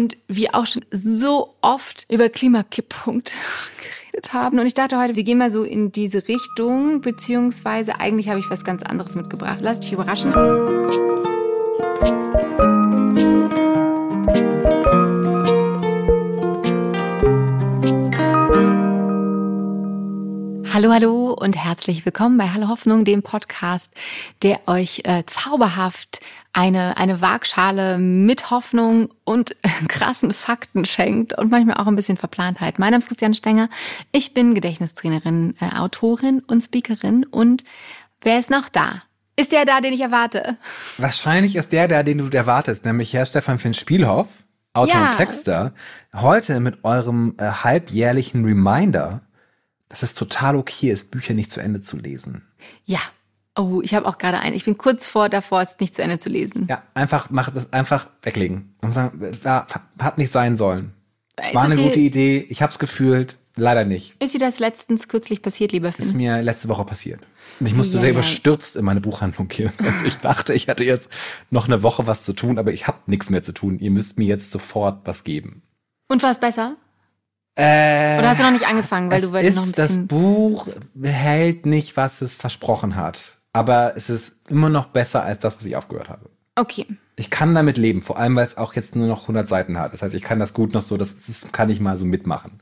und 0.00 0.16
wir 0.28 0.54
auch 0.54 0.64
schon 0.64 0.82
so 0.90 1.54
oft 1.60 2.06
über 2.10 2.30
Klimakipppunkt 2.30 3.32
geredet 4.10 4.32
haben. 4.32 4.58
Und 4.58 4.66
ich 4.66 4.72
dachte 4.72 4.98
heute, 4.98 5.14
wir 5.14 5.24
gehen 5.24 5.36
mal 5.36 5.50
so 5.50 5.62
in 5.62 5.92
diese 5.92 6.26
Richtung, 6.26 7.02
beziehungsweise 7.02 8.00
eigentlich 8.00 8.30
habe 8.30 8.40
ich 8.40 8.48
was 8.48 8.64
ganz 8.64 8.82
anderes 8.82 9.14
mitgebracht. 9.14 9.58
Lass 9.60 9.80
dich 9.80 9.92
überraschen. 9.92 10.32
Hallo, 20.90 21.06
hallo 21.06 21.32
und 21.34 21.56
herzlich 21.56 22.04
willkommen 22.04 22.36
bei 22.36 22.48
Hallo 22.48 22.66
Hoffnung, 22.66 23.04
dem 23.04 23.22
Podcast, 23.22 23.92
der 24.42 24.58
euch 24.66 25.02
äh, 25.04 25.22
zauberhaft 25.24 26.20
eine, 26.52 26.96
eine 26.96 27.20
Waagschale 27.20 27.96
mit 27.96 28.50
Hoffnung 28.50 29.10
und 29.22 29.54
krassen 29.88 30.32
Fakten 30.32 30.84
schenkt 30.84 31.38
und 31.38 31.48
manchmal 31.48 31.76
auch 31.76 31.86
ein 31.86 31.94
bisschen 31.94 32.16
Verplantheit. 32.16 32.80
Mein 32.80 32.90
Name 32.90 32.98
ist 32.98 33.06
Christiane 33.06 33.36
Stenger. 33.36 33.68
Ich 34.10 34.34
bin 34.34 34.52
Gedächtnistrainerin, 34.52 35.54
äh, 35.60 35.78
Autorin 35.78 36.40
und 36.48 36.60
Speakerin. 36.60 37.24
Und 37.24 37.62
wer 38.22 38.40
ist 38.40 38.50
noch 38.50 38.68
da? 38.68 38.90
Ist 39.36 39.52
der 39.52 39.64
da, 39.64 39.80
den 39.80 39.92
ich 39.92 40.00
erwarte? 40.00 40.56
Wahrscheinlich 40.98 41.54
ist 41.54 41.70
der 41.70 41.86
da, 41.86 42.02
den 42.02 42.18
du 42.18 42.36
erwartest, 42.36 42.84
nämlich 42.84 43.12
Herr 43.12 43.26
Stefan 43.26 43.60
Finn 43.60 43.74
Spielhoff, 43.74 44.42
Autor 44.72 45.00
ja. 45.00 45.10
und 45.10 45.16
Texter, 45.16 45.72
heute 46.16 46.58
mit 46.58 46.82
eurem 46.84 47.36
äh, 47.38 47.44
halbjährlichen 47.44 48.44
Reminder 48.44 49.20
dass 49.90 50.02
es 50.02 50.14
total 50.14 50.56
okay 50.56 50.90
ist, 50.90 51.10
Bücher 51.10 51.34
nicht 51.34 51.52
zu 51.52 51.60
Ende 51.60 51.82
zu 51.82 51.98
lesen. 51.98 52.42
Ja. 52.86 53.00
Oh, 53.58 53.80
ich 53.82 53.94
habe 53.94 54.06
auch 54.06 54.16
gerade 54.16 54.38
einen. 54.38 54.54
Ich 54.54 54.64
bin 54.64 54.78
kurz 54.78 55.08
vor 55.08 55.28
davor, 55.28 55.60
es 55.60 55.78
nicht 55.80 55.94
zu 55.94 56.02
Ende 56.02 56.20
zu 56.20 56.30
lesen. 56.30 56.66
Ja, 56.70 56.82
einfach 56.94 57.28
mach 57.30 57.50
das 57.50 57.72
einfach 57.72 58.06
weglegen. 58.22 58.74
Und 58.80 58.92
sagen, 58.92 59.20
ja, 59.44 59.66
hat 59.98 60.16
nicht 60.16 60.32
sein 60.32 60.56
sollen. 60.56 60.94
Ist 61.36 61.54
War 61.54 61.64
eine 61.64 61.76
gute 61.76 61.98
Idee. 61.98 62.46
Ich 62.48 62.62
habe 62.62 62.72
es 62.72 62.78
gefühlt. 62.78 63.36
Leider 63.56 63.84
nicht. 63.84 64.14
Ist 64.22 64.32
dir 64.32 64.38
das 64.38 64.60
letztens 64.60 65.08
kürzlich 65.08 65.42
passiert, 65.42 65.72
lieber 65.72 65.90
Finn? 65.90 66.04
Ist 66.04 66.14
mir 66.14 66.40
letzte 66.40 66.68
Woche 66.68 66.84
passiert. 66.84 67.20
Und 67.58 67.66
ich 67.66 67.74
musste 67.74 67.96
ja, 67.96 68.00
sehr 68.00 68.10
ja. 68.10 68.14
überstürzt 68.14 68.76
in 68.76 68.84
meine 68.84 69.00
Buchhandlung 69.00 69.48
gehen. 69.48 69.72
Also 69.84 70.06
ich 70.06 70.16
dachte, 70.18 70.54
ich 70.54 70.68
hätte 70.68 70.84
jetzt 70.84 71.10
noch 71.50 71.66
eine 71.66 71.82
Woche 71.82 72.06
was 72.06 72.22
zu 72.22 72.32
tun, 72.32 72.58
aber 72.58 72.72
ich 72.72 72.86
habe 72.86 72.98
nichts 73.06 73.28
mehr 73.28 73.42
zu 73.42 73.52
tun. 73.52 73.80
Ihr 73.80 73.90
müsst 73.90 74.18
mir 74.18 74.26
jetzt 74.26 74.52
sofort 74.52 75.00
was 75.04 75.24
geben. 75.24 75.62
Und 76.08 76.22
war 76.22 76.30
es 76.30 76.38
besser? 76.38 76.76
Äh, 77.60 78.18
Oder 78.18 78.30
hast 78.30 78.40
du 78.40 78.44
noch 78.44 78.52
nicht 78.52 78.66
angefangen, 78.66 79.10
weil 79.10 79.20
du 79.20 79.26
noch 79.28 79.36
ein 79.36 79.44
bisschen. 79.44 79.74
Das 79.74 79.98
Buch 80.06 80.66
hält 81.02 81.66
nicht, 81.66 81.96
was 81.96 82.22
es 82.22 82.36
versprochen 82.36 82.96
hat. 82.96 83.36
Aber 83.52 83.94
es 83.96 84.08
ist 84.08 84.48
immer 84.48 84.70
noch 84.70 84.86
besser 84.86 85.22
als 85.22 85.40
das, 85.40 85.58
was 85.58 85.66
ich 85.66 85.76
aufgehört 85.76 86.08
habe. 86.08 86.30
Okay. 86.56 86.86
Ich 87.16 87.28
kann 87.28 87.54
damit 87.54 87.76
leben, 87.76 88.00
vor 88.00 88.18
allem 88.18 88.34
weil 88.36 88.46
es 88.46 88.56
auch 88.56 88.74
jetzt 88.74 88.96
nur 88.96 89.06
noch 89.06 89.22
100 89.22 89.46
Seiten 89.46 89.78
hat. 89.78 89.92
Das 89.92 90.00
heißt, 90.00 90.14
ich 90.14 90.22
kann 90.22 90.38
das 90.38 90.54
gut 90.54 90.72
noch 90.72 90.80
so, 90.80 90.96
das, 90.96 91.14
das 91.26 91.52
kann 91.52 91.68
ich 91.68 91.80
mal 91.80 91.98
so 91.98 92.06
mitmachen. 92.06 92.60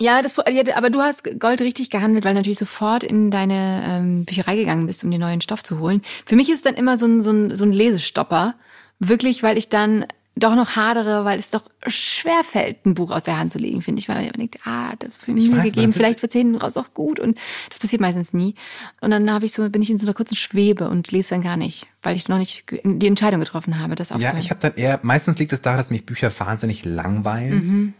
Ja, 0.00 0.22
das, 0.22 0.36
aber 0.38 0.90
du 0.90 1.00
hast 1.00 1.38
Gold 1.40 1.60
richtig 1.60 1.90
gehandelt, 1.90 2.24
weil 2.24 2.32
du 2.32 2.38
natürlich 2.38 2.58
sofort 2.58 3.04
in 3.04 3.30
deine 3.30 3.82
ähm, 3.86 4.24
Bücherei 4.24 4.56
gegangen 4.56 4.86
bist, 4.86 5.04
um 5.04 5.10
dir 5.10 5.18
neuen 5.18 5.40
Stoff 5.40 5.62
zu 5.62 5.78
holen. 5.80 6.02
Für 6.24 6.36
mich 6.36 6.48
ist 6.48 6.56
es 6.56 6.62
dann 6.62 6.74
immer 6.74 6.96
so 6.98 7.06
ein, 7.06 7.20
so 7.20 7.30
ein, 7.30 7.54
so 7.56 7.64
ein 7.64 7.72
Lesestopper. 7.72 8.54
Wirklich, 9.00 9.42
weil 9.42 9.58
ich 9.58 9.68
dann 9.68 10.06
doch 10.38 10.54
noch 10.54 10.76
hadere, 10.76 11.24
weil 11.24 11.38
es 11.38 11.50
doch 11.50 11.64
schwer 11.86 12.42
fällt, 12.44 12.86
ein 12.86 12.94
Buch 12.94 13.10
aus 13.10 13.24
der 13.24 13.38
Hand 13.38 13.52
zu 13.52 13.58
legen, 13.58 13.82
finde 13.82 14.00
ich, 14.00 14.08
weil 14.08 14.22
man 14.22 14.32
denkt, 14.32 14.58
ah, 14.64 14.92
das 14.98 15.10
ist 15.16 15.24
für 15.24 15.32
mich 15.32 15.50
Mühe 15.50 15.62
gegeben, 15.62 15.92
vielleicht 15.92 16.22
wird 16.22 16.34
es 16.34 16.38
hinten 16.38 16.56
raus 16.56 16.76
auch 16.76 16.94
gut 16.94 17.20
und 17.20 17.38
das 17.68 17.78
passiert 17.78 18.00
meistens 18.00 18.32
nie. 18.32 18.54
Und 19.00 19.10
dann 19.10 19.30
habe 19.32 19.44
ich 19.44 19.52
so, 19.52 19.68
bin 19.70 19.82
ich 19.82 19.90
in 19.90 19.98
so 19.98 20.06
einer 20.06 20.14
kurzen 20.14 20.36
Schwebe 20.36 20.88
und 20.88 21.10
lese 21.10 21.30
dann 21.30 21.42
gar 21.42 21.56
nicht, 21.56 21.86
weil 22.02 22.16
ich 22.16 22.28
noch 22.28 22.38
nicht 22.38 22.64
die 22.84 23.06
Entscheidung 23.06 23.40
getroffen 23.40 23.78
habe, 23.78 23.94
das 23.94 24.12
aufzuhören. 24.12 24.36
Ja, 24.36 24.42
ich 24.42 24.50
habe 24.50 24.60
dann 24.60 24.74
eher, 24.74 25.00
meistens 25.02 25.38
liegt 25.38 25.52
es 25.52 25.62
daran, 25.62 25.78
dass 25.78 25.90
mich 25.90 26.06
Bücher 26.06 26.32
wahnsinnig 26.38 26.84
langweilen. 26.84 27.54
Mhm. 27.54 27.94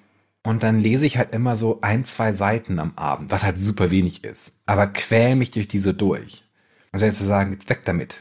Und 0.45 0.63
dann 0.63 0.81
lese 0.81 1.05
ich 1.05 1.19
halt 1.19 1.35
immer 1.35 1.57
so 1.57 1.81
ein, 1.83 2.05
zwei 2.05 2.33
Seiten 2.33 2.79
am 2.79 2.93
Abend, 2.97 3.31
was 3.31 3.45
halt 3.45 3.59
super 3.59 3.91
wenig 3.91 4.25
ist. 4.25 4.53
Aber 4.67 4.87
quäl 4.87 5.37
mich 5.37 5.51
durch 5.51 5.69
diese 5.69 5.93
durch. 5.93 6.45
Also 6.93 7.05
jetzt 7.05 7.19
zu 7.19 7.25
sagen, 7.25 7.53
jetzt 7.53 7.69
weg 7.69 7.83
damit. 7.85 8.21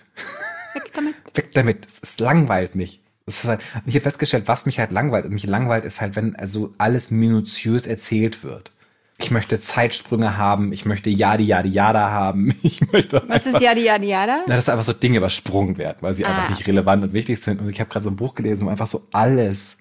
Weg 0.73 0.91
damit. 0.93 1.15
weg 1.35 1.53
damit. 1.53 1.85
Es 1.85 2.19
langweilt 2.19 2.75
mich. 2.75 3.01
Das 3.27 3.43
ist 3.43 3.49
halt, 3.49 3.59
ich 3.85 3.93
habe 3.93 4.03
festgestellt, 4.03 4.47
was 4.47 4.65
mich 4.65 4.79
halt 4.79 4.91
langweilt. 4.91 5.29
mich 5.29 5.45
langweilt 5.45 5.83
ist 5.83 5.99
halt, 5.99 6.15
wenn 6.15 6.37
also 6.37 6.73
alles 6.77 7.11
minutiös 7.11 7.85
erzählt 7.85 8.41
wird. 8.41 8.71
Ich 9.19 9.31
möchte 9.31 9.59
Zeitsprünge 9.59 10.37
haben, 10.37 10.71
ich 10.71 10.85
möchte 10.85 11.09
Yadi 11.09 11.43
Yadi 11.43 11.69
Yada 11.69 12.09
haben. 12.09 12.55
Ich 12.63 12.89
möchte 12.89 13.21
was 13.27 13.45
einfach, 13.45 13.59
ist 13.59 13.61
Yadi 13.61 13.83
Yadi 13.83 14.07
Yada? 14.07 14.43
Na, 14.47 14.55
das 14.55 14.65
sind 14.65 14.71
einfach 14.73 14.85
so 14.85 14.93
Dinge 14.93 15.17
übersprungen 15.17 15.77
werden, 15.77 15.97
weil 15.99 16.13
sie 16.13 16.25
ah. 16.25 16.29
einfach 16.29 16.49
nicht 16.51 16.65
relevant 16.67 17.03
und 17.03 17.11
wichtig 17.11 17.41
sind. 17.41 17.59
Und 17.59 17.69
ich 17.69 17.81
habe 17.81 17.89
gerade 17.89 18.05
so 18.05 18.09
ein 18.09 18.15
Buch 18.15 18.33
gelesen, 18.33 18.65
wo 18.65 18.69
einfach 18.69 18.87
so 18.87 19.05
alles 19.11 19.79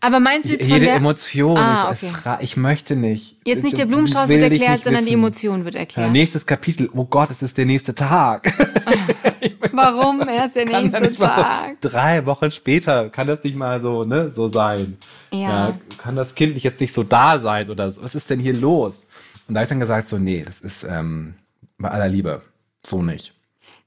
aber 0.00 0.18
meinst 0.18 0.48
du 0.48 0.52
jetzt 0.52 0.62
Jede 0.62 0.74
von 0.74 0.84
der 0.84 0.94
Emotion 0.96 1.56
ah, 1.58 1.90
ist, 1.92 2.04
okay. 2.04 2.38
ich 2.40 2.56
möchte 2.56 2.96
nicht. 2.96 3.36
Jetzt 3.44 3.62
nicht 3.62 3.76
der 3.76 3.84
Blumenstrauß 3.84 4.30
wird 4.30 4.42
erklärt, 4.42 4.82
sondern 4.82 5.02
wissen. 5.02 5.06
die 5.06 5.12
Emotion 5.12 5.64
wird 5.64 5.74
erklärt. 5.74 6.06
Ja, 6.06 6.12
nächstes 6.12 6.46
Kapitel. 6.46 6.88
Oh 6.94 7.04
Gott, 7.04 7.30
es 7.30 7.42
ist 7.42 7.58
der 7.58 7.66
nächste 7.66 7.94
Tag. 7.94 8.50
Warum 9.72 10.26
erst 10.26 10.56
der 10.56 10.64
nächste 10.82 11.12
Tag? 11.14 11.76
So, 11.82 11.88
drei 11.88 12.24
Wochen 12.24 12.50
später 12.50 13.10
kann 13.10 13.26
das 13.26 13.44
nicht 13.44 13.56
mal 13.56 13.82
so, 13.82 14.04
ne, 14.04 14.30
so 14.34 14.48
sein. 14.48 14.96
Ja. 15.32 15.38
ja. 15.38 15.78
Kann 15.98 16.16
das 16.16 16.34
Kind 16.34 16.54
nicht 16.54 16.64
jetzt 16.64 16.80
nicht 16.80 16.94
so 16.94 17.02
da 17.02 17.38
sein 17.38 17.68
oder 17.68 17.90
so? 17.90 18.02
Was 18.02 18.14
ist 18.14 18.30
denn 18.30 18.40
hier 18.40 18.54
los? 18.54 19.04
Und 19.48 19.54
da 19.54 19.60
habe 19.60 19.64
ich 19.64 19.68
dann 19.68 19.80
gesagt, 19.80 20.08
so, 20.08 20.16
nee, 20.16 20.42
das 20.46 20.60
ist 20.60 20.82
ähm, 20.84 21.34
bei 21.76 21.90
aller 21.90 22.08
Liebe. 22.08 22.40
So 22.86 23.02
nicht. 23.02 23.34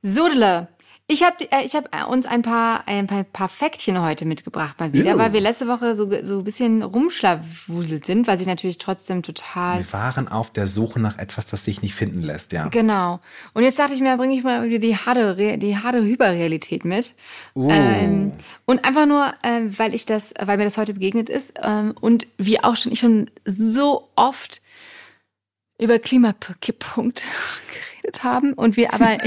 Sodele, 0.04 0.68
ich 1.14 1.24
habe 1.24 1.50
äh, 1.52 1.64
ich 1.64 1.76
hab 1.76 1.96
äh, 1.96 2.04
uns 2.06 2.26
ein 2.26 2.42
paar, 2.42 2.88
ein 2.88 3.08
paar, 3.08 3.24
paar 3.24 3.50
Fäktchen 3.50 4.02
heute 4.02 4.26
mitgebracht 4.26 4.80
mal 4.80 4.92
wieder, 4.92 5.14
Ew. 5.14 5.18
weil 5.18 5.32
wir 5.32 5.42
letzte 5.42 5.68
Woche 5.68 5.96
so, 5.96 6.10
so 6.24 6.40
ein 6.40 6.44
bisschen 6.44 6.82
rumschlawuselt 6.82 8.06
sind, 8.06 8.28
weil 8.28 8.40
sie 8.40 8.46
natürlich 8.46 8.80
trotzdem 8.80 9.22
total. 9.22 9.80
Wir 9.80 9.94
waren 9.94 10.28
auf 10.28 10.52
der 10.52 10.68
Suche 10.68 11.00
nach 11.00 11.20
etwas, 11.20 11.48
das 11.48 11.64
sich 11.64 11.82
nicht 11.82 11.94
finden 11.94 12.22
lässt, 12.22 12.52
ja. 12.52 12.68
Genau. 12.68 13.20
Und 13.54 13.64
jetzt 13.64 13.80
dachte 13.80 13.94
ich 13.94 14.02
mir, 14.02 14.18
bringe 14.18 14.36
ich 14.36 14.44
mal 14.44 14.64
wieder 14.64 14.80
die 14.80 14.98
harte, 14.98 15.58
die 15.58 15.78
harte 15.78 16.04
Hyperrealität 16.04 16.84
mit. 16.84 17.14
Uh. 17.56 17.70
Ähm, 17.70 18.34
und 18.66 18.84
einfach 18.84 19.06
nur, 19.06 19.34
äh, 19.44 19.62
weil 19.78 19.94
ich 19.94 20.06
das, 20.06 20.34
weil 20.40 20.58
mir 20.58 20.66
das 20.66 20.78
heute 20.78 20.96
begegnet 20.96 21.30
ist 21.30 21.60
ähm, 21.64 21.94
und 22.02 22.28
wie 22.38 22.64
auch 22.64 22.76
schon 22.76 22.92
ich 22.92 23.00
schon 23.00 23.30
so 23.46 24.10
oft 24.16 24.62
über 25.80 26.00
Klimakipppunkt 26.00 27.24
geredet 27.68 28.03
haben 28.22 28.54
und 28.54 28.78
wir 28.78 28.94
aber 28.94 29.06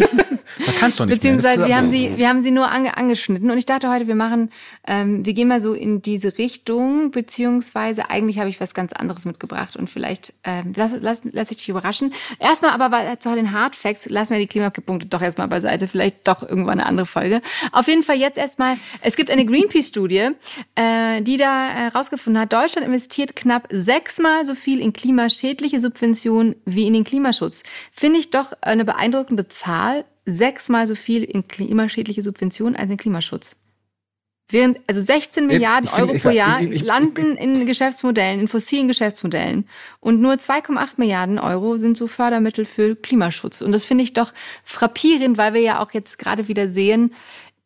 Man 0.58 0.76
kann 0.78 0.92
schon 0.92 1.08
nicht 1.08 1.18
beziehungsweise 1.18 1.66
wir 1.66 1.76
haben 1.76 1.90
sie 1.90 2.12
wir 2.16 2.28
haben 2.28 2.42
sie 2.42 2.50
nur 2.50 2.70
ange, 2.70 2.96
angeschnitten 2.96 3.50
und 3.50 3.58
ich 3.58 3.66
dachte 3.66 3.90
heute 3.90 4.06
wir 4.06 4.14
machen 4.14 4.50
ähm, 4.86 5.24
wir 5.24 5.34
gehen 5.34 5.48
mal 5.48 5.60
so 5.60 5.74
in 5.74 6.02
diese 6.02 6.38
Richtung 6.38 7.10
beziehungsweise 7.10 8.10
eigentlich 8.10 8.38
habe 8.38 8.48
ich 8.48 8.60
was 8.60 8.74
ganz 8.74 8.92
anderes 8.92 9.24
mitgebracht 9.24 9.76
und 9.76 9.90
vielleicht 9.90 10.34
ähm, 10.44 10.72
lass, 10.76 10.96
lass, 11.00 11.22
lass 11.24 11.50
ich 11.50 11.58
dich 11.58 11.68
überraschen. 11.68 12.12
Erstmal 12.38 12.72
aber 12.72 13.18
zu 13.18 13.34
den 13.34 13.52
Hard 13.52 13.76
Facts 13.76 14.08
lassen 14.08 14.34
wir 14.34 14.40
die 14.40 14.46
Klimakipppunkte 14.46 15.08
doch 15.08 15.22
erstmal 15.22 15.48
beiseite 15.48 15.88
vielleicht 15.88 16.28
doch 16.28 16.42
irgendwann 16.42 16.80
eine 16.80 16.86
andere 16.86 17.06
Folge. 17.06 17.40
Auf 17.72 17.88
jeden 17.88 18.02
Fall 18.02 18.16
jetzt 18.16 18.38
erstmal 18.38 18.76
es 19.00 19.16
gibt 19.16 19.30
eine 19.30 19.44
Greenpeace 19.44 19.88
Studie 19.88 20.30
äh, 20.74 21.22
die 21.22 21.36
da 21.36 21.68
herausgefunden 21.68 22.36
äh, 22.36 22.42
hat 22.42 22.52
Deutschland 22.52 22.86
investiert 22.86 23.36
knapp 23.36 23.68
sechsmal 23.70 24.44
so 24.44 24.54
viel 24.54 24.80
in 24.80 24.92
klimaschädliche 24.92 25.80
Subventionen 25.80 26.56
wie 26.64 26.86
in 26.86 26.94
den 26.94 27.04
Klimaschutz. 27.04 27.62
Finde 27.92 28.18
ich 28.18 28.30
doch 28.30 28.52
eine 28.66 28.84
beeindruckende 28.84 29.48
Zahl, 29.48 30.04
sechsmal 30.24 30.86
so 30.86 30.94
viel 30.94 31.24
in 31.24 31.48
klimaschädliche 31.48 32.22
Subventionen 32.22 32.76
als 32.76 32.90
in 32.90 32.96
Klimaschutz. 32.96 33.56
Während, 34.48 34.78
also 34.86 35.00
16 35.00 35.48
Milliarden 35.48 35.88
find, 35.88 36.08
Euro 36.08 36.18
pro 36.18 36.30
Jahr 36.30 36.60
ich, 36.60 36.70
ich, 36.70 36.76
ich, 36.76 36.84
landen 36.84 37.36
in 37.36 37.66
Geschäftsmodellen, 37.66 38.38
in 38.38 38.48
fossilen 38.48 38.86
Geschäftsmodellen. 38.86 39.66
Und 39.98 40.20
nur 40.20 40.34
2,8 40.34 40.90
Milliarden 40.98 41.40
Euro 41.40 41.78
sind 41.78 41.96
so 41.96 42.06
Fördermittel 42.06 42.64
für 42.64 42.94
Klimaschutz. 42.94 43.60
Und 43.60 43.72
das 43.72 43.84
finde 43.84 44.04
ich 44.04 44.12
doch 44.12 44.32
frappierend, 44.62 45.36
weil 45.36 45.52
wir 45.54 45.62
ja 45.62 45.82
auch 45.82 45.92
jetzt 45.92 46.18
gerade 46.18 46.46
wieder 46.46 46.68
sehen, 46.68 47.12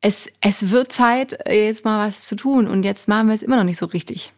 es, 0.01 0.29
es 0.41 0.71
wird 0.71 0.91
Zeit, 0.91 1.39
jetzt 1.47 1.85
mal 1.85 2.09
was 2.09 2.27
zu 2.27 2.35
tun. 2.35 2.67
Und 2.67 2.85
jetzt 2.85 3.09
machen 3.09 3.29
wir 3.29 3.35
es 3.35 3.43
immer 3.43 3.57
noch 3.57 3.65
nicht 3.65 3.79
so 3.79 3.87
richtig. 3.87 4.33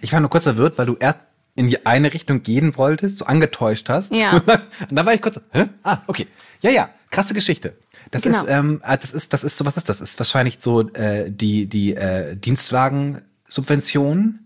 Ich 0.00 0.12
war 0.12 0.18
nur 0.18 0.30
kurz 0.30 0.44
verwirrt, 0.44 0.76
weil 0.76 0.86
du 0.86 0.96
erst 0.98 1.20
in 1.60 1.66
die 1.66 1.84
eine 1.84 2.14
Richtung 2.14 2.42
gehen 2.42 2.74
wolltest, 2.78 3.18
so 3.18 3.26
angetäuscht 3.26 3.90
hast. 3.90 4.14
Ja. 4.14 4.32
Und 4.36 4.48
dann, 4.48 4.62
und 4.88 4.96
dann 4.96 5.04
war 5.04 5.12
ich 5.12 5.20
kurz, 5.20 5.38
hä? 5.52 5.66
Ah, 5.82 5.98
okay. 6.06 6.26
Ja, 6.62 6.70
ja, 6.70 6.88
krasse 7.10 7.34
Geschichte. 7.34 7.76
Das 8.10 8.22
genau. 8.22 8.44
ist, 8.44 8.48
ähm, 8.48 8.80
ah, 8.82 8.96
das 8.96 9.12
ist, 9.12 9.34
das 9.34 9.44
ist 9.44 9.58
so, 9.58 9.66
was 9.66 9.76
ist 9.76 9.90
das? 9.90 9.98
das 9.98 10.10
ist 10.10 10.18
wahrscheinlich 10.18 10.56
so 10.60 10.88
äh, 10.94 11.30
die 11.30 11.66
die 11.66 11.94
äh, 11.94 12.34
Dienstwagen-Subvention. 12.34 14.38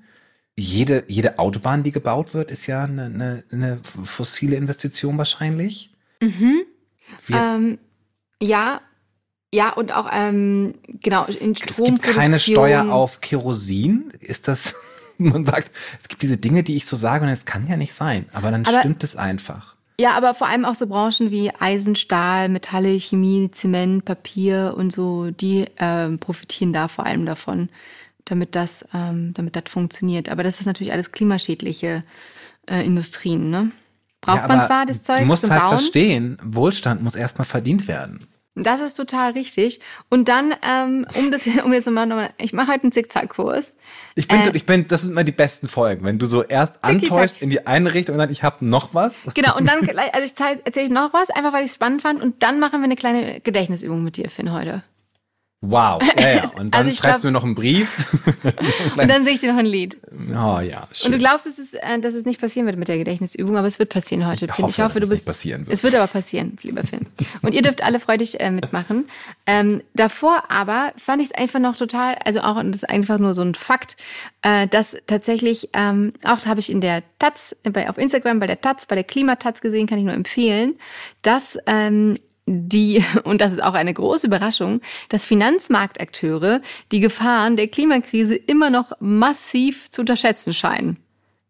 Jede 0.56 1.04
jede 1.06 1.38
Autobahn, 1.38 1.84
die 1.84 1.92
gebaut 1.92 2.34
wird, 2.34 2.50
ist 2.50 2.66
ja 2.66 2.82
eine, 2.82 3.04
eine, 3.04 3.44
eine 3.50 3.78
fossile 4.02 4.56
Investition 4.56 5.16
wahrscheinlich. 5.16 5.94
Mhm. 6.20 6.64
Ähm, 7.30 7.78
ja, 8.42 8.80
ja, 9.54 9.72
und 9.72 9.94
auch, 9.94 10.10
ähm, 10.12 10.74
genau, 11.00 11.24
in 11.26 11.54
Strom. 11.54 11.94
Es 11.94 12.02
gibt 12.02 12.02
keine 12.02 12.40
Steuer 12.40 12.92
auf 12.92 13.20
Kerosin. 13.20 14.12
Ist 14.18 14.48
das? 14.48 14.74
man 15.32 15.44
sagt, 15.46 15.70
es 16.00 16.08
gibt 16.08 16.22
diese 16.22 16.36
Dinge, 16.36 16.62
die 16.62 16.76
ich 16.76 16.86
so 16.86 16.96
sage 16.96 17.24
und 17.24 17.30
es 17.30 17.44
kann 17.44 17.66
ja 17.68 17.76
nicht 17.76 17.94
sein, 17.94 18.26
aber 18.32 18.50
dann 18.50 18.64
aber, 18.64 18.80
stimmt 18.80 19.02
es 19.04 19.16
einfach. 19.16 19.74
Ja, 20.00 20.12
aber 20.16 20.34
vor 20.34 20.48
allem 20.48 20.64
auch 20.64 20.74
so 20.74 20.86
Branchen 20.88 21.30
wie 21.30 21.52
Eisen, 21.60 21.94
Stahl, 21.94 22.48
Metalle, 22.48 22.98
Chemie, 22.98 23.50
Zement, 23.52 24.04
Papier 24.04 24.74
und 24.76 24.92
so, 24.92 25.30
die 25.30 25.66
äh, 25.76 26.08
profitieren 26.18 26.72
da 26.72 26.88
vor 26.88 27.06
allem 27.06 27.26
davon. 27.26 27.68
damit 28.26 28.56
das, 28.56 28.84
ähm, 28.94 29.34
damit 29.34 29.54
das 29.54 29.64
funktioniert. 29.68 30.30
Aber 30.30 30.42
das 30.42 30.58
ist 30.58 30.66
natürlich 30.66 30.92
alles 30.94 31.12
klimaschädliche 31.12 32.02
äh, 32.70 32.84
Industrien, 32.84 33.50
ne? 33.50 33.70
Braucht 34.22 34.38
Ja, 34.38 34.48
man 34.48 34.62
zwar 34.62 34.86
das 34.86 35.02
Zeug 35.02 35.20
Du 35.20 35.26
musst 35.26 35.48
halt 35.50 35.60
Bauen. 35.60 35.78
verstehen, 35.78 36.38
Wohlstand 36.42 37.02
muss 37.02 37.14
erstmal 37.16 37.44
verdient 37.44 37.86
werden. 37.86 38.26
Das 38.56 38.80
ist 38.80 38.94
total 38.94 39.32
richtig. 39.32 39.80
Und 40.10 40.28
dann, 40.28 40.54
ähm, 40.68 41.06
um 41.14 41.30
das, 41.32 41.46
um 41.64 41.72
jetzt 41.72 41.86
nochmal, 41.86 42.06
nochmal 42.06 42.30
ich 42.38 42.52
mache 42.52 42.68
heute 42.72 42.84
einen 42.84 42.92
Zickzackkurs. 42.92 43.74
Ich 44.14 44.28
bin, 44.28 44.40
Äh. 44.40 44.50
ich 44.54 44.64
bin, 44.64 44.86
das 44.86 45.00
sind 45.02 45.10
immer 45.10 45.24
die 45.24 45.32
besten 45.32 45.66
Folgen, 45.68 46.04
wenn 46.04 46.18
du 46.18 46.26
so 46.26 46.42
erst 46.44 46.82
antäuscht 46.84 47.42
in 47.42 47.50
die 47.50 47.66
eine 47.66 47.94
Richtung 47.94 48.14
und 48.14 48.20
dann, 48.20 48.30
ich 48.30 48.42
habe 48.44 48.64
noch 48.64 48.94
was. 48.94 49.26
Genau, 49.34 49.56
und 49.56 49.68
dann, 49.68 49.80
gleich- 49.82 50.14
also 50.14 50.24
ich 50.26 50.64
erzähle 50.64 50.92
noch 50.92 51.12
was, 51.12 51.30
einfach 51.30 51.52
weil 51.52 51.60
ich 51.64 51.70
es 51.70 51.74
spannend 51.74 52.02
fand. 52.02 52.22
Und 52.22 52.42
dann 52.42 52.60
machen 52.60 52.80
wir 52.80 52.84
eine 52.84 52.96
kleine 52.96 53.40
Gedächtnisübung 53.40 54.04
mit 54.04 54.16
dir, 54.16 54.28
Finn, 54.30 54.52
heute. 54.52 54.82
Wow. 55.70 56.02
Ja, 56.18 56.28
ja. 56.34 56.48
Und 56.58 56.74
dann 56.74 56.82
Also 56.86 56.94
schreibst 56.94 57.00
glaub- 57.02 57.20
du 57.22 57.26
mir 57.28 57.32
noch 57.32 57.44
einen 57.44 57.54
Brief. 57.54 58.04
Und 58.96 59.08
dann 59.08 59.24
singe 59.24 59.34
ich 59.34 59.40
dir 59.40 59.52
noch 59.52 59.58
ein 59.58 59.66
Lied. 59.66 59.96
Oh 60.30 60.60
ja, 60.60 60.88
schön. 60.92 61.06
Und 61.06 61.12
du 61.12 61.18
glaubst, 61.18 61.46
dass 61.46 61.58
es, 61.58 61.74
äh, 61.74 61.98
dass 62.00 62.14
es 62.14 62.24
nicht 62.24 62.40
passieren 62.40 62.66
wird 62.66 62.78
mit 62.78 62.88
der 62.88 62.98
Gedächtnisübung, 62.98 63.56
aber 63.56 63.66
es 63.66 63.78
wird 63.78 63.88
passieren 63.88 64.26
heute, 64.26 64.46
Ich 64.46 64.52
Finn. 64.52 64.66
Ich 64.66 64.78
hoffe, 64.78 64.84
hoffe, 64.90 65.00
du 65.00 65.08
bist. 65.08 65.26
passieren 65.26 65.66
wird. 65.66 65.72
Es 65.74 65.82
wird 65.82 65.94
aber 65.94 66.06
passieren, 66.06 66.58
lieber 66.62 66.84
Finn. 66.84 67.06
Und 67.42 67.54
ihr 67.54 67.62
dürft 67.62 67.82
alle 67.84 68.00
freudig 68.00 68.40
äh, 68.40 68.50
mitmachen. 68.50 69.06
Ähm, 69.46 69.82
davor 69.94 70.44
aber 70.50 70.92
fand 70.96 71.22
ich 71.22 71.28
es 71.32 71.34
einfach 71.34 71.60
noch 71.60 71.76
total, 71.76 72.16
also 72.24 72.40
auch, 72.40 72.56
und 72.56 72.72
das 72.72 72.82
ist 72.82 72.88
einfach 72.90 73.18
nur 73.18 73.34
so 73.34 73.42
ein 73.42 73.54
Fakt, 73.54 73.96
äh, 74.42 74.66
dass 74.68 74.96
tatsächlich, 75.06 75.70
ähm, 75.74 76.12
auch 76.24 76.44
habe 76.46 76.60
ich 76.60 76.70
in 76.70 76.80
der 76.80 77.02
Taz, 77.18 77.54
äh, 77.64 77.70
bei, 77.70 77.88
auf 77.88 77.98
Instagram, 77.98 78.40
bei 78.40 78.46
der 78.46 78.60
Taz, 78.60 78.86
bei 78.86 78.94
der 78.94 79.04
Klimataz 79.04 79.60
gesehen, 79.60 79.86
kann 79.86 79.98
ich 79.98 80.04
nur 80.04 80.14
empfehlen, 80.14 80.74
dass 81.22 81.58
ähm, 81.66 82.14
die, 82.46 83.04
und 83.24 83.40
das 83.40 83.52
ist 83.52 83.62
auch 83.62 83.74
eine 83.74 83.94
große 83.94 84.26
Überraschung, 84.26 84.80
dass 85.08 85.26
Finanzmarktakteure 85.26 86.60
die 86.92 87.00
Gefahren 87.00 87.56
der 87.56 87.68
Klimakrise 87.68 88.34
immer 88.34 88.70
noch 88.70 88.92
massiv 89.00 89.90
zu 89.90 90.02
unterschätzen 90.02 90.52
scheinen. 90.52 90.98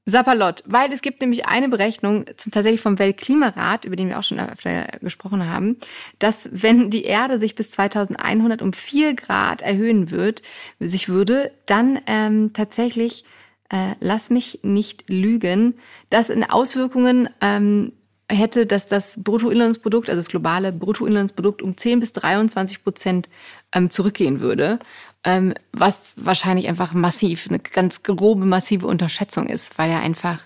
Sapperlot, 0.07 0.63
weil 0.67 0.93
es 0.93 1.01
gibt 1.01 1.23
nämlich 1.23 1.47
eine 1.47 1.71
Berechnung 1.71 2.27
tatsächlich 2.27 2.83
vom 2.83 2.99
Weltklimarat, 2.99 3.87
über 3.87 3.97
den 3.97 4.11
wir 4.11 4.19
auch 4.19 4.23
schon 4.23 4.39
öfter 4.39 4.87
gesprochen 5.01 5.49
haben, 5.49 5.79
dass 6.19 6.51
wenn 6.53 6.91
die 6.91 7.05
Erde 7.05 7.39
sich 7.39 7.55
bis 7.55 7.71
2100 7.71 8.61
um 8.61 8.75
vier 8.75 9.15
Grad 9.15 9.63
erhöhen 9.63 10.11
wird, 10.11 10.43
sich 10.79 11.09
würde, 11.09 11.53
dann 11.65 12.01
ähm, 12.07 12.53
tatsächlich, 12.53 13.25
äh, 13.71 13.95
lass 14.01 14.29
mich 14.29 14.61
nicht 14.63 15.09
lügen, 15.09 15.75
das 16.11 16.29
in 16.29 16.45
Auswirkungen 16.45 17.31
ähm, 17.41 17.93
hätte, 18.31 18.67
dass 18.67 18.87
das 18.87 19.23
Bruttoinlandsprodukt, 19.23 20.09
also 20.09 20.19
das 20.19 20.29
globale 20.29 20.73
Bruttoinlandsprodukt 20.73 21.63
um 21.63 21.77
10 21.77 22.01
bis 22.01 22.13
23 22.13 22.83
Prozent 22.83 23.29
ähm, 23.73 23.91
zurückgehen 23.91 24.41
würde, 24.41 24.79
ähm, 25.25 25.55
was 25.73 26.15
wahrscheinlich 26.17 26.69
einfach 26.69 26.93
massiv, 26.93 27.49
eine 27.49 27.59
ganz 27.59 28.03
grobe, 28.03 28.45
massive 28.45 28.87
Unterschätzung 28.87 29.47
ist, 29.47 29.79
weil 29.79 29.91
ja 29.91 30.01
einfach, 30.01 30.41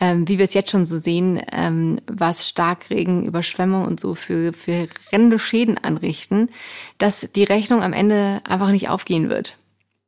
ähm, 0.00 0.28
wie 0.28 0.38
wir 0.38 0.44
es 0.44 0.54
jetzt 0.54 0.70
schon 0.70 0.86
so 0.86 0.98
sehen, 0.98 1.40
ähm, 1.52 2.00
was 2.06 2.48
Starkregen, 2.48 3.24
Überschwemmung 3.24 3.84
und 3.84 3.98
so 3.98 4.14
für, 4.14 4.52
für 4.52 4.88
rennende 5.12 5.38
Schäden 5.38 5.78
anrichten, 5.78 6.50
dass 6.98 7.28
die 7.34 7.44
Rechnung 7.44 7.82
am 7.82 7.92
Ende 7.92 8.40
einfach 8.48 8.70
nicht 8.70 8.88
aufgehen 8.88 9.28
wird. 9.28 9.56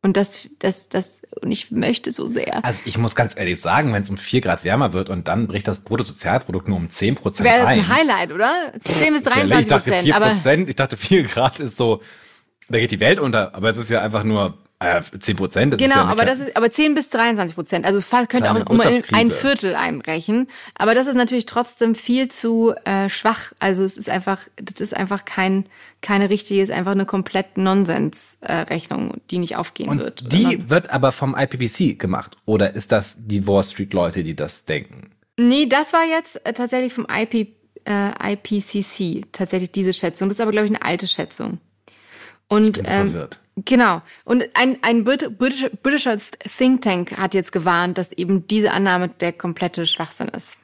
Und 0.03 0.17
das, 0.17 0.49
das, 0.61 0.89
das, 0.89 1.21
und 1.43 1.53
ich 1.53 1.71
möchte 1.71 2.11
so 2.11 2.31
sehr. 2.31 2.65
Also 2.65 2.83
ich 2.87 2.97
muss 2.97 3.15
ganz 3.15 3.35
ehrlich 3.37 3.61
sagen, 3.61 3.93
wenn 3.93 4.03
es 4.03 4.09
um 4.09 4.17
4 4.17 4.41
Grad 4.41 4.65
wärmer 4.65 4.95
wird 4.95 5.11
und 5.11 5.29
dann 5.29 5.47
bricht 5.47 5.69
das 5.69 5.81
Bruttosozialprodukt 5.81 6.69
nur 6.69 6.79
um 6.79 6.89
10 6.89 7.17
Prozent 7.17 7.45
Wäre 7.47 7.59
das 7.59 7.67
ein. 7.67 7.81
ein 7.81 7.89
Highlight, 7.89 8.33
oder? 8.33 8.53
10 8.79 9.13
bis 9.13 9.23
Ist 9.23 9.29
ja- 9.37 9.45
23 9.45 9.61
ich 9.61 9.69
dachte 9.69 9.85
Prozent. 9.91 10.05
4 10.05 10.17
Aber 10.17 10.27
Prozent, 10.31 10.69
ich 10.71 10.77
dachte 10.77 10.97
4 10.97 11.23
Grad 11.25 11.61
ist 11.61 11.77
so, 11.77 12.01
da 12.71 12.79
geht 12.79 12.93
die 12.93 13.01
Welt 13.01 13.19
unter, 13.19 13.55
aber 13.55 13.69
es 13.69 13.77
ist 13.77 13.91
ja 13.91 14.01
einfach 14.01 14.25
nur 14.25 14.57
äh, 14.81 15.03
10 15.19 15.37
Prozent. 15.37 15.79
Genau, 15.79 15.95
ja 15.95 16.03
eine 16.03 16.11
aber 16.11 16.25
das 16.25 16.41
ist, 16.41 16.57
aber 16.57 16.71
10 16.71 16.95
bis 16.95 17.11
23 17.11 17.55
Prozent. 17.55 17.85
Also 17.85 18.01
fast 18.01 18.31
könnte 18.31 18.51
auch 18.51 18.71
um 18.71 18.81
ein. 18.81 19.31
Viertel 19.31 19.75
einbrechen. 19.75 20.49
Aber 20.75 20.95
das 20.95 21.07
ist 21.07 21.15
natürlich 21.15 21.47
trotzdem 21.47 21.95
viel 21.95 22.29
zu 22.31 22.75
äh, 22.85 23.11
schwach. 23.11 23.53
Also 23.59 23.85
es 23.85 23.99
ist 23.99 24.09
einfach, 24.09 24.41
das 24.57 24.81
ist 24.81 24.97
einfach 24.97 25.25
kein, 25.27 25.67
keine 26.01 26.31
richtige, 26.31 26.63
ist 26.63 26.71
einfach 26.71 26.93
eine 26.93 27.05
komplett 27.05 27.59
Nonsens-Rechnung, 27.59 29.21
die 29.31 29.39
nicht 29.39 29.57
aufgehen 29.57 29.91
Und 29.91 29.99
wird. 29.99 30.33
die 30.33 30.69
wird 30.71 30.91
aber 30.91 31.13
vom 31.13 31.37
IPPC 31.37 31.99
gemacht. 31.99 32.39
Oder 32.47 32.75
ist 32.75 32.91
das 32.91 33.17
die 33.19 33.47
Wall 33.47 33.63
Street 33.65 33.93
Leute, 33.93 34.25
die 34.25 34.35
das 34.35 34.65
denken? 34.65 35.11
Nee, 35.37 35.67
das 35.67 35.93
war 35.93 36.05
jetzt 36.05 36.45
äh, 36.47 36.55
tatsächlich 36.55 36.93
vom 36.93 37.07
IP, 37.07 37.49
äh, 37.85 38.33
IPCC, 38.33 39.27
tatsächlich 39.33 39.73
diese 39.73 39.93
Schätzung. 39.93 40.29
Das 40.29 40.39
ist 40.39 40.41
aber, 40.41 40.53
glaube 40.53 40.67
ich, 40.67 40.75
eine 40.75 40.85
alte 40.85 41.07
Schätzung. 41.07 41.59
Und 42.51 42.83
ähm, 42.85 43.29
genau. 43.65 44.03
Und 44.25 44.45
ein, 44.55 44.77
ein 44.83 45.05
Brit- 45.05 45.39
britischer, 45.39 45.71
britischer 45.71 46.19
Think 46.19 46.83
Tank 46.83 47.17
hat 47.17 47.33
jetzt 47.33 47.53
gewarnt, 47.53 47.97
dass 47.97 48.13
eben 48.13 48.47
diese 48.49 48.73
Annahme 48.73 49.09
der 49.09 49.33
komplette 49.33 49.87
Schwachsinn 49.87 50.29
ist. 50.29 50.59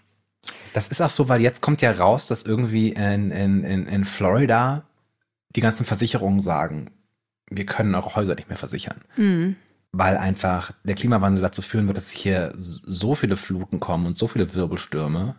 Das 0.75 0.89
ist 0.89 1.01
auch 1.01 1.11
so, 1.11 1.29
weil 1.29 1.41
jetzt 1.41 1.63
kommt 1.63 1.81
ja 1.83 1.93
raus, 1.93 2.27
dass 2.27 2.43
irgendwie 2.43 2.91
in, 2.91 3.31
in, 3.31 3.65
in, 3.65 3.87
in 3.87 4.05
Florida 4.05 4.85
die 5.55 5.61
ganzen 5.61 5.87
Versicherungen 5.87 6.41
sagen, 6.41 6.91
wir 7.49 7.65
können 7.65 7.95
eure 7.95 8.17
Häuser 8.17 8.35
nicht 8.35 8.49
mehr 8.49 8.59
versichern. 8.59 9.01
Mhm. 9.17 9.55
Weil 9.93 10.17
einfach 10.17 10.73
der 10.83 10.97
Klimawandel 10.97 11.41
dazu 11.41 11.63
führen 11.63 11.87
wird, 11.87 11.97
dass 11.97 12.11
hier 12.11 12.53
so 12.57 13.15
viele 13.15 13.37
Fluten 13.37 13.79
kommen 13.79 14.07
und 14.07 14.19
so 14.19 14.27
viele 14.27 14.53
Wirbelstürme, 14.55 15.37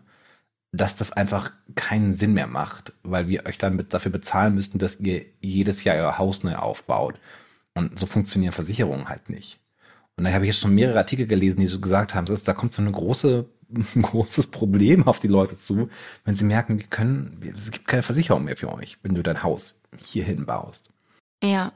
dass 0.72 0.96
das 0.96 1.12
einfach 1.12 1.52
keinen 1.76 2.14
Sinn 2.14 2.34
mehr 2.34 2.48
macht, 2.48 2.94
weil 3.04 3.28
wir 3.28 3.46
euch 3.46 3.58
dann 3.58 3.86
dafür 3.90 4.12
bezahlen 4.12 4.56
müssten, 4.56 4.80
dass 4.80 5.00
ihr 5.00 5.26
jedes 5.40 5.84
Jahr 5.84 5.96
euer 5.96 6.18
Haus 6.18 6.44
neu 6.44 6.56
aufbaut. 6.56 7.16
Und 7.74 7.98
so 7.98 8.06
funktionieren 8.06 8.54
Versicherungen 8.54 9.08
halt 9.08 9.30
nicht. 9.30 9.60
Und 10.18 10.24
da 10.24 10.32
habe 10.32 10.46
ich 10.46 10.50
jetzt 10.50 10.62
schon 10.62 10.74
mehrere 10.74 10.98
Artikel 10.98 11.28
gelesen, 11.28 11.60
die 11.60 11.68
so 11.68 11.80
gesagt 11.80 12.16
haben, 12.16 12.26
da 12.26 12.54
kommt 12.54 12.74
so 12.74 12.82
eine 12.82 12.92
große, 12.92 13.46
ein 13.96 14.02
großes 14.02 14.48
Problem 14.48 15.08
auf 15.08 15.20
die 15.20 15.28
Leute 15.28 15.56
zu, 15.56 15.90
wenn 16.26 16.36
sie 16.36 16.46
merken, 16.46 16.80
wir 16.80 16.88
können, 16.88 17.56
es 17.60 17.72
gibt 17.72 17.88
keine 17.88 18.04
Versicherung 18.04 18.44
mehr 18.44 18.58
für 18.58 18.74
euch, 18.74 18.98
wenn 19.04 19.14
du 19.14 19.22
dein 19.22 19.44
Haus 19.44 19.82
hierhin 19.98 20.46
baust. 20.46 20.90
Ja. 21.44 21.72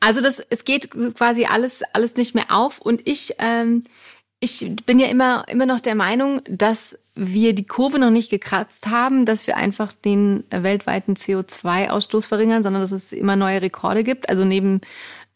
Also 0.00 0.22
das, 0.22 0.40
es 0.40 0.64
geht 0.64 0.90
quasi 1.14 1.44
alles, 1.44 1.82
alles 1.92 2.16
nicht 2.16 2.34
mehr 2.34 2.46
auf. 2.48 2.78
Und 2.78 3.06
ich, 3.06 3.34
ähm, 3.38 3.84
ich 4.40 4.74
bin 4.86 4.98
ja 4.98 5.08
immer, 5.08 5.44
immer 5.48 5.66
noch 5.66 5.80
der 5.80 5.94
Meinung, 5.94 6.40
dass 6.48 6.98
wir 7.18 7.52
die 7.52 7.66
Kurve 7.66 7.98
noch 7.98 8.10
nicht 8.10 8.30
gekratzt 8.30 8.86
haben, 8.88 9.26
dass 9.26 9.46
wir 9.46 9.56
einfach 9.56 9.92
den 9.92 10.44
äh, 10.50 10.62
weltweiten 10.62 11.14
CO2-Ausstoß 11.14 12.26
verringern, 12.26 12.62
sondern 12.62 12.82
dass 12.82 12.92
es 12.92 13.12
immer 13.12 13.36
neue 13.36 13.60
Rekorde 13.60 14.04
gibt. 14.04 14.28
Also 14.30 14.44
neben 14.44 14.80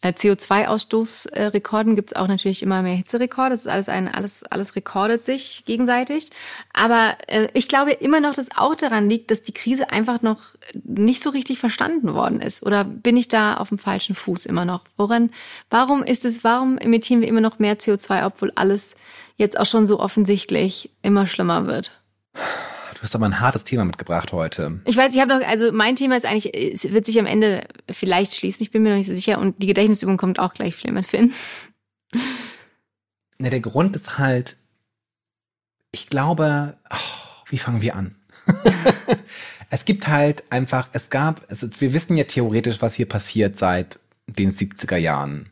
äh, 0.03 0.09
CO2-Ausstoßrekorden 0.09 1.95
gibt 1.95 2.11
es 2.11 2.17
auch 2.17 2.29
natürlich 2.29 2.63
immer 2.63 2.83
mehr 2.83 2.95
Hitzerekorde. 2.95 3.51
Das 3.51 3.63
ist 3.63 3.69
alles 3.69 3.89
ein, 3.89 4.13
alles, 4.13 4.45
alles 4.45 4.77
rekordet 4.77 5.25
sich 5.25 5.65
gegenseitig. 5.65 6.31
Aber 6.73 7.17
äh, 7.29 7.49
ich 7.55 7.69
glaube 7.69 7.93
immer 7.93 8.21
noch, 8.21 8.35
dass 8.35 8.57
auch 8.57 8.75
daran 8.75 9.09
liegt, 9.09 9.31
dass 9.31 9.43
die 9.43 9.53
Krise 9.53 9.91
einfach 9.91 10.21
noch 10.23 10.41
nicht 10.75 11.23
so 11.23 11.31
richtig 11.31 11.59
verstanden 11.59 12.15
worden 12.15 12.41
ist. 12.41 12.63
Oder 12.65 12.85
bin 12.85 13.17
ich 13.17 13.29
da 13.29 13.55
auf 13.55 13.71
dem 13.71 13.79
falschen 13.79 14.15
Fuß 14.15 14.47
immer 14.47 14.65
noch? 14.65 14.85
Woran, 14.97 15.31
warum 15.71 16.03
ist 16.03 16.25
es, 16.25 16.45
warum 16.45 16.79
emittieren 16.79 17.21
wir 17.21 17.29
immer 17.29 17.41
noch 17.41 17.59
mehr 17.59 17.79
CO2, 17.79 18.27
obwohl 18.27 18.53
alles 18.57 18.95
jetzt 19.43 19.59
auch 19.59 19.67
schon 19.67 19.87
so 19.87 20.01
offensichtlich 20.01 20.91
immer 21.03 21.27
schlimmer 21.27 21.67
wird? 21.67 21.91
Du 22.35 23.03
hast 23.03 23.15
aber 23.17 23.27
ein 23.27 23.41
hartes 23.41 23.65
Thema 23.65 23.85
mitgebracht 23.85 24.33
heute. 24.33 24.81
Ich 24.87 24.97
weiß, 24.97 25.13
ich 25.13 25.21
habe 25.21 25.37
noch, 25.37 25.47
also 25.47 25.73
mein 25.73 25.97
Thema 25.97 26.17
ist 26.17 26.25
eigentlich, 26.25 26.55
es 26.55 26.93
wird 26.93 27.05
sich 27.05 27.19
am 27.19 27.27
Ende 27.27 27.63
vielleicht 27.91 28.35
schließen, 28.35 28.63
ich 28.63 28.71
bin 28.71 28.85
mir 28.85 28.91
noch 28.91 28.97
nicht 28.97 29.09
so 29.09 29.15
sicher. 29.15 29.39
Und 29.39 29.61
die 29.61 29.67
Gedächtnisübung 29.67 30.17
kommt 30.17 30.39
auch 30.39 30.55
gleich 30.55 30.77
viel 30.77 30.93
mit 30.93 31.07
Finn. 31.07 31.33
Ne, 33.39 33.51
der 33.51 33.61
Grund 33.61 33.97
ist 33.97 34.19
halt, 34.19 34.57
ich 35.91 36.07
glaube, 36.07 36.77
oh, 36.91 37.43
wie 37.47 37.59
fangen 37.59 37.83
wir 37.83 37.97
an? 37.97 38.15
es 39.71 39.85
gibt 39.85 40.07
halt 40.07 40.45
einfach, 40.51 40.89
es 40.93 41.11
gab, 41.11 41.45
es, 41.51 41.69
wir 41.81 41.93
wissen 41.93 42.17
ja 42.17 42.25
theoretisch, 42.25 42.81
was 42.83 42.95
hier 42.95 43.09
passiert 43.09 43.59
seit 43.59 43.99
den 44.29 44.55
70er 44.55 44.97
Jahren. 44.97 45.51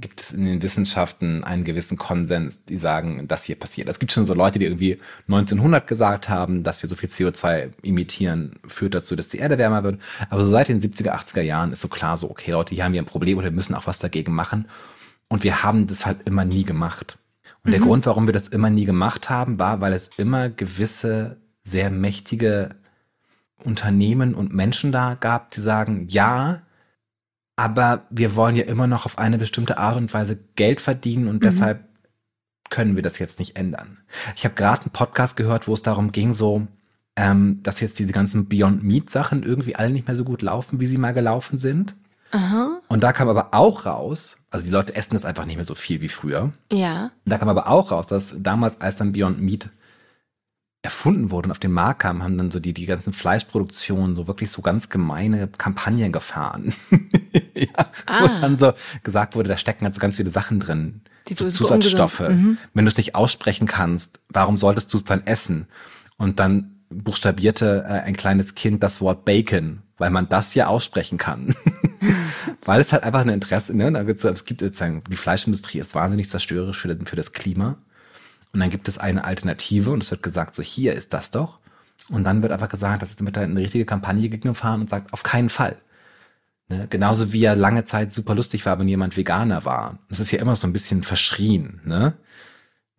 Gibt 0.00 0.20
es 0.20 0.32
in 0.32 0.44
den 0.44 0.62
Wissenschaften 0.62 1.44
einen 1.44 1.64
gewissen 1.64 1.98
Konsens, 1.98 2.58
die 2.64 2.78
sagen, 2.78 3.28
das 3.28 3.44
hier 3.44 3.56
passiert. 3.56 3.88
Es 3.88 3.98
gibt 3.98 4.12
schon 4.12 4.24
so 4.24 4.34
Leute, 4.34 4.58
die 4.58 4.64
irgendwie 4.64 4.98
1900 5.28 5.86
gesagt 5.86 6.28
haben, 6.28 6.62
dass 6.62 6.82
wir 6.82 6.88
so 6.88 6.96
viel 6.96 7.08
CO2 7.08 7.70
emittieren, 7.82 8.56
führt 8.66 8.94
dazu, 8.94 9.16
dass 9.16 9.28
die 9.28 9.38
Erde 9.38 9.58
wärmer 9.58 9.84
wird. 9.84 10.00
Aber 10.30 10.44
so 10.44 10.50
seit 10.50 10.68
den 10.68 10.80
70er, 10.80 11.10
80er 11.10 11.42
Jahren 11.42 11.72
ist 11.72 11.82
so 11.82 11.88
klar 11.88 12.16
so, 12.16 12.30
okay, 12.30 12.52
Leute, 12.52 12.74
hier 12.74 12.84
haben 12.84 12.92
wir 12.92 13.02
ein 13.02 13.06
Problem 13.06 13.38
und 13.38 13.44
wir 13.44 13.50
müssen 13.50 13.74
auch 13.74 13.86
was 13.86 13.98
dagegen 13.98 14.32
machen. 14.32 14.66
Und 15.28 15.44
wir 15.44 15.62
haben 15.62 15.86
das 15.86 16.06
halt 16.06 16.18
immer 16.26 16.44
nie 16.44 16.64
gemacht. 16.64 17.18
Und 17.64 17.72
der 17.72 17.80
Grund, 17.80 18.06
warum 18.06 18.26
wir 18.26 18.32
das 18.32 18.48
immer 18.48 18.70
nie 18.70 18.84
gemacht 18.84 19.30
haben, 19.30 19.58
war, 19.58 19.80
weil 19.80 19.92
es 19.92 20.08
immer 20.08 20.48
gewisse 20.48 21.36
sehr 21.62 21.90
mächtige 21.90 22.74
Unternehmen 23.62 24.34
und 24.34 24.52
Menschen 24.52 24.90
da 24.90 25.16
gab, 25.18 25.50
die 25.52 25.60
sagen, 25.60 26.06
ja, 26.08 26.62
aber 27.56 28.06
wir 28.10 28.34
wollen 28.34 28.56
ja 28.56 28.64
immer 28.64 28.86
noch 28.86 29.06
auf 29.06 29.18
eine 29.18 29.38
bestimmte 29.38 29.78
Art 29.78 29.96
und 29.96 30.12
Weise 30.12 30.38
Geld 30.56 30.80
verdienen 30.80 31.28
und 31.28 31.44
deshalb 31.44 31.84
können 32.70 32.96
wir 32.96 33.02
das 33.02 33.18
jetzt 33.18 33.38
nicht 33.38 33.56
ändern. 33.56 33.98
Ich 34.34 34.44
habe 34.44 34.54
gerade 34.54 34.82
einen 34.82 34.92
Podcast 34.92 35.36
gehört, 35.36 35.68
wo 35.68 35.74
es 35.74 35.82
darum 35.82 36.10
ging, 36.10 36.32
so, 36.32 36.66
ähm, 37.16 37.60
dass 37.62 37.80
jetzt 37.80 37.98
diese 37.98 38.12
ganzen 38.14 38.48
Beyond 38.48 38.82
Meat 38.82 39.10
Sachen 39.10 39.42
irgendwie 39.42 39.76
alle 39.76 39.90
nicht 39.90 40.06
mehr 40.06 40.16
so 40.16 40.24
gut 40.24 40.40
laufen, 40.40 40.80
wie 40.80 40.86
sie 40.86 40.96
mal 40.96 41.12
gelaufen 41.12 41.58
sind. 41.58 41.94
Aha. 42.30 42.80
Und 42.88 43.02
da 43.02 43.12
kam 43.12 43.28
aber 43.28 43.52
auch 43.52 43.84
raus, 43.84 44.38
also 44.50 44.64
die 44.64 44.70
Leute 44.70 44.94
essen 44.94 45.12
das 45.12 45.26
einfach 45.26 45.44
nicht 45.44 45.56
mehr 45.56 45.66
so 45.66 45.74
viel 45.74 46.00
wie 46.00 46.08
früher. 46.08 46.52
Ja. 46.72 47.10
Und 47.26 47.30
da 47.30 47.36
kam 47.36 47.50
aber 47.50 47.66
auch 47.66 47.90
raus, 47.90 48.06
dass 48.06 48.34
damals, 48.38 48.80
als 48.80 48.96
dann 48.96 49.12
Beyond 49.12 49.38
Meat 49.38 49.68
erfunden 50.80 51.30
wurde 51.30 51.46
und 51.46 51.52
auf 51.52 51.58
den 51.58 51.72
Markt 51.72 52.00
kam, 52.00 52.22
haben 52.22 52.38
dann 52.38 52.50
so 52.50 52.58
die, 52.58 52.72
die 52.74 52.86
ganzen 52.86 53.12
Fleischproduktionen 53.12 54.16
so 54.16 54.26
wirklich 54.26 54.50
so 54.50 54.62
ganz 54.62 54.88
gemeine 54.88 55.46
Kampagnen 55.46 56.10
gefahren. 56.10 56.74
ja, 57.60 57.66
Wo 58.06 58.26
Ah. 58.26 58.40
dann 58.40 58.58
so 58.58 58.72
gesagt 59.02 59.34
wurde, 59.36 59.48
da 59.48 59.56
stecken 59.56 59.84
halt 59.84 59.94
so 59.94 60.00
ganz 60.00 60.16
viele 60.16 60.30
Sachen 60.30 60.60
drin. 60.60 61.02
Die 61.28 61.34
so 61.34 61.48
Zusatzstoffe. 61.48 62.20
Mhm. 62.20 62.58
Wenn 62.74 62.84
du 62.84 62.90
es 62.90 62.96
nicht 62.96 63.14
aussprechen 63.14 63.66
kannst, 63.66 64.20
warum 64.28 64.56
solltest 64.56 64.92
du 64.92 64.96
es 64.96 65.04
dann 65.04 65.26
essen? 65.26 65.66
Und 66.16 66.40
dann 66.40 66.76
buchstabierte 66.90 67.84
äh, 67.88 67.92
ein 68.00 68.16
kleines 68.16 68.54
Kind 68.54 68.82
das 68.82 69.00
Wort 69.00 69.24
Bacon, 69.24 69.82
weil 69.98 70.10
man 70.10 70.28
das 70.28 70.54
ja 70.54 70.66
aussprechen 70.66 71.18
kann. 71.18 71.54
weil 72.64 72.80
es 72.80 72.92
halt 72.92 73.04
einfach 73.04 73.20
ein 73.20 73.28
Interesse, 73.28 73.76
ne? 73.76 73.90
Da 73.92 74.02
gibt's, 74.02 74.24
es 74.24 74.44
gibt 74.44 74.60
sozusagen, 74.60 75.02
die 75.08 75.16
Fleischindustrie 75.16 75.78
ist 75.78 75.94
wahnsinnig 75.94 76.28
zerstörerisch 76.28 76.80
für, 76.80 76.96
für 77.04 77.16
das 77.16 77.32
Klima. 77.32 77.76
Und 78.52 78.60
dann 78.60 78.70
gibt 78.70 78.88
es 78.88 78.98
eine 78.98 79.24
Alternative 79.24 79.90
und 79.92 80.02
es 80.02 80.10
wird 80.10 80.22
gesagt, 80.22 80.54
so 80.54 80.62
hier 80.62 80.94
ist 80.94 81.14
das 81.14 81.30
doch. 81.30 81.58
Und 82.08 82.24
dann 82.24 82.42
wird 82.42 82.52
einfach 82.52 82.68
gesagt, 82.68 83.02
das 83.02 83.10
ist 83.10 83.22
mit 83.22 83.38
eine 83.38 83.60
richtige 83.60 83.84
Kampagne 83.86 84.28
gegengefahren 84.28 84.82
und 84.82 84.90
sagt, 84.90 85.12
auf 85.12 85.22
keinen 85.22 85.48
Fall. 85.48 85.76
Ne? 86.72 86.86
Genauso 86.88 87.32
wie 87.34 87.40
ja 87.40 87.52
lange 87.52 87.84
Zeit 87.84 88.12
super 88.14 88.34
lustig 88.34 88.64
war, 88.64 88.78
wenn 88.78 88.88
jemand 88.88 89.16
Veganer 89.16 89.64
war. 89.66 89.98
Das 90.08 90.20
ist 90.20 90.30
ja 90.30 90.38
immer 90.40 90.56
so 90.56 90.66
ein 90.66 90.72
bisschen 90.72 91.02
verschrien, 91.02 91.80
ne? 91.84 92.14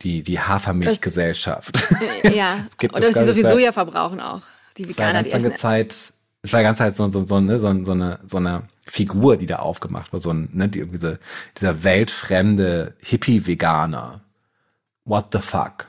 Die, 0.03 0.21
die 0.21 0.39
Hafermilchgesellschaft. 0.39 1.83
Ja. 2.23 2.59
Es 2.67 2.77
gibt 2.77 2.93
Oder 2.95 3.05
das 3.07 3.13
dass 3.13 3.23
sie 3.23 3.27
so 3.29 3.33
viel 3.33 3.43
ganze- 3.43 3.55
Soja 3.57 3.71
verbrauchen 3.71 4.19
auch. 4.19 4.41
Die 4.77 4.87
Veganer, 4.89 5.23
die 5.23 5.29
lange 5.31 5.47
essen. 5.47 5.57
Zeit, 5.57 5.93
es 6.41 6.51
war 6.53 6.61
ganz 6.61 6.77
Zeit 6.77 6.95
so, 6.95 7.09
so, 7.09 7.25
so, 7.25 7.39
ne, 7.39 7.59
so, 7.59 7.83
so, 7.83 7.91
eine, 7.93 8.19
so 8.27 8.37
eine 8.37 8.63
Figur, 8.85 9.37
die 9.37 9.45
da 9.45 9.57
aufgemacht 9.57 10.11
war, 10.13 10.19
so 10.19 10.31
ein, 10.31 10.49
ne, 10.51 10.67
die, 10.69 10.87
so, 10.97 11.15
dieser 11.57 11.83
weltfremde 11.83 12.95
Hippie-Veganer. 12.99 14.21
What 15.05 15.27
the 15.31 15.39
fuck? 15.39 15.87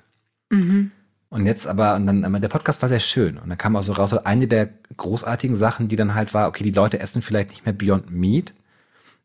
Mhm. 0.50 0.90
Und 1.34 1.46
jetzt 1.46 1.66
aber, 1.66 1.96
und 1.96 2.06
dann, 2.06 2.40
der 2.40 2.48
Podcast 2.48 2.80
war 2.80 2.88
sehr 2.88 3.00
schön. 3.00 3.38
Und 3.38 3.48
dann 3.48 3.58
kam 3.58 3.74
auch 3.74 3.82
so 3.82 3.92
raus, 3.92 4.12
eine 4.12 4.46
der 4.46 4.68
großartigen 4.96 5.56
Sachen, 5.56 5.88
die 5.88 5.96
dann 5.96 6.14
halt 6.14 6.32
war, 6.32 6.46
okay, 6.46 6.62
die 6.62 6.70
Leute 6.70 7.00
essen 7.00 7.22
vielleicht 7.22 7.50
nicht 7.50 7.66
mehr 7.66 7.74
Beyond 7.74 8.12
Meat, 8.12 8.54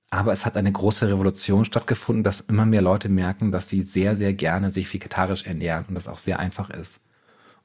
aber 0.09 0.31
es 0.31 0.43
hat 0.43 0.57
eine 0.57 0.71
große 0.71 1.07
Revolution 1.07 1.65
stattgefunden, 1.65 2.23
dass 2.23 2.41
immer 2.41 2.65
mehr 2.65 2.81
Leute 2.81 3.09
merken, 3.09 3.51
dass 3.51 3.67
die 3.67 3.81
sehr, 3.81 4.15
sehr 4.15 4.33
gerne 4.33 4.71
sich 4.71 4.91
vegetarisch 4.91 5.45
ernähren 5.45 5.85
und 5.87 5.93
das 5.93 6.07
auch 6.07 6.17
sehr 6.17 6.39
einfach 6.39 6.71
ist. 6.71 7.01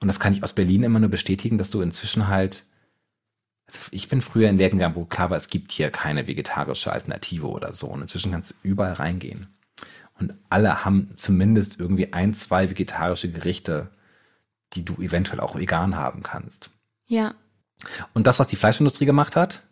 Und 0.03 0.09
das 0.09 0.21
kann 0.21 0.35
ich 0.35 0.43
aus 0.43 0.53
Berlin 0.53 0.83
immer 0.83 1.01
nur 1.01 1.09
bestätigen, 1.09 1.57
dass 1.57 1.71
du 1.71 1.81
inzwischen 1.81 2.29
halt, 2.29 2.65
also 3.67 3.81
ich 3.93 4.11
bin 4.11 4.21
früher 4.21 4.51
in 4.51 4.59
Läden 4.59 4.79
gegangen, 4.79 4.97
wo 4.97 5.07
klar 5.07 5.31
war, 5.31 5.39
es 5.39 5.49
gibt 5.49 5.73
hier 5.73 5.89
keine 5.89 6.27
vegetarische 6.27 6.93
Alternative 6.93 7.49
oder 7.49 7.73
so. 7.73 7.87
Und 7.87 8.03
inzwischen 8.03 8.33
kannst 8.33 8.51
du 8.51 8.55
überall 8.63 8.93
reingehen. 8.93 9.47
Und 10.21 10.35
alle 10.51 10.85
haben 10.85 11.13
zumindest 11.17 11.81
irgendwie 11.81 12.13
ein, 12.13 12.35
zwei 12.35 12.69
vegetarische 12.69 13.33
Gerichte, 13.33 13.89
die 14.75 14.85
du 14.85 14.95
eventuell 15.01 15.41
auch 15.41 15.57
vegan 15.57 15.97
haben 15.97 16.23
kannst. 16.23 16.71
Ja. 17.07 17.35
Und 18.13 18.27
das, 18.27 18.39
was 18.39 18.49
die 18.49 18.57
Fleischindustrie 18.57 19.05
gemacht 19.07 19.37
hat, 19.37 19.63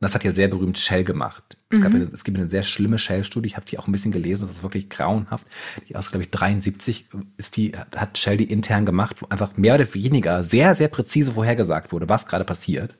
das 0.00 0.14
hat 0.14 0.22
ja 0.22 0.30
sehr 0.30 0.46
berühmt 0.46 0.78
Shell 0.78 1.02
gemacht. 1.02 1.56
Es, 1.70 1.80
gab 1.80 1.90
Mhm. 1.90 1.96
eine, 1.96 2.10
es 2.12 2.22
gibt 2.22 2.38
eine 2.38 2.48
sehr 2.48 2.62
schlimme 2.62 2.98
Shell-Studie, 2.98 3.48
ich 3.48 3.56
habe 3.56 3.66
die 3.66 3.78
auch 3.78 3.88
ein 3.88 3.92
bisschen 3.92 4.12
gelesen, 4.12 4.46
das 4.46 4.56
ist 4.56 4.62
wirklich 4.62 4.88
grauenhaft. 4.88 5.44
Die 5.88 5.96
aus, 5.96 6.10
glaube 6.10 6.22
ich, 6.22 6.30
73 6.30 7.06
ist 7.36 7.56
die, 7.56 7.72
hat 7.96 8.16
Shell 8.16 8.36
die 8.36 8.44
intern 8.50 8.86
gemacht, 8.86 9.20
wo 9.20 9.26
einfach 9.28 9.56
mehr 9.56 9.74
oder 9.74 9.92
weniger 9.94 10.44
sehr, 10.44 10.74
sehr 10.76 10.88
präzise 10.88 11.32
vorhergesagt 11.32 11.90
wurde, 11.90 12.08
was 12.08 12.26
gerade 12.26 12.44
passiert. 12.44 12.94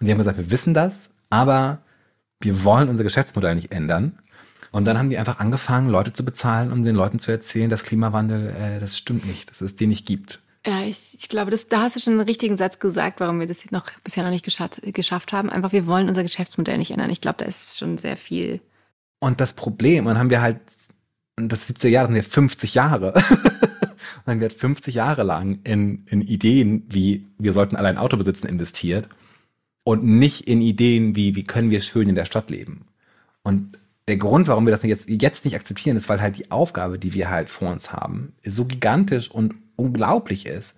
Und 0.00 0.06
die 0.06 0.12
haben 0.12 0.18
gesagt, 0.18 0.38
wir 0.38 0.50
wissen 0.50 0.72
das, 0.72 1.10
aber 1.28 1.82
wir 2.40 2.64
wollen 2.64 2.88
unser 2.88 3.04
Geschäftsmodell 3.04 3.54
nicht 3.54 3.70
ändern. 3.72 4.18
Und 4.70 4.86
dann 4.86 4.98
haben 4.98 5.10
die 5.10 5.18
einfach 5.18 5.38
angefangen, 5.38 5.88
Leute 5.90 6.14
zu 6.14 6.24
bezahlen, 6.24 6.72
um 6.72 6.82
den 6.82 6.96
Leuten 6.96 7.18
zu 7.18 7.30
erzählen, 7.30 7.70
dass 7.70 7.84
Klimawandel, 7.84 8.48
äh, 8.48 8.80
das 8.80 8.96
stimmt 8.96 9.26
nicht, 9.26 9.50
dass 9.50 9.60
es 9.60 9.76
den 9.76 9.90
nicht 9.90 10.06
gibt. 10.06 10.40
Ja, 10.66 10.82
ich, 10.82 11.16
ich 11.18 11.28
glaube, 11.28 11.50
das, 11.50 11.68
da 11.68 11.82
hast 11.82 11.96
du 11.96 12.00
schon 12.00 12.14
einen 12.14 12.22
richtigen 12.22 12.56
Satz 12.56 12.78
gesagt, 12.78 13.20
warum 13.20 13.38
wir 13.38 13.46
das 13.46 13.70
noch 13.70 13.90
bisher 14.02 14.24
noch 14.24 14.30
nicht 14.30 14.44
geschafft, 14.44 14.80
geschafft 14.82 15.32
haben. 15.32 15.50
Einfach, 15.50 15.72
wir 15.72 15.86
wollen 15.86 16.08
unser 16.08 16.22
Geschäftsmodell 16.22 16.78
nicht 16.78 16.90
ändern. 16.90 17.10
Ich 17.10 17.20
glaube, 17.20 17.36
da 17.38 17.44
ist 17.44 17.78
schon 17.78 17.98
sehr 17.98 18.16
viel. 18.16 18.60
Und 19.20 19.40
das 19.40 19.52
Problem, 19.52 20.06
dann 20.06 20.18
haben 20.18 20.30
wir 20.30 20.40
halt, 20.40 20.60
und 21.38 21.52
das 21.52 21.68
70er 21.68 21.88
Jahre 21.88 22.06
sind 22.06 22.16
ja 22.16 22.22
50 22.22 22.74
Jahre. 22.74 23.12
und 23.12 23.22
dann 24.24 24.34
haben 24.34 24.40
wir 24.40 24.48
halt 24.48 24.58
50 24.58 24.94
Jahre 24.94 25.22
lang 25.22 25.60
in, 25.64 26.06
in 26.06 26.22
Ideen 26.22 26.84
wie, 26.88 27.26
wir 27.38 27.52
sollten 27.52 27.76
alle 27.76 27.88
ein 27.88 27.98
Auto 27.98 28.16
besitzen, 28.16 28.46
investiert. 28.46 29.08
Und 29.82 30.02
nicht 30.02 30.48
in 30.48 30.62
Ideen 30.62 31.14
wie, 31.14 31.36
wie 31.36 31.44
können 31.44 31.70
wir 31.70 31.82
schön 31.82 32.08
in 32.08 32.14
der 32.14 32.24
Stadt 32.24 32.48
leben. 32.48 32.86
Und 33.42 33.76
der 34.08 34.16
Grund, 34.16 34.48
warum 34.48 34.66
wir 34.66 34.70
das 34.70 34.82
jetzt, 34.82 35.10
jetzt 35.10 35.44
nicht 35.44 35.56
akzeptieren, 35.56 35.96
ist, 35.96 36.08
weil 36.08 36.22
halt 36.22 36.38
die 36.38 36.50
Aufgabe, 36.50 36.98
die 36.98 37.12
wir 37.12 37.28
halt 37.28 37.50
vor 37.50 37.70
uns 37.70 37.92
haben, 37.92 38.32
so 38.44 38.64
gigantisch 38.64 39.30
und 39.30 39.54
unglaublich 39.76 40.46
ist, 40.46 40.76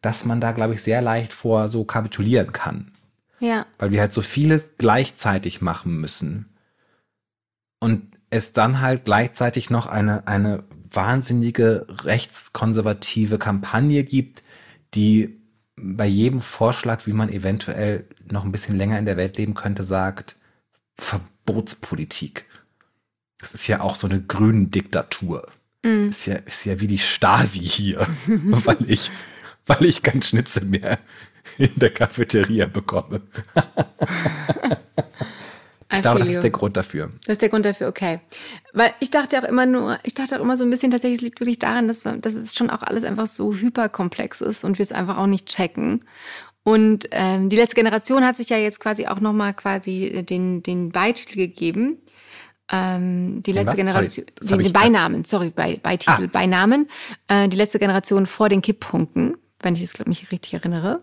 dass 0.00 0.24
man 0.24 0.40
da, 0.40 0.52
glaube 0.52 0.74
ich, 0.74 0.82
sehr 0.82 1.00
leicht 1.02 1.32
vor 1.32 1.68
so 1.68 1.84
kapitulieren 1.84 2.52
kann 2.52 2.92
Ja. 3.40 3.66
weil 3.78 3.90
wir 3.90 4.00
halt 4.00 4.12
so 4.12 4.22
vieles 4.22 4.74
gleichzeitig 4.78 5.60
machen 5.60 6.00
müssen. 6.00 6.46
Und 7.80 8.16
es 8.30 8.52
dann 8.52 8.80
halt 8.80 9.04
gleichzeitig 9.04 9.70
noch 9.70 9.86
eine, 9.86 10.26
eine 10.26 10.64
wahnsinnige 10.90 11.86
rechtskonservative 11.88 13.38
Kampagne 13.38 14.04
gibt, 14.04 14.42
die 14.94 15.40
bei 15.76 16.06
jedem 16.06 16.40
Vorschlag, 16.40 17.06
wie 17.06 17.12
man 17.12 17.28
eventuell 17.28 18.04
noch 18.30 18.44
ein 18.44 18.52
bisschen 18.52 18.76
länger 18.76 18.98
in 18.98 19.06
der 19.06 19.16
Welt 19.16 19.36
leben 19.38 19.54
könnte, 19.54 19.84
sagt, 19.84 20.36
Verbotspolitik. 20.96 22.46
Das 23.38 23.54
ist 23.54 23.66
ja 23.66 23.80
auch 23.80 23.94
so 23.96 24.06
eine 24.06 24.22
grüne 24.22 24.66
Diktatur. 24.68 25.48
Mhm. 25.84 26.08
Ist 26.08 26.26
ja, 26.26 26.36
ist 26.36 26.64
ja 26.64 26.80
wie 26.80 26.88
die 26.88 26.98
Stasi 26.98 27.60
hier, 27.60 28.06
weil 28.26 28.78
ich, 28.88 29.10
weil 29.66 29.84
ich 29.84 30.02
kein 30.02 30.22
Schnitzel 30.22 30.64
mehr 30.64 30.98
in 31.58 31.70
der 31.76 31.90
Cafeteria 31.90 32.66
bekomme. 32.66 33.22
Ich 35.92 36.02
glaube, 36.02 36.18
das 36.20 36.28
ist 36.28 36.42
der 36.42 36.50
Grund 36.50 36.76
dafür. 36.76 37.12
Das 37.24 37.34
ist 37.34 37.42
der 37.42 37.50
Grund 37.50 37.64
dafür, 37.64 37.88
okay. 37.88 38.18
Weil 38.72 38.92
ich 38.98 39.10
dachte 39.10 39.38
auch 39.38 39.44
immer 39.44 39.64
nur, 39.64 39.98
ich 40.02 40.14
dachte 40.14 40.36
auch 40.36 40.40
immer 40.40 40.56
so 40.56 40.64
ein 40.64 40.70
bisschen 40.70 40.90
tatsächlich, 40.90 41.18
es 41.18 41.22
liegt 41.22 41.40
wirklich 41.40 41.60
daran, 41.60 41.86
dass, 41.86 42.04
wir, 42.04 42.14
dass 42.14 42.34
es 42.34 42.56
schon 42.56 42.70
auch 42.70 42.82
alles 42.82 43.04
einfach 43.04 43.28
so 43.28 43.54
hyperkomplex 43.54 44.40
ist 44.40 44.64
und 44.64 44.78
wir 44.78 44.82
es 44.82 44.90
einfach 44.90 45.18
auch 45.18 45.26
nicht 45.26 45.46
checken. 45.46 46.04
Und 46.64 47.08
ähm, 47.12 47.48
die 47.48 47.56
letzte 47.56 47.76
Generation 47.76 48.24
hat 48.24 48.36
sich 48.36 48.48
ja 48.48 48.56
jetzt 48.56 48.80
quasi 48.80 49.06
auch 49.06 49.20
nochmal 49.20 49.54
quasi 49.54 50.24
den, 50.28 50.62
den 50.62 50.90
Beititel 50.90 51.36
gegeben. 51.36 51.98
Ähm, 52.72 53.42
die 53.42 53.52
letzte 53.52 53.68
was? 53.72 53.76
Generation, 53.76 54.26
Sorry, 54.40 54.62
ich- 54.62 54.68
den 54.68 54.72
Beinamen, 54.72 55.24
sorry, 55.24 55.50
bei, 55.50 55.76
Beititel, 55.82 56.24
Ah. 56.24 56.30
Beinamen. 56.32 56.88
Äh, 57.28 57.48
die 57.48 57.56
letzte 57.56 57.78
Generation 57.78 58.26
vor 58.26 58.48
den 58.48 58.62
Kipppunkten, 58.62 59.36
wenn 59.60 59.74
ich 59.74 59.82
es 59.82 59.92
glaub, 59.92 60.08
mich 60.08 60.30
richtig 60.32 60.54
erinnere. 60.54 61.00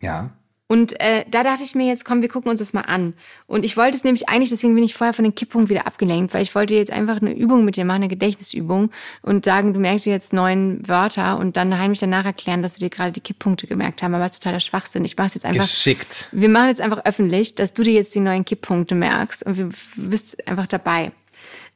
Ja. 0.00 0.30
Und 0.70 1.00
äh, 1.00 1.24
da 1.28 1.42
dachte 1.42 1.64
ich 1.64 1.74
mir 1.74 1.88
jetzt, 1.88 2.04
komm, 2.04 2.22
wir 2.22 2.28
gucken 2.28 2.48
uns 2.48 2.60
das 2.60 2.72
mal 2.72 2.82
an. 2.82 3.14
Und 3.48 3.64
ich 3.64 3.76
wollte 3.76 3.96
es 3.96 4.04
nämlich 4.04 4.28
eigentlich, 4.28 4.50
deswegen 4.50 4.72
bin 4.76 4.84
ich 4.84 4.94
vorher 4.94 5.12
von 5.12 5.24
den 5.24 5.34
Kipppunkten 5.34 5.68
wieder 5.68 5.84
abgelenkt, 5.84 6.32
weil 6.32 6.44
ich 6.44 6.54
wollte 6.54 6.76
jetzt 6.76 6.92
einfach 6.92 7.20
eine 7.20 7.32
Übung 7.32 7.64
mit 7.64 7.74
dir 7.74 7.84
machen, 7.84 8.02
eine 8.02 8.08
Gedächtnisübung 8.08 8.92
und 9.22 9.44
sagen, 9.44 9.74
du 9.74 9.80
merkst 9.80 10.06
dir 10.06 10.12
jetzt 10.12 10.32
neun 10.32 10.86
Wörter 10.86 11.40
und 11.40 11.56
dann 11.56 11.76
heimlich 11.76 11.98
danach 11.98 12.24
erklären, 12.24 12.62
dass 12.62 12.74
du 12.74 12.78
dir 12.78 12.88
gerade 12.88 13.10
die 13.10 13.20
Kipppunkte 13.20 13.66
gemerkt 13.66 14.04
haben. 14.04 14.14
Aber 14.14 14.22
das 14.22 14.34
ist 14.34 14.44
totaler 14.44 14.60
Schwachsinn. 14.60 15.04
Ich 15.04 15.16
mache 15.16 15.26
es 15.26 15.34
jetzt 15.34 15.44
einfach. 15.44 15.64
Geschickt. 15.64 16.28
Wir 16.30 16.48
machen 16.48 16.68
jetzt 16.68 16.80
einfach 16.80 17.04
öffentlich, 17.04 17.56
dass 17.56 17.72
du 17.72 17.82
dir 17.82 17.94
jetzt 17.94 18.14
die 18.14 18.20
neuen 18.20 18.44
Kipppunkte 18.44 18.94
merkst 18.94 19.44
und 19.44 19.56
wir 19.56 19.64
du 19.64 20.08
bist 20.08 20.48
einfach 20.48 20.68
dabei. 20.68 21.10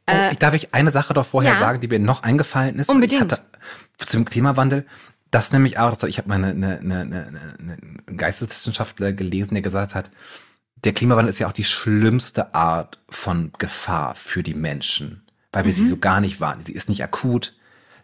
Oh, 0.09 0.13
ich 0.31 0.39
darf 0.39 0.55
ich 0.55 0.73
eine 0.73 0.93
Sache 0.93 1.15
doch 1.15 1.27
vorher 1.27 1.55
ja. 1.55 1.59
sagen, 1.59 1.81
die 1.81 1.89
mir 1.89 1.99
noch 1.99 2.23
eingefallen 2.23 2.79
ist? 2.79 2.91
Unbedingt. 2.91 3.23
Hatte 3.23 3.43
zum 3.99 4.25
Klimawandel, 4.25 4.87
das 5.31 5.53
nämlich 5.53 5.79
auch, 5.79 6.01
ich 6.05 6.19
habe 6.19 6.29
mal 6.29 6.37
eine, 6.37 6.49
eine, 6.49 6.79
eine, 6.79 7.01
eine, 7.01 7.79
eine 8.07 8.17
Geisteswissenschaftler 8.17 9.13
gelesen, 9.13 9.55
der 9.55 9.63
gesagt 9.63 9.95
hat, 9.95 10.11
der 10.85 10.93
Klimawandel 10.93 11.31
ist 11.31 11.39
ja 11.39 11.49
auch 11.49 11.53
die 11.53 11.65
schlimmste 11.65 12.55
Art 12.55 13.01
von 13.09 13.53
Gefahr 13.59 14.15
für 14.15 14.43
die 14.43 14.55
Menschen, 14.55 15.23
weil 15.53 15.65
wir 15.65 15.73
Mhm. 15.73 15.77
sie 15.77 15.87
so 15.87 15.97
gar 15.97 16.21
nicht 16.21 16.41
wahrnehmen. 16.41 16.67
Sie 16.67 16.75
ist 16.75 16.89
nicht 16.89 17.03
akut, 17.03 17.55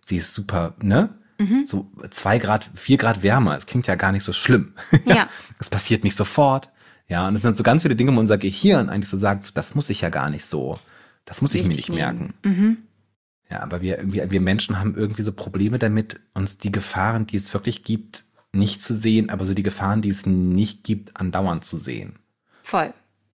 sie 0.05 0.17
ist 0.17 0.35
super, 0.35 0.75
ne? 0.81 1.11
Mhm. 1.39 1.65
So 1.65 1.91
zwei 2.11 2.39
Grad, 2.39 2.71
vier 2.75 2.97
Grad 2.97 3.23
wärmer, 3.23 3.57
es 3.57 3.67
klingt 3.67 3.87
ja 3.87 3.95
gar 3.95 4.13
nicht 4.13 4.25
so 4.25 4.33
schlimm. 4.33 4.75
Ja. 5.05 5.29
Es 5.59 5.69
passiert 5.71 6.05
nicht 6.05 6.17
sofort. 6.17 6.71
Ja, 7.07 7.27
und 7.29 7.35
es 7.35 7.43
sind 7.43 7.59
so 7.59 7.65
ganz 7.65 7.83
viele 7.83 7.97
Dinge, 7.97 8.15
wo 8.15 8.21
unser 8.21 8.39
Gehirn 8.39 8.89
eigentlich 8.89 9.09
so 9.09 9.19
sagt, 9.19 9.57
das 9.57 9.75
muss 9.75 9.91
ich 9.91 10.01
ja 10.01 10.09
gar 10.11 10.31
nicht 10.31 10.45
so, 10.47 10.79
das 11.25 11.43
muss 11.43 11.55
ich 11.55 11.63
mir 11.67 11.75
nicht 11.75 11.91
merken. 11.91 12.35
Ja, 13.51 13.61
aber 13.61 13.81
wir 13.81 13.99
irgendwie, 13.99 14.31
wir 14.31 14.41
Menschen 14.41 14.79
haben 14.79 14.95
irgendwie 14.95 15.23
so 15.23 15.33
Probleme 15.33 15.79
damit, 15.79 16.21
uns 16.35 16.59
die 16.59 16.71
Gefahren, 16.71 17.27
die 17.27 17.37
es 17.37 17.53
wirklich 17.53 17.83
gibt, 17.83 18.25
nicht 18.53 18.83
zu 18.83 18.95
sehen, 18.97 19.31
aber 19.31 19.45
so 19.45 19.55
die 19.55 19.63
Gefahren, 19.63 20.03
die 20.03 20.09
es 20.09 20.27
nicht 20.27 20.85
gibt, 20.85 21.17
andauernd 21.17 21.65
zu 21.65 21.79
sehen. 21.79 22.19
Voll. 22.63 22.93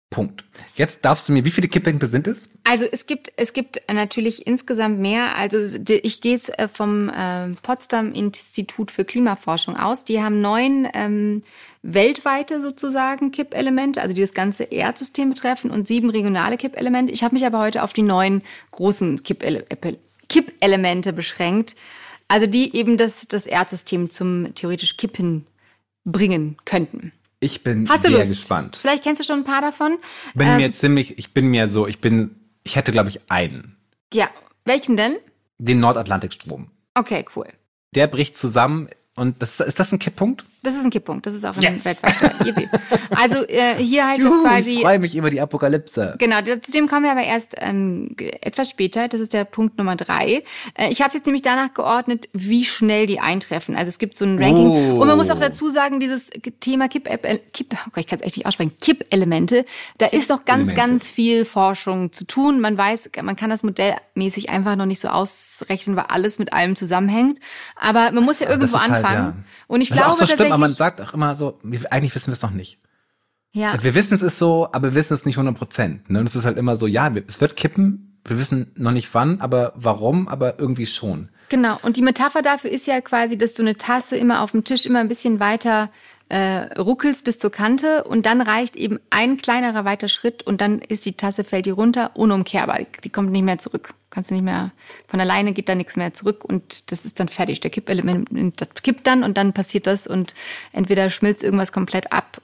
Punkt. 0.09 0.45
Jetzt 0.77 1.05
darfst 1.05 1.29
du 1.29 1.33
mir, 1.33 1.45
wie 1.45 1.51
viele 1.51 1.67
Kipppunkte 1.67 2.07
sind 2.07 2.29
es? 2.29 2.49
Also 2.63 2.87
es 2.91 3.07
gibt, 3.07 3.33
es 3.37 3.53
gibt 3.53 3.83
natürlich 3.93 4.47
insgesamt 4.47 5.01
mehr. 5.01 5.37
Also 5.37 5.59
ich 5.89 6.21
gehe 6.21 6.33
jetzt 6.33 6.57
äh, 6.59 6.69
vom 6.69 7.09
äh, 7.09 7.49
Potsdam 7.63 8.13
Institut 8.13 8.93
für 8.93 9.05
Klimaforschung 9.05 9.77
aus. 9.77 10.05
Die 10.05 10.23
haben 10.23 10.41
neun 10.41 10.89
ähm, 10.95 11.43
weltweite 11.83 12.61
sozusagen 12.63 13.33
Kippelemente, 13.33 14.01
also 14.01 14.15
die 14.15 14.21
das 14.21 14.33
ganze 14.33 14.65
Erdsystem 14.65 15.31
betreffen 15.31 15.71
und 15.71 15.89
sieben 15.89 16.09
regionale 16.09 16.57
Kippelemente. 16.57 17.13
Ich 17.13 17.25
habe 17.25 17.35
mich 17.35 17.45
aber 17.45 17.59
heute 17.59 17.83
auf 17.83 17.93
die 17.93 18.03
neun 18.03 18.43
großen 18.71 19.25
Kippele 19.25 19.65
Kippelemente 20.29 21.13
beschränkt. 21.13 21.77
Also 22.29 22.47
die 22.47 22.75
eben 22.77 22.97
das, 22.97 23.29
das 23.29 23.47
Erdsystem 23.47 24.11
zum 24.11 24.55
theoretisch 24.55 24.97
Kippen 24.97 25.47
bringen 26.05 26.57
könnten. 26.65 27.13
Ich 27.41 27.63
bin 27.63 27.89
Hast 27.89 28.05
du 28.05 28.09
sehr 28.09 28.19
Lust? 28.19 28.31
gespannt. 28.31 28.77
Vielleicht 28.77 29.03
kennst 29.05 29.21
du 29.21 29.25
schon 29.25 29.41
ein 29.41 29.45
paar 29.45 29.61
davon. 29.61 29.99
Bin 30.35 30.47
Ähm, 30.49 30.57
mir 30.57 30.73
ziemlich, 30.73 31.19
ich 31.19 31.33
bin 31.35 31.47
mir 31.49 31.69
so, 31.69 31.87
ich 31.87 32.01
bin, 32.01 32.35
ich 32.65 32.77
hätte 32.77 32.93
glaube 32.93 33.11
ich 33.11 33.31
einen. 33.31 33.77
Ja, 34.13 34.29
welchen 34.65 34.97
denn? 34.97 35.17
Den 35.59 35.81
Nordatlantikstrom. 35.81 36.71
Okay, 36.95 37.25
cool. 37.37 37.47
Der 37.95 38.07
bricht 38.07 38.37
zusammen 38.39 38.89
und 39.15 39.41
das, 39.43 39.61
ist 39.61 39.79
das 39.79 39.93
ein 39.93 39.99
Kipppunkt? 39.99 40.45
Das 40.67 40.75
ist 40.75 40.85
ein 40.85 40.91
Kipppunkt. 40.91 41.25
Das 41.27 41.35
ist 41.35 41.45
auch 41.47 41.57
ein 41.57 41.63
Yes. 41.63 41.85
weltweiter. 41.85 42.33
Also 43.11 43.47
äh, 43.47 43.77
hier 43.79 44.07
heißt 44.07 44.19
es 44.21 44.25
Juhu, 44.25 44.45
ich 44.45 44.51
quasi. 44.51 44.79
freue 44.83 44.99
mich 44.99 45.15
über 45.17 45.31
die 45.31 45.41
Apokalypse. 45.41 46.17
Genau, 46.19 46.37
zu 46.43 46.71
dem 46.73 46.89
kommen 46.89 47.05
wir 47.05 47.13
aber 47.13 47.23
erst 47.23 47.55
ähm, 47.61 48.15
etwas 48.43 48.69
später. 48.71 49.09
Das 49.09 49.21
ist 49.21 49.33
der 49.33 49.45
Punkt 49.45 49.79
Nummer 49.79 49.97
drei. 49.97 50.43
Äh, 50.75 50.91
ich 50.91 51.01
habe 51.01 51.09
es 51.09 51.15
jetzt 51.15 51.27
nämlich 51.27 51.43
danach 51.43 51.73
geordnet, 51.73 52.29
wie 52.33 52.65
schnell 52.65 53.07
die 53.07 53.21
eintreffen. 53.21 53.77
Also 53.77 53.89
es 53.89 53.99
gibt 53.99 54.17
so 54.17 54.25
ein 54.25 54.43
Ranking. 54.43 54.67
Oh. 54.69 55.01
Und 55.01 55.09
man 55.09 55.17
muss 55.17 55.31
auch 55.31 55.39
dazu 55.39 55.71
sagen, 55.71 56.01
dieses 56.01 56.31
Thema 56.61 56.89
Kipp, 56.89 57.09
äh, 57.09 57.39
Kipp 57.53 57.75
oh 57.75 57.91
Gott, 57.93 58.01
ich 58.01 58.07
kann 58.07 58.19
es 58.19 58.27
echt 58.27 58.37
nicht 58.37 58.47
aussprechen, 58.47 58.73
Kipp-Elemente, 58.81 59.65
da 59.99 60.07
ist 60.07 60.29
noch 60.31 60.45
ganz, 60.45 60.69
Elemente. 60.71 60.75
ganz 60.75 61.11
viel 61.11 61.45
Forschung 61.45 62.13
zu 62.13 62.27
tun. 62.27 62.61
Man 62.61 62.77
weiß, 62.77 63.11
man 63.23 63.37
kann 63.37 63.51
das 63.51 63.63
modellmäßig 63.63 64.51
einfach 64.51 64.77
noch 64.77 64.87
nicht 64.87 65.01
so 65.01 65.09
ausrechnen, 65.09 65.97
weil 65.97 66.07
alles 66.09 66.39
mit 66.39 66.53
allem 66.53 66.77
zusammenhängt. 66.77 67.39
Aber 67.77 68.11
man 68.13 68.25
muss 68.25 68.41
ja 68.41 68.49
irgendwo 68.49 68.77
das 68.77 68.85
ist 68.87 68.91
halt, 68.91 69.05
anfangen. 69.05 69.27
ja. 69.39 69.45
Und 69.69 69.81
ich 69.81 69.89
Das 69.91 69.99
glaube 69.99 70.27
schlimm, 70.27 70.56
aber 70.57 70.69
man 70.69 70.75
sagt 70.75 71.01
auch 71.01 71.15
immer 71.15 71.35
so, 71.37 71.59
wir- 71.63 71.93
eigentlich 71.93 72.15
wissen 72.15 72.29
wir 72.29 72.33
es 72.35 72.43
noch 72.43 72.51
nicht. 72.51 72.79
ja, 73.53 73.83
Wir 73.83 73.95
wissen 73.95 74.15
es 74.15 74.23
ist 74.23 74.39
so, 74.39 74.69
aber 74.73 74.89
wir 74.89 74.95
wissen 74.95 75.15
es 75.15 75.25
nicht 75.25 75.37
100 75.39 75.57
Prozent. 75.57 76.11
Ne? 76.11 76.21
Und 76.21 76.27
es 76.29 76.37
ist 76.37 76.45
halt 76.45 76.59
immer 76.59 76.77
so, 76.77 76.87
ja, 76.87 77.11
es 77.27 77.41
wird 77.41 77.57
kippen, 77.57 78.21
wir 78.25 78.39
wissen 78.39 78.73
noch 78.77 78.93
nicht 78.93 79.15
wann, 79.15 79.41
aber 79.41 79.73
warum, 79.77 80.29
aber 80.29 80.59
irgendwie 80.59 80.87
schon. 80.87 81.29
Genau, 81.49 81.79
und 81.83 81.97
die 81.97 82.03
Metapher 82.03 82.43
dafür 82.43 82.71
ist 82.71 82.87
ja 82.89 83.01
quasi, 83.01 83.39
dass 83.39 83.55
du 83.55 83.63
eine 83.63 83.77
Tasse 83.77 84.17
immer 84.17 84.43
auf 84.43 84.51
dem 84.51 84.65
Tisch 84.65 84.85
immer 84.85 84.99
ein 84.99 85.09
bisschen 85.09 85.39
weiter 85.39 85.91
äh, 86.29 86.63
ruckelst 86.77 87.25
bis 87.25 87.39
zur 87.39 87.53
Kante 87.53 88.03
und 88.03 88.27
dann 88.27 88.41
reicht 88.41 88.75
eben 88.75 88.99
ein 89.11 89.37
kleinerer 89.37 89.85
weiter 89.85 90.09
Schritt 90.09 90.43
und 90.43 90.61
dann 90.61 90.81
ist 90.81 91.07
die 91.07 91.13
Tasse, 91.13 91.45
fällt 91.45 91.67
die 91.67 91.71
runter, 91.71 92.11
unumkehrbar. 92.17 92.81
Die 93.05 93.11
kommt 93.11 93.31
nicht 93.31 93.45
mehr 93.45 93.59
zurück. 93.59 93.95
Kannst 94.17 94.31
du 94.31 94.35
nicht 94.35 94.45
mehr, 94.45 94.71
von 95.09 95.21
alleine 95.21 95.53
geht 95.53 95.69
da 95.69 95.75
nichts 95.75 95.95
mehr 95.95 96.15
zurück 96.15 96.43
und 96.43 96.91
das 96.91 97.05
ist 97.05 97.21
dann 97.21 97.29
fertig. 97.29 97.61
Der 97.61 97.71
Kippelement, 97.71 98.59
das 98.59 98.69
kippt 98.83 99.07
dann 99.07 99.23
und 99.23 99.37
dann 99.37 99.53
passiert 99.53 99.87
das 99.87 100.07
und 100.07 100.35
entweder 100.73 101.11
schmilzt 101.11 101.45
irgendwas 101.45 101.71
komplett 101.71 102.13
ab, 102.13 102.41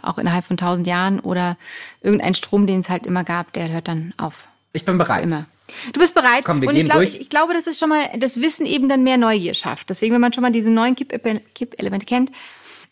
auch 0.00 0.18
innerhalb 0.18 0.44
von 0.44 0.56
tausend 0.56 0.86
Jahren 0.86 1.18
oder 1.18 1.56
irgendein 2.02 2.36
Strom, 2.36 2.68
den 2.68 2.78
es 2.78 2.88
halt 2.88 3.04
immer 3.04 3.24
gab, 3.24 3.52
der 3.52 3.68
hört 3.68 3.88
dann 3.88 4.14
auf. 4.16 4.46
Ich 4.72 4.84
bin 4.84 4.96
bereit. 4.96 5.24
Immer. 5.24 5.46
Du 5.92 5.98
bist 5.98 6.14
bereit. 6.14 6.44
Komm, 6.44 6.60
wir 6.60 6.68
und 6.68 6.76
ich 6.76 6.82
gehen 6.82 6.90
glaube, 6.90 7.04
durch. 7.04 7.16
ich, 7.16 7.22
ich 7.22 7.30
glaube, 7.30 7.52
das 7.52 7.66
ist 7.66 7.80
schon 7.80 7.88
mal, 7.88 8.08
das 8.16 8.40
Wissen 8.40 8.64
eben 8.64 8.88
dann 8.88 9.02
mehr 9.02 9.16
Neugier 9.16 9.54
schafft. 9.54 9.90
Deswegen, 9.90 10.14
wenn 10.14 10.20
man 10.20 10.32
schon 10.32 10.42
mal 10.42 10.52
diese 10.52 10.70
neuen 10.70 10.94
Kipp- 10.94 11.20
Kippelemente 11.52 12.06
kennt, 12.06 12.30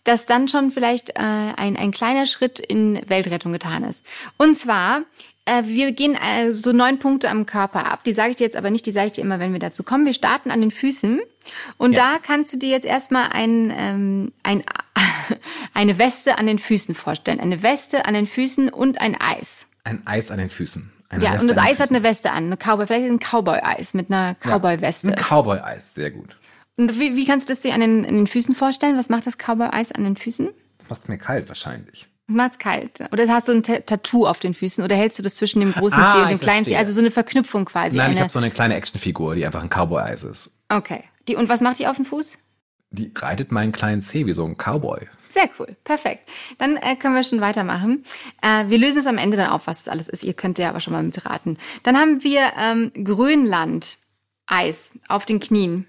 dass 0.02 0.26
dann 0.26 0.48
schon 0.48 0.72
vielleicht 0.72 1.10
äh, 1.10 1.22
ein, 1.56 1.76
ein 1.76 1.92
kleiner 1.92 2.26
Schritt 2.26 2.58
in 2.58 3.00
Weltrettung 3.08 3.52
getan 3.52 3.84
ist. 3.84 4.04
Und 4.36 4.58
zwar, 4.58 5.02
äh, 5.46 5.62
wir 5.64 5.92
gehen 5.92 6.14
äh, 6.16 6.52
so 6.52 6.72
neun 6.72 6.98
Punkte 6.98 7.30
am 7.30 7.46
Körper 7.46 7.90
ab. 7.90 8.04
Die 8.04 8.12
sage 8.12 8.30
ich 8.30 8.36
dir 8.36 8.44
jetzt 8.44 8.56
aber 8.56 8.70
nicht, 8.70 8.84
die 8.86 8.92
sage 8.92 9.06
ich 9.06 9.12
dir 9.14 9.22
immer, 9.22 9.40
wenn 9.40 9.52
wir 9.52 9.58
dazu 9.60 9.82
kommen. 9.82 10.04
Wir 10.04 10.14
starten 10.14 10.50
an 10.50 10.60
den 10.60 10.70
Füßen. 10.70 11.20
Und 11.78 11.92
Ja. 11.96 12.12
da 12.14 12.18
kannst 12.20 12.52
du 12.52 12.56
dir 12.58 12.68
jetzt 12.68 12.84
erstmal 12.84 13.28
ein, 13.32 13.72
ähm, 13.76 14.32
ein, 14.42 14.62
eine 15.74 15.98
Weste 15.98 16.38
an 16.38 16.46
den 16.46 16.58
Füßen 16.58 16.94
vorstellen. 16.94 17.40
Eine 17.40 17.62
Weste 17.62 18.06
an 18.06 18.14
den 18.14 18.26
Füßen 18.26 18.68
und 18.68 19.00
ein 19.00 19.16
Eis. 19.20 19.66
Ein 19.84 20.06
Eis 20.06 20.30
an 20.30 20.38
den 20.38 20.50
Füßen. 20.50 20.92
Eine 21.08 21.24
Ja, 21.24 21.32
Weste 21.34 21.42
und 21.42 21.48
das 21.48 21.58
Eis 21.58 21.78
hat 21.80 21.90
eine 21.90 22.02
Weste 22.02 22.32
an, 22.32 22.46
eine 22.46 22.56
Cowboy, 22.56 22.86
vielleicht 22.86 23.04
ist 23.04 23.10
es 23.10 23.12
ein 23.12 23.20
Cowboy-Eis 23.20 23.94
mit 23.94 24.10
einer 24.10 24.34
Cowboy-Weste. 24.34 25.08
Ein 25.08 25.14
Cowboy-Eis, 25.14 25.94
sehr 25.94 26.10
gut. 26.10 26.36
Und 26.76 26.98
wie, 26.98 27.14
wie 27.14 27.24
kannst 27.24 27.48
du 27.48 27.52
das 27.52 27.60
dir 27.60 27.72
an 27.74 27.80
den, 27.80 28.04
an 28.04 28.16
den 28.16 28.26
Füßen 28.26 28.54
vorstellen? 28.56 28.98
Was 28.98 29.08
macht 29.08 29.26
das 29.26 29.38
Cowboy-Eis 29.38 29.92
an 29.92 30.02
den 30.02 30.16
Füßen? 30.16 30.48
Das 30.78 30.90
macht's 30.90 31.06
mir 31.08 31.16
kalt 31.18 31.48
wahrscheinlich. 31.48 32.08
Das 32.28 32.36
macht's 32.36 32.58
kalt. 32.58 33.00
Oder 33.12 33.28
hast 33.28 33.46
du 33.48 33.52
ein 33.52 33.62
Ta- 33.62 33.78
Tattoo 33.80 34.26
auf 34.26 34.40
den 34.40 34.52
Füßen? 34.54 34.82
Oder 34.82 34.96
hältst 34.96 35.18
du 35.18 35.22
das 35.22 35.36
zwischen 35.36 35.60
dem 35.60 35.72
großen 35.72 36.02
Ah, 36.02 36.12
Zeh 36.14 36.22
und 36.22 36.28
dem 36.30 36.34
ich 36.36 36.40
kleinen 36.42 36.66
Zeh? 36.66 36.76
Also 36.76 36.92
so 36.92 37.00
eine 37.00 37.10
Verknüpfung 37.12 37.64
quasi. 37.66 37.96
Nein, 37.96 38.06
ich 38.10 38.16
eine, 38.16 38.20
habe 38.22 38.32
so 38.32 38.38
eine 38.40 38.50
kleine 38.50 38.74
Actionfigur, 38.74 39.34
die 39.36 39.46
einfach 39.46 39.62
ein 39.62 39.68
Cowboy-Eis 39.70 40.24
ist. 40.24 40.50
okay. 40.68 41.04
Die, 41.28 41.34
und 41.34 41.48
was 41.48 41.60
macht 41.60 41.80
die 41.80 41.88
auf 41.88 41.96
dem 41.96 42.04
Fuß? 42.04 42.38
Die 42.90 43.10
reitet 43.16 43.50
meinen 43.50 43.72
kleinen 43.72 44.00
Zeh 44.00 44.26
wie 44.26 44.32
so 44.32 44.44
ein 44.44 44.56
Cowboy. 44.56 45.08
Sehr 45.28 45.48
cool, 45.58 45.76
perfekt. 45.82 46.28
Dann 46.58 46.76
äh, 46.76 46.94
können 46.94 47.16
wir 47.16 47.24
schon 47.24 47.40
weitermachen. 47.40 48.04
Äh, 48.42 48.68
wir 48.68 48.78
lösen 48.78 48.98
es 49.00 49.06
am 49.08 49.18
Ende 49.18 49.36
dann 49.36 49.50
auf, 49.50 49.66
was 49.66 49.78
das 49.84 49.88
alles 49.92 50.08
ist. 50.08 50.22
Ihr 50.22 50.34
könnt 50.34 50.58
ja 50.60 50.68
aber 50.68 50.78
schon 50.80 50.92
mal 50.92 51.02
mitraten. 51.02 51.58
Dann 51.82 51.96
haben 51.98 52.22
wir 52.22 52.42
ähm, 52.60 52.92
Grönland, 53.04 53.98
Eis 54.46 54.92
auf 55.08 55.26
den 55.26 55.40
Knien. 55.40 55.86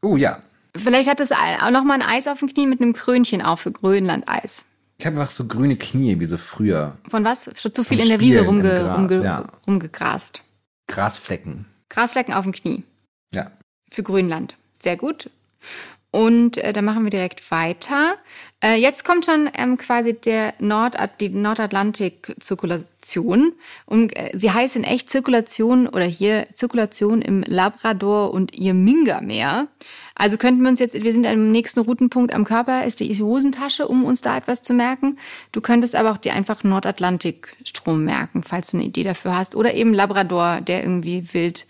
Oh 0.00 0.16
ja. 0.16 0.42
Vielleicht 0.76 1.10
hat 1.10 1.18
es 1.18 1.32
auch 1.32 1.70
noch 1.72 1.82
mal 1.84 1.94
ein 1.94 2.02
Eis 2.02 2.28
auf 2.28 2.38
den 2.38 2.48
Knien 2.54 2.70
mit 2.70 2.80
einem 2.80 2.92
Krönchen 2.92 3.42
auf 3.42 3.60
für 3.60 3.72
Grönland-Eis. 3.72 4.64
Ich 4.98 5.06
habe 5.06 5.20
einfach 5.20 5.32
so 5.32 5.46
grüne 5.46 5.76
Knie, 5.76 6.20
wie 6.20 6.26
so 6.26 6.36
früher. 6.36 6.96
Von 7.10 7.24
was? 7.24 7.50
Schon 7.60 7.74
zu 7.74 7.82
viel 7.82 7.98
Vom 7.98 8.04
in 8.04 8.08
der 8.10 8.20
Wiese 8.20 8.38
Spielen 8.40 8.60
im 8.60 8.66
rumge, 8.66 8.68
Gras, 8.84 8.98
rumge, 8.98 9.24
ja. 9.24 9.46
rumgegrast. 9.66 10.42
Grasflecken. 10.86 11.66
Grasflecken 11.88 12.34
auf 12.34 12.44
dem 12.44 12.52
Knie 12.52 12.84
Ja. 13.34 13.50
für 13.90 14.02
Grönland. 14.02 14.56
Sehr 14.78 14.96
gut. 14.96 15.30
Und 16.10 16.58
äh, 16.58 16.72
dann 16.72 16.84
machen 16.84 17.04
wir 17.04 17.10
direkt 17.10 17.50
weiter. 17.50 18.14
Äh, 18.62 18.76
jetzt 18.76 19.04
kommt 19.04 19.26
schon 19.26 19.50
ähm, 19.58 19.76
quasi 19.76 20.14
der 20.14 20.54
Nord 20.60 20.94
die 21.20 21.30
Nordatlantik-Zirkulation. 21.30 23.54
Und 23.86 24.16
äh, 24.16 24.30
sie 24.34 24.52
heißt 24.52 24.76
in 24.76 24.84
echt 24.84 25.10
Zirkulation 25.10 25.88
oder 25.88 26.04
hier 26.04 26.46
Zirkulation 26.54 27.22
im 27.22 27.42
Labrador- 27.42 28.32
und 28.32 28.56
Irminga-Meer. 28.56 29.66
Also 30.14 30.36
könnten 30.36 30.62
wir 30.62 30.68
uns 30.68 30.78
jetzt, 30.78 31.02
wir 31.02 31.12
sind 31.12 31.26
am 31.26 31.50
nächsten 31.50 31.80
Routenpunkt 31.80 32.32
am 32.32 32.44
Körper, 32.44 32.84
ist 32.84 33.00
die 33.00 33.20
Hosentasche, 33.20 33.88
um 33.88 34.04
uns 34.04 34.20
da 34.20 34.36
etwas 34.36 34.62
zu 34.62 34.74
merken. 34.74 35.18
Du 35.50 35.60
könntest 35.60 35.96
aber 35.96 36.12
auch 36.12 36.18
dir 36.18 36.34
einfach 36.34 36.62
Nordatlantikstrom 36.62 38.04
merken, 38.04 38.44
falls 38.44 38.70
du 38.70 38.76
eine 38.76 38.86
Idee 38.86 39.02
dafür 39.02 39.36
hast. 39.36 39.56
Oder 39.56 39.74
eben 39.74 39.92
Labrador, 39.92 40.60
der 40.60 40.84
irgendwie 40.84 41.34
wild 41.34 41.66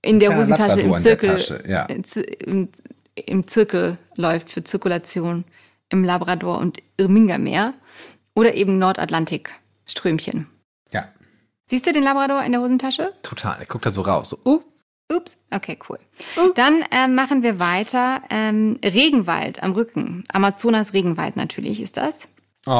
in 0.00 0.20
der 0.20 0.30
Ja, 0.30 0.36
Hosentasche 0.36 0.80
im 0.80 0.92
Labrador 0.92 1.38
Zirkel, 1.38 1.64
ja. 1.68 1.86
im, 1.86 2.68
im 3.16 3.48
Zirkel 3.48 3.98
läuft 4.14 4.50
für 4.50 4.62
Zirkulation 4.62 5.44
im 5.90 6.04
Labrador- 6.04 6.58
und 6.58 6.78
Irminga-Meer. 6.96 7.74
Oder 8.34 8.54
eben 8.54 8.78
Nordatlantik-Strömchen. 8.78 10.46
Ja. 10.92 11.08
Siehst 11.64 11.86
du 11.86 11.92
den 11.92 12.02
Labrador 12.02 12.42
in 12.42 12.52
der 12.52 12.60
Hosentasche? 12.60 13.12
Total. 13.22 13.62
Ich 13.62 13.68
guck 13.68 13.82
da 13.82 13.90
so 13.90 14.02
raus. 14.02 14.30
So, 14.30 14.38
uh, 14.44 14.60
Ups, 15.12 15.38
okay, 15.54 15.78
cool. 15.88 15.98
Dann 16.56 16.84
ähm, 16.90 17.14
machen 17.14 17.42
wir 17.42 17.60
weiter. 17.60 18.22
Ähm, 18.28 18.78
Regenwald 18.84 19.62
am 19.62 19.72
Rücken. 19.72 20.24
Amazonas-Regenwald 20.32 21.36
natürlich 21.36 21.80
ist 21.80 21.96
das. 21.96 22.26
Oh, 22.66 22.72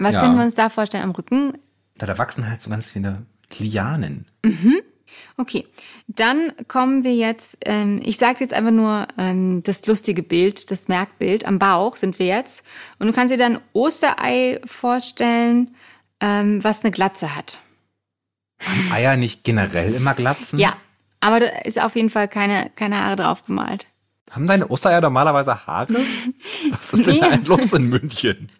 Was 0.00 0.14
ja. 0.14 0.20
können 0.20 0.36
wir 0.36 0.44
uns 0.44 0.54
da 0.54 0.70
vorstellen 0.70 1.04
am 1.04 1.10
Rücken? 1.10 1.52
Da, 1.98 2.06
da 2.06 2.16
wachsen 2.16 2.48
halt 2.48 2.62
so 2.62 2.70
ganz 2.70 2.90
viele 2.90 3.26
Lianen. 3.58 4.26
Okay, 5.36 5.66
dann 6.06 6.52
kommen 6.68 7.04
wir 7.04 7.14
jetzt, 7.14 7.56
ähm, 7.64 8.00
ich 8.04 8.16
sage 8.16 8.38
jetzt 8.40 8.52
einfach 8.54 8.70
nur 8.70 9.06
ähm, 9.18 9.62
das 9.62 9.86
lustige 9.86 10.22
Bild, 10.22 10.70
das 10.70 10.88
Merkbild. 10.88 11.44
Am 11.46 11.58
Bauch 11.58 11.96
sind 11.96 12.18
wir 12.18 12.26
jetzt. 12.26 12.62
Und 12.98 13.06
du 13.06 13.12
kannst 13.12 13.32
dir 13.32 13.38
dann 13.38 13.58
Osterei 13.72 14.60
vorstellen, 14.64 15.74
ähm, 16.20 16.62
was 16.62 16.82
eine 16.82 16.90
Glatze 16.90 17.34
hat. 17.34 17.60
Eier 18.92 19.16
nicht 19.16 19.42
generell 19.44 19.94
immer 19.94 20.14
glatzen? 20.14 20.58
Ja, 20.58 20.74
aber 21.20 21.40
da 21.40 21.46
ist 21.64 21.82
auf 21.82 21.96
jeden 21.96 22.10
Fall 22.10 22.28
keine, 22.28 22.70
keine 22.76 23.02
Haare 23.02 23.16
drauf 23.16 23.44
gemalt. 23.46 23.86
Haben 24.30 24.46
deine 24.46 24.68
Ostereier 24.70 25.00
normalerweise 25.00 25.66
Haare? 25.66 25.94
Was 26.70 26.92
ist 26.92 27.06
denn 27.06 27.14
Nee. 27.14 27.20
da 27.20 27.36
los 27.46 27.72
in 27.72 27.84
München? 27.88 28.52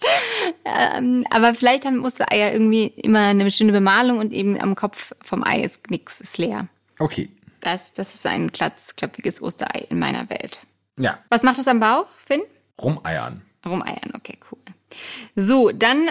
Ähm, 0.64 1.26
aber 1.30 1.54
vielleicht 1.54 1.84
haben 1.84 2.04
Ostereier 2.04 2.52
irgendwie 2.52 2.86
immer 2.86 3.20
eine 3.26 3.44
bestimmte 3.44 3.72
Bemalung 3.72 4.18
und 4.18 4.32
eben 4.32 4.60
am 4.60 4.74
Kopf 4.74 5.12
vom 5.22 5.44
Ei 5.44 5.60
ist 5.60 5.90
nichts, 5.90 6.20
ist 6.20 6.38
leer. 6.38 6.68
Okay. 6.98 7.28
Das, 7.60 7.92
das 7.92 8.14
ist 8.14 8.26
ein 8.26 8.52
klatzklöpfiges 8.52 9.42
Osterei 9.42 9.86
in 9.88 9.98
meiner 9.98 10.28
Welt. 10.30 10.60
Ja. 10.98 11.18
Was 11.30 11.42
macht 11.42 11.58
es 11.58 11.68
am 11.68 11.80
Bauch, 11.80 12.06
Finn? 12.24 12.42
Rumeiern. 12.80 13.42
Rumeiern, 13.64 14.12
okay, 14.14 14.38
cool. 14.50 14.58
So, 15.36 15.70
dann 15.70 16.08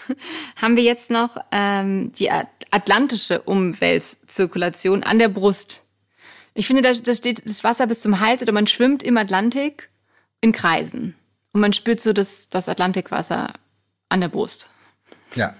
haben 0.60 0.76
wir 0.76 0.82
jetzt 0.82 1.10
noch 1.10 1.36
ähm, 1.52 2.12
die 2.12 2.30
At- 2.30 2.48
atlantische 2.70 3.42
Umweltzirkulation 3.42 5.02
an 5.04 5.18
der 5.18 5.28
Brust. 5.28 5.82
Ich 6.54 6.66
finde, 6.66 6.82
da, 6.82 6.92
da 6.92 7.14
steht 7.14 7.48
das 7.48 7.64
Wasser 7.64 7.86
bis 7.86 8.00
zum 8.00 8.20
Hals 8.20 8.42
oder 8.42 8.52
man 8.52 8.66
schwimmt 8.66 9.02
im 9.02 9.16
Atlantik 9.16 9.90
in 10.40 10.52
Kreisen. 10.52 11.14
Und 11.52 11.60
man 11.60 11.72
spürt 11.72 12.00
so 12.00 12.12
das, 12.12 12.48
das 12.48 12.68
Atlantikwasser 12.68 13.48
an 14.08 14.20
der 14.20 14.28
Brust. 14.28 14.68
Ja. 15.34 15.54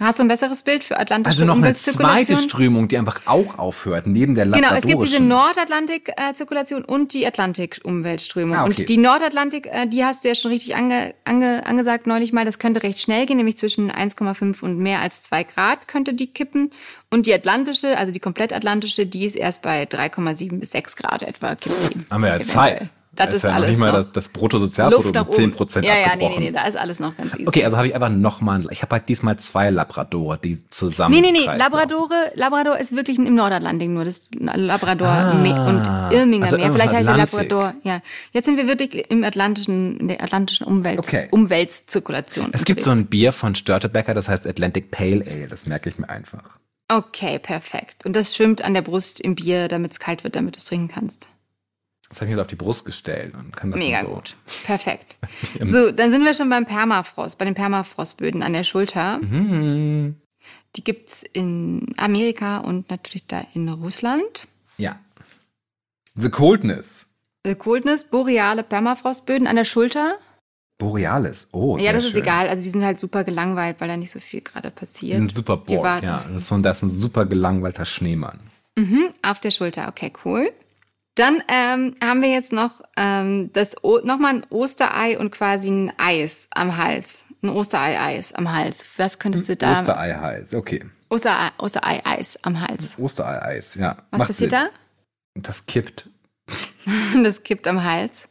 Hast 0.00 0.18
du 0.18 0.24
ein 0.24 0.28
besseres 0.28 0.64
Bild 0.64 0.82
für 0.82 0.98
atlantische 0.98 1.28
Also 1.28 1.44
noch 1.44 1.56
eine 1.56 1.72
zweite 1.72 2.36
Strömung, 2.38 2.88
die 2.88 2.98
einfach 2.98 3.20
auch 3.26 3.58
aufhört, 3.58 4.08
neben 4.08 4.34
der 4.34 4.44
Genau, 4.46 4.74
es 4.74 4.86
gibt 4.86 5.04
diese. 5.04 5.22
Nordatlantik-Zirkulation 5.22 6.84
und 6.84 7.14
die 7.14 7.24
Atlantik-Umweltströmung. 7.24 8.56
Ah, 8.56 8.64
okay. 8.64 8.80
Und 8.80 8.88
die 8.88 8.96
Nordatlantik, 8.96 9.68
äh, 9.70 9.86
die 9.86 10.04
hast 10.04 10.24
du 10.24 10.28
ja 10.28 10.34
schon 10.34 10.50
richtig 10.50 10.74
ange, 10.74 11.14
ange, 11.24 11.64
angesagt 11.64 12.08
neulich 12.08 12.32
mal, 12.32 12.44
das 12.44 12.58
könnte 12.58 12.82
recht 12.82 12.98
schnell 12.98 13.24
gehen, 13.26 13.36
nämlich 13.36 13.56
zwischen 13.56 13.90
1,5 13.90 14.62
und 14.62 14.78
mehr 14.78 15.00
als 15.00 15.22
2 15.22 15.44
Grad 15.44 15.86
könnte 15.86 16.12
die 16.12 16.26
kippen. 16.26 16.70
Und 17.10 17.26
die 17.26 17.32
atlantische, 17.32 17.96
also 17.96 18.10
die 18.12 18.20
komplett 18.20 18.52
atlantische, 18.52 19.06
die 19.06 19.24
ist 19.24 19.36
erst 19.36 19.62
bei 19.62 19.84
3,7 19.84 20.58
bis 20.58 20.72
6 20.72 20.96
Grad 20.96 21.22
etwa 21.22 21.54
kippen. 21.54 22.04
Haben 22.10 22.22
wir 22.22 22.36
ja. 22.36 22.40
Zeit. 22.40 22.90
Das 23.16 23.28
Da 23.28 23.34
ist 23.36 23.42
ja 23.42 23.48
noch 23.50 23.56
alles 23.56 23.70
nicht 23.70 23.78
mal 23.80 23.86
noch 23.86 23.94
das, 23.94 24.12
das 24.12 24.28
Bruttosozialprodukt 24.28 25.16
um 25.28 25.30
10 25.32 25.44
oben. 25.44 25.52
Prozent 25.56 25.86
Ja, 25.86 25.94
ja, 25.94 26.16
nee, 26.16 26.28
nee, 26.28 26.38
nee, 26.38 26.50
da 26.50 26.64
ist 26.64 26.76
alles 26.76 27.00
noch 27.00 27.16
ganz 27.16 27.34
easy. 27.34 27.46
Okay, 27.46 27.64
also 27.64 27.76
habe 27.76 27.88
ich 27.88 27.94
aber 27.96 28.08
noch 28.08 28.40
mal, 28.40 28.64
ich 28.70 28.82
habe 28.82 28.94
halt 28.96 29.08
diesmal 29.08 29.38
zwei 29.38 29.70
Labradore, 29.70 30.38
die 30.38 30.68
zusammen. 30.70 31.14
Nee, 31.14 31.20
nee, 31.20 31.32
nee, 31.32 31.44
Labradore, 31.44 32.32
Labrador 32.34 32.78
ist 32.78 32.94
wirklich 32.94 33.18
im 33.18 33.34
Nordatlantik 33.34 33.88
nur, 33.90 34.04
das 34.04 34.28
Labrador 34.38 35.08
Ah, 35.08 35.30
und 35.32 36.12
Irminger 36.14 36.44
also 36.46 36.56
Meer. 36.56 36.72
Vielleicht 36.72 36.92
heißt 36.94 37.08
Atlantik. 37.08 37.32
Labrador, 37.34 37.74
ja. 37.82 38.00
Jetzt 38.32 38.46
sind 38.46 38.56
wir 38.56 38.66
wirklich 38.66 39.10
im 39.10 39.22
atlantischen, 39.24 39.98
in 39.98 40.08
der 40.08 40.22
atlantischen 40.22 40.66
Umwelt, 40.66 40.98
Okay. 40.98 41.28
Umweltzirkulation. 41.30 42.50
Es 42.52 42.64
gibt 42.64 42.82
so 42.82 42.90
unterwegs. 42.90 43.06
ein 43.06 43.10
Bier 43.10 43.32
von 43.32 43.54
Störtebecker, 43.54 44.14
das 44.14 44.28
heißt 44.28 44.46
Atlantic 44.46 44.90
Pale 44.90 45.24
Ale, 45.30 45.46
das 45.48 45.66
merke 45.66 45.88
ich 45.88 45.98
mir 45.98 46.08
einfach. 46.08 46.58
Okay, 46.88 47.38
perfekt. 47.38 48.04
Und 48.04 48.14
das 48.14 48.36
schwimmt 48.36 48.62
an 48.62 48.74
der 48.74 48.82
Brust 48.82 49.20
im 49.20 49.34
Bier, 49.34 49.68
damit 49.68 49.92
es 49.92 49.98
kalt 50.00 50.22
wird, 50.22 50.36
damit 50.36 50.56
du 50.56 50.58
es 50.58 50.64
trinken 50.66 50.88
kannst. 50.88 51.28
Das 52.14 52.20
habe 52.20 52.26
ich 52.30 52.36
mir 52.36 52.40
jetzt 52.40 52.44
auf 52.46 52.50
die 52.50 52.54
Brust 52.64 52.84
gestellt 52.84 53.34
und 53.34 53.56
kann 53.56 53.72
das 53.72 53.78
Mega 53.80 54.02
so. 54.02 54.14
gut. 54.14 54.36
Perfekt. 54.64 55.16
So, 55.64 55.90
dann 55.90 56.12
sind 56.12 56.24
wir 56.24 56.32
schon 56.34 56.48
beim 56.48 56.64
Permafrost, 56.64 57.38
bei 57.38 57.44
den 57.44 57.54
Permafrostböden 57.54 58.42
an 58.44 58.52
der 58.52 58.62
Schulter. 58.62 59.18
Mhm. 59.18 60.14
Die 60.76 60.84
gibt's 60.84 61.24
in 61.32 61.92
Amerika 61.96 62.58
und 62.58 62.88
natürlich 62.90 63.26
da 63.26 63.44
in 63.54 63.68
Russland. 63.68 64.46
Ja. 64.78 64.98
The 66.14 66.30
Coldness. 66.30 67.06
The 67.44 67.56
Coldness, 67.56 68.04
boreale 68.04 68.62
Permafrostböden 68.62 69.48
an 69.48 69.56
der 69.56 69.64
Schulter. 69.64 70.14
Borealis. 70.78 71.48
Oh, 71.52 71.76
ja, 71.78 71.92
das 71.92 72.04
ist 72.04 72.12
schön. 72.12 72.22
egal. 72.22 72.48
Also 72.48 72.62
die 72.62 72.70
sind 72.70 72.84
halt 72.84 73.00
super 73.00 73.24
gelangweilt, 73.24 73.76
weil 73.80 73.88
da 73.88 73.96
nicht 73.96 74.10
so 74.12 74.20
viel 74.20 74.40
gerade 74.40 74.68
Die 74.70 74.74
passiert. 74.74 75.16
sind 75.18 75.34
super 75.34 75.56
Die 75.68 75.74
bored, 75.76 76.02
ja. 76.04 76.18
Das 76.18 76.42
ist, 76.42 76.46
so, 76.46 76.58
das 76.58 76.76
ist 76.78 76.82
ein 76.84 76.90
super 76.90 77.26
gelangweilter 77.26 77.84
Schneemann. 77.84 78.38
Mhm, 78.78 79.10
auf 79.22 79.40
der 79.40 79.50
Schulter, 79.50 79.88
okay, 79.88 80.12
cool. 80.24 80.52
Dann 81.16 81.42
ähm, 81.48 81.94
haben 82.02 82.22
wir 82.22 82.30
jetzt 82.30 82.52
noch 82.52 82.82
ähm, 82.96 83.50
das 83.52 83.76
o 83.84 84.00
nochmal 84.02 84.34
ein 84.34 84.46
Osterei 84.50 85.16
und 85.18 85.30
quasi 85.30 85.70
ein 85.70 85.92
Eis 85.96 86.48
am 86.50 86.76
Hals. 86.76 87.24
Ein 87.42 87.50
Osterei-Eis 87.50 88.32
am 88.34 88.52
Hals. 88.52 88.84
Was 88.96 89.18
könntest 89.18 89.48
du 89.48 89.54
da? 89.56 89.72
Osterei 89.74 90.14
heiß. 90.14 90.54
Okay. 90.54 90.84
Osterei- 91.10 91.52
Osterei-Eis 91.58 92.38
am 92.42 92.60
Hals. 92.60 92.98
Osterei-Eis, 92.98 93.74
ja. 93.76 93.96
Was 94.10 94.18
Macht 94.20 94.28
passiert 94.30 94.50
Sinn. 94.52 94.68
Das 95.34 95.66
kippt. 95.66 96.06
da? 96.46 96.52
Das 97.22 97.42
kippt 97.42 97.68
am 97.68 97.84
Hals. 97.84 98.28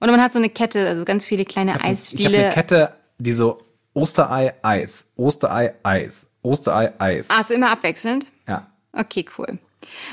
Oder 0.00 0.10
man 0.12 0.22
hat 0.22 0.32
so 0.32 0.38
eine 0.38 0.50
Kette, 0.50 0.86
also 0.88 1.04
ganz 1.04 1.24
viele 1.24 1.44
kleine 1.44 1.70
Ich 1.72 1.74
habe 1.76 1.84
eine 1.84 1.92
Eisstiele. 1.92 2.50
Kette, 2.50 2.94
die 3.18 3.32
so 3.32 3.62
Osterei-Eis, 3.94 5.04
Osterei-Eis, 5.16 6.26
Osterei-Eis. 6.42 7.28
Ah, 7.30 7.42
so 7.44 7.54
immer 7.54 7.70
abwechselnd? 7.70 8.26
Ja. 8.48 8.66
Okay, 8.92 9.24
cool. 9.38 9.58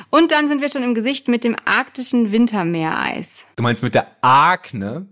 Und 0.10 0.32
dann 0.32 0.48
sind 0.48 0.62
wir 0.62 0.70
schon 0.70 0.84
im 0.84 0.96
Gesicht 0.96 1.28
mit 1.28 1.44
dem 1.44 1.56
arktischen 1.66 2.32
Wintermeereis. 2.32 3.46
Du 3.56 3.64
meinst 3.64 3.84
mit 3.84 3.96
der 3.96 4.08
Akne? 4.22 5.08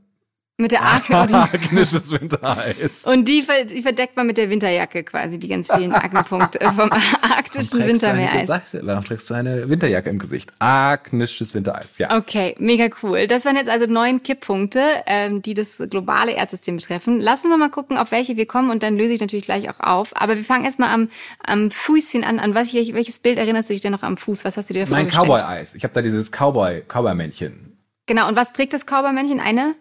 Mit 0.57 0.71
der 0.71 0.85
Akne. 0.85 1.17
Arktisches 1.33 2.11
Wintereis. 2.11 3.03
Und 3.03 3.27
die, 3.27 3.41
ver 3.41 3.65
die 3.65 3.81
verdeckt 3.81 4.15
man 4.15 4.25
mit 4.25 4.37
der 4.37 4.49
Winterjacke 4.49 5.03
quasi, 5.03 5.37
die 5.37 5.49
ganz 5.49 5.69
vielen 5.69 5.91
Aknepunkte 5.91 6.59
vom 6.71 6.89
arktischen 7.21 7.85
Wintermeereis. 7.85 8.47
Warum 8.71 9.03
trägst 9.03 9.29
du 9.29 9.33
eine 9.33 9.67
Winterjacke 9.67 10.09
im 10.09 10.17
Gesicht? 10.17 10.53
Arktisches 10.59 11.53
Wintereis, 11.53 11.97
ja. 11.97 12.17
Okay, 12.17 12.55
mega 12.57 12.87
cool. 13.03 13.27
Das 13.27 13.43
waren 13.43 13.57
jetzt 13.57 13.69
also 13.69 13.85
neun 13.85 14.23
Kipppunkte, 14.23 14.81
ähm, 15.07 15.41
die 15.41 15.55
das 15.55 15.77
globale 15.89 16.31
Erdsystem 16.31 16.77
betreffen. 16.77 17.19
Lass 17.19 17.43
uns 17.43 17.57
mal 17.57 17.69
gucken, 17.69 17.97
auf 17.97 18.11
welche 18.11 18.37
wir 18.37 18.45
kommen 18.45 18.69
und 18.69 18.81
dann 18.81 18.95
löse 18.95 19.11
ich 19.11 19.19
natürlich 19.19 19.45
gleich 19.45 19.69
auch 19.69 19.81
auf. 19.81 20.13
Aber 20.15 20.37
wir 20.37 20.45
fangen 20.45 20.63
erstmal 20.63 20.93
am, 20.93 21.09
am 21.45 21.69
Fußchen 21.69 22.23
an. 22.23 22.39
An 22.39 22.55
was, 22.55 22.73
welches 22.73 23.19
Bild 23.19 23.39
erinnerst 23.39 23.69
du 23.69 23.73
dich 23.73 23.81
denn 23.81 23.91
noch 23.91 24.03
am 24.03 24.15
Fuß? 24.15 24.45
Was 24.45 24.55
hast 24.55 24.69
du 24.69 24.73
dir 24.73 24.87
Mein 24.87 25.09
vorgestellt? 25.09 25.41
Cowboy-Eis. 25.41 25.75
Ich 25.75 25.83
habe 25.83 25.93
da 25.93 26.01
dieses 26.01 26.31
Cowboy, 26.31 26.81
Cowboy-Männchen. 26.87 27.77
Genau, 28.05 28.29
und 28.29 28.37
was 28.37 28.53
trägt 28.53 28.73
das 28.73 28.85
Cowboy-Männchen? 28.85 29.41
Eine? 29.41 29.75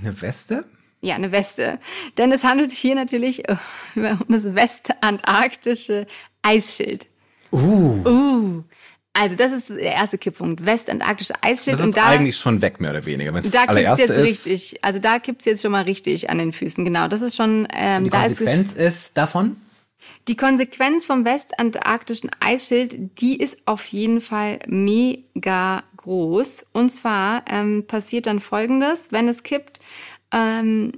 Eine 0.00 0.20
Weste? 0.20 0.64
Ja, 1.00 1.16
eine 1.16 1.32
Weste. 1.32 1.78
Denn 2.16 2.30
es 2.32 2.44
handelt 2.44 2.70
sich 2.70 2.78
hier 2.78 2.94
natürlich 2.94 3.48
äh, 3.48 3.56
um 3.96 4.26
das 4.28 4.54
westantarktische 4.54 6.06
Eisschild. 6.42 7.06
Uh. 7.50 8.06
Uh. 8.06 8.62
Also 9.14 9.36
das 9.36 9.52
ist 9.52 9.68
der 9.68 9.92
erste 9.92 10.16
Kipppunkt. 10.16 10.64
Westantarktische 10.64 11.34
Eisschild. 11.42 11.78
Das 11.78 11.84
und 11.84 11.90
ist 11.90 11.98
da, 11.98 12.06
eigentlich 12.06 12.36
schon 12.36 12.62
weg, 12.62 12.80
mehr 12.80 12.92
oder 12.92 13.04
weniger. 13.04 13.34
Wenn's 13.34 13.50
da 13.50 13.64
allererste 13.64 14.04
jetzt 14.04 14.10
ist, 14.10 14.46
richtig. 14.46 14.78
Also 14.82 15.00
da 15.00 15.18
kippt's 15.18 15.44
jetzt 15.44 15.60
schon 15.60 15.72
mal 15.72 15.82
richtig 15.84 16.30
an 16.30 16.38
den 16.38 16.52
Füßen. 16.52 16.84
Genau, 16.84 17.08
das 17.08 17.20
ist 17.20 17.36
schon, 17.36 17.68
ähm, 17.74 18.04
Die 18.04 18.10
da 18.10 18.24
ist 18.24 18.38
Konsequenz 18.38 18.72
ist 18.72 19.16
davon? 19.16 19.56
die 20.28 20.36
Konsequenz 20.36 21.04
vom 21.04 21.24
westantarktischen 21.24 22.30
Eisschild, 22.40 23.20
die 23.20 23.38
ist 23.38 23.58
auf 23.66 23.84
jeden 23.86 24.20
Fall 24.20 24.58
mega 24.66 25.82
groß. 26.02 26.66
Und 26.72 26.90
zwar 26.90 27.44
ähm, 27.50 27.86
passiert 27.86 28.26
dann 28.26 28.40
Folgendes, 28.40 29.12
wenn 29.12 29.28
es 29.28 29.42
kippt, 29.42 29.80
ähm, 30.32 30.92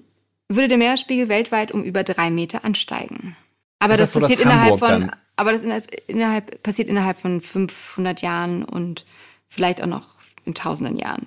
würde 0.48 0.68
der 0.68 0.78
Meeresspiegel 0.78 1.28
weltweit 1.28 1.72
um 1.72 1.82
über 1.82 2.02
drei 2.04 2.30
Meter 2.30 2.64
ansteigen. 2.64 3.36
Aber 3.78 3.96
das, 3.96 4.12
das 4.12 4.22
passiert 4.22 4.40
innerhalb 4.40 4.72
Hamburg 4.72 4.78
von, 4.80 4.88
dann- 5.08 5.16
aber 5.36 5.52
das 5.52 5.62
innerhalb, 5.64 5.90
innerhalb, 6.08 6.62
passiert 6.62 6.88
innerhalb 6.88 7.18
von 7.18 7.40
500 7.40 8.22
Jahren 8.22 8.64
und 8.64 9.04
vielleicht 9.48 9.82
auch 9.82 9.86
noch 9.86 10.06
in 10.44 10.54
tausenden 10.54 10.96
Jahren. 10.96 11.26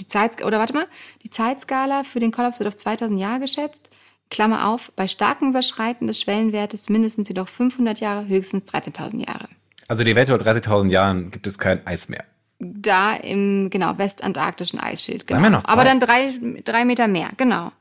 Die 0.00 0.06
Zeit, 0.08 0.44
oder 0.44 0.58
warte 0.58 0.74
mal, 0.74 0.86
die 1.22 1.30
Zeitskala 1.30 2.04
für 2.04 2.20
den 2.20 2.30
Kollaps 2.30 2.58
wird 2.58 2.68
auf 2.68 2.76
2000 2.76 3.18
Jahre 3.18 3.40
geschätzt. 3.40 3.88
Klammer 4.28 4.68
auf, 4.68 4.92
bei 4.96 5.08
starkem 5.08 5.50
Überschreiten 5.50 6.06
des 6.08 6.20
Schwellenwertes 6.20 6.88
mindestens 6.88 7.28
jedoch 7.28 7.48
500 7.48 8.00
Jahre, 8.00 8.26
höchstens 8.26 8.64
13.000 8.66 9.24
Jahre. 9.26 9.48
Also 9.88 10.02
die 10.04 10.14
Welt 10.16 10.28
vor 10.28 10.38
30.000 10.38 10.90
Jahren 10.90 11.30
gibt 11.30 11.46
es 11.46 11.58
kein 11.58 11.86
Eis 11.86 12.08
mehr. 12.08 12.24
Da 12.58 13.14
im, 13.14 13.68
genau, 13.70 13.98
westantarktischen 13.98 14.80
Eisschild. 14.80 15.26
Genau. 15.26 15.36
haben 15.38 15.42
wir 15.44 15.50
noch 15.50 15.64
Aber 15.66 15.84
dann 15.84 16.00
drei, 16.00 16.32
drei 16.64 16.84
Meter 16.84 17.06
mehr, 17.08 17.28
genau. 17.36 17.72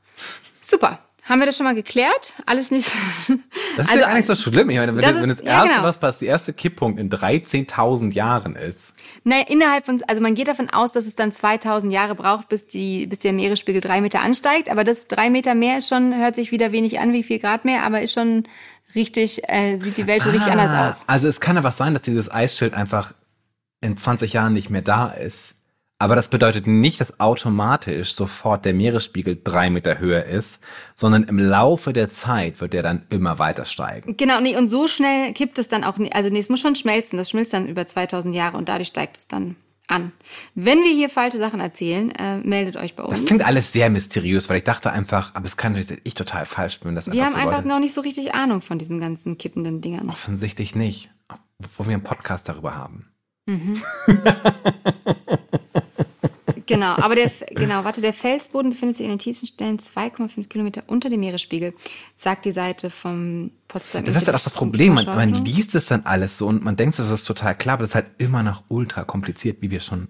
Super. 0.61 0.99
Haben 1.27 1.39
wir 1.39 1.47
das 1.47 1.57
schon 1.57 1.63
mal 1.63 1.73
geklärt? 1.73 2.33
Alles 2.45 2.69
nicht. 2.71 2.91
Das 3.77 3.87
ist 3.87 3.91
Also, 3.91 4.01
ja 4.03 4.07
gar 4.07 4.15
nicht 4.15 4.27
so 4.27 4.35
schlimm. 4.35 4.69
Ich 4.69 4.77
meine, 4.77 4.95
wenn 4.95 5.01
das 5.01 5.13
das, 5.13 5.21
wenn 5.21 5.29
ist- 5.29 5.39
das 5.39 5.45
ja, 5.47 5.53
erste, 5.63 5.69
genau. 5.75 5.83
was 5.87 5.97
passt, 5.99 6.21
der 6.21 6.27
erste 6.29 6.53
Kipppunkt 6.53 6.97
in 6.99 7.09
13.000 7.09 8.13
Jahren 8.13 8.55
ist. 8.55 8.93
Naja, 9.25 9.43
innerhalb 9.47 9.85
von, 9.85 10.01
also 10.07 10.21
man 10.21 10.35
geht 10.35 10.47
davon 10.47 10.69
aus, 10.69 10.91
dass 10.93 11.05
es 11.05 11.15
dann 11.15 11.33
2000 11.33 11.91
Jahre 11.91 12.15
braucht, 12.15 12.47
bis 12.47 12.67
die, 12.67 13.05
bis 13.07 13.19
der 13.19 13.33
Meeresspiegel 13.33 13.81
drei 13.81 13.99
Meter 14.01 14.21
ansteigt. 14.21 14.69
Aber 14.69 14.83
das 14.83 15.07
drei 15.07 15.29
Meter 15.29 15.55
mehr 15.55 15.79
ist 15.79 15.89
schon, 15.89 16.15
hört 16.15 16.35
sich 16.35 16.51
wieder 16.51 16.71
wenig 16.71 16.99
an 16.99 17.11
wie 17.11 17.23
vier 17.23 17.39
Grad 17.39 17.65
mehr, 17.65 17.83
aber 17.83 18.01
ist 18.01 18.13
schon 18.13 18.43
richtig, 18.93 19.41
äh, 19.49 19.77
sieht 19.79 19.97
die 19.97 20.07
Welt 20.07 20.23
schon 20.23 20.31
richtig 20.31 20.51
anders 20.51 20.71
aus. 20.99 21.03
Also 21.07 21.27
es 21.27 21.41
kann 21.41 21.57
einfach 21.57 21.73
sein, 21.73 21.93
dass 21.93 22.03
dieses 22.03 22.31
Eisschild 22.31 22.73
einfach 22.75 23.13
in 23.81 23.97
20 23.97 24.33
Jahren 24.33 24.53
nicht 24.53 24.69
mehr 24.69 24.81
da 24.81 25.09
ist. 25.09 25.55
Aber 25.97 26.15
das 26.15 26.27
bedeutet 26.27 26.67
nicht, 26.67 26.99
dass 26.99 27.21
automatisch 27.21 28.15
sofort 28.15 28.65
der 28.65 28.73
Meeresspiegel 28.73 29.39
drei 29.41 29.69
Meter 29.69 29.97
höher 29.97 30.25
ist, 30.25 30.61
sondern 30.93 31.23
im 31.23 31.39
Laufe 31.39 31.93
der 31.93 32.09
Zeit 32.09 32.59
wird 32.59 32.73
der 32.73 32.83
dann 32.83 33.05
immer 33.09 33.39
weiter 33.39 33.63
steigen. 33.63 34.17
Genau, 34.17 34.41
nee, 34.41 34.57
und 34.57 34.67
so 34.67 34.89
schnell 34.89 35.31
kippt 35.31 35.57
es 35.57 35.69
dann 35.69 35.85
auch 35.85 35.97
nicht. 35.97 36.13
Also 36.13 36.29
nee, 36.29 36.39
es 36.39 36.49
muss 36.49 36.59
schon 36.59 36.75
schmelzen. 36.75 37.17
Das 37.17 37.29
schmilzt 37.29 37.53
dann 37.53 37.67
über 37.67 37.87
2000 37.87 38.35
Jahre 38.35 38.57
und 38.57 38.67
dadurch 38.67 38.89
steigt 38.89 39.17
es 39.17 39.27
dann 39.27 39.55
an. 39.87 40.11
Wenn 40.53 40.83
wir 40.83 40.91
hier 40.91 41.09
falsche 41.09 41.37
Sachen 41.37 41.61
erzählen, 41.61 42.11
äh, 42.11 42.37
meldet 42.39 42.75
euch 42.75 42.95
bei 42.95 43.03
uns. 43.03 43.19
Das 43.19 43.25
klingt 43.25 43.45
alles 43.45 43.71
sehr 43.71 43.89
mysteriös, 43.89 44.49
weil 44.49 44.57
ich 44.57 44.63
dachte 44.63 44.91
einfach, 44.91 45.33
aber 45.33 45.45
es 45.45 45.55
kann 45.55 45.73
natürlich 45.73 46.01
ich 46.03 46.13
total 46.13 46.45
falsch 46.45 46.81
bin, 46.81 46.95
dass 46.95 47.09
wir 47.09 47.23
haben 47.23 47.33
so 47.33 47.39
einfach 47.39 47.57
Leute 47.57 47.67
noch 47.69 47.79
nicht 47.79 47.93
so 47.93 48.01
richtig 48.01 48.35
Ahnung 48.35 48.61
von 48.61 48.79
diesen 48.79 48.99
ganzen 48.99 49.37
kippenden 49.37 49.79
Dingern. 49.81 50.09
offensichtlich 50.09 50.75
nicht, 50.75 51.09
obwohl 51.59 51.87
wir 51.87 51.93
einen 51.93 52.03
Podcast 52.03 52.49
darüber 52.49 52.75
haben. 52.75 53.14
Genau, 56.67 56.95
aber 56.97 57.13
der, 57.15 57.29
genau, 57.51 57.83
warte, 57.83 58.01
der 58.01 58.11
Felsboden 58.13 58.71
befindet 58.71 58.97
sich 58.97 59.05
in 59.05 59.11
den 59.11 59.19
tiefsten 59.19 59.45
Stellen 59.45 59.77
2,5 59.77 60.47
Kilometer 60.47 60.81
unter 60.87 61.09
dem 61.11 61.19
Meeresspiegel, 61.19 61.73
sagt 62.15 62.45
die 62.45 62.51
Seite 62.51 62.89
vom 62.89 63.51
Potsdam 63.67 64.03
Das 64.05 64.15
ist 64.15 64.25
halt 64.25 64.35
auch 64.35 64.43
das 64.43 64.53
Problem. 64.53 64.95
Man, 64.95 65.05
man 65.05 65.33
liest 65.45 65.75
es 65.75 65.85
dann 65.85 66.05
alles 66.05 66.39
so 66.39 66.47
und 66.47 66.63
man 66.63 66.75
denkt, 66.75 66.97
es 66.97 67.11
ist 67.11 67.23
total 67.25 67.55
klar, 67.55 67.73
aber 67.73 67.81
das 67.83 67.91
ist 67.91 67.95
halt 67.95 68.07
immer 68.17 68.41
noch 68.41 68.63
ultra 68.67 69.03
kompliziert, 69.03 69.57
wie 69.61 69.69
wir 69.69 69.79
schon 69.79 70.07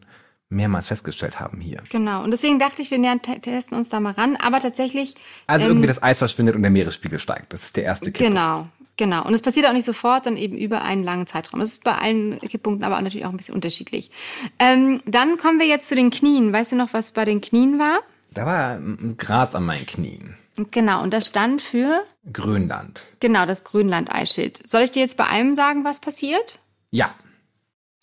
mehrmals 0.47 0.87
festgestellt 0.87 1.39
haben 1.41 1.59
hier. 1.59 1.83
Genau, 1.89 2.23
und 2.23 2.31
deswegen 2.31 2.57
dachte 2.59 2.81
ich, 2.81 2.89
wir 2.91 2.99
nähern, 2.99 3.21
te- 3.21 3.41
testen 3.41 3.77
uns 3.77 3.89
da 3.89 3.99
mal 3.99 4.13
ran, 4.13 4.37
aber 4.37 4.59
tatsächlich. 4.59 5.15
Also 5.47 5.65
ähm, 5.65 5.71
irgendwie 5.71 5.87
das 5.87 6.01
Eis 6.03 6.19
verschwindet 6.19 6.55
und 6.55 6.61
der 6.61 6.71
Meeresspiegel 6.71 7.19
steigt. 7.19 7.51
Das 7.51 7.63
ist 7.63 7.75
der 7.75 7.83
erste 7.83 8.11
Kipp. 8.13 8.27
Genau, 8.27 8.69
genau. 8.97 9.25
Und 9.25 9.33
es 9.33 9.41
passiert 9.41 9.65
auch 9.67 9.73
nicht 9.73 9.85
sofort, 9.85 10.25
sondern 10.25 10.41
eben 10.41 10.57
über 10.57 10.81
einen 10.81 11.03
langen 11.03 11.27
Zeitraum. 11.27 11.59
Das 11.59 11.69
ist 11.69 11.83
bei 11.83 11.93
allen 11.93 12.39
Kipppunkten 12.39 12.83
aber 12.83 12.97
auch 12.97 13.01
natürlich 13.01 13.25
auch 13.25 13.31
ein 13.31 13.37
bisschen 13.37 13.55
unterschiedlich. 13.55 14.11
Ähm, 14.59 15.01
dann 15.05 15.37
kommen 15.37 15.59
wir 15.59 15.67
jetzt 15.67 15.87
zu 15.87 15.95
den 15.95 16.09
Knien. 16.09 16.53
Weißt 16.53 16.71
du 16.71 16.75
noch, 16.75 16.93
was 16.93 17.11
bei 17.11 17.25
den 17.25 17.41
Knien 17.41 17.79
war? 17.79 17.99
Da 18.33 18.45
war 18.45 18.79
Gras 19.17 19.55
an 19.55 19.65
meinen 19.65 19.85
Knien. 19.85 20.35
Genau, 20.71 21.03
und 21.03 21.13
das 21.13 21.27
stand 21.27 21.61
für? 21.61 22.01
Grönland. 22.31 23.01
Genau, 23.19 23.45
das 23.45 23.63
Grönland-Eisschild. 23.63 24.69
Soll 24.69 24.83
ich 24.83 24.91
dir 24.91 25.01
jetzt 25.01 25.17
bei 25.17 25.27
einem 25.27 25.53
sagen, 25.55 25.83
was 25.83 25.99
passiert? 25.99 26.59
Ja. 26.91 27.13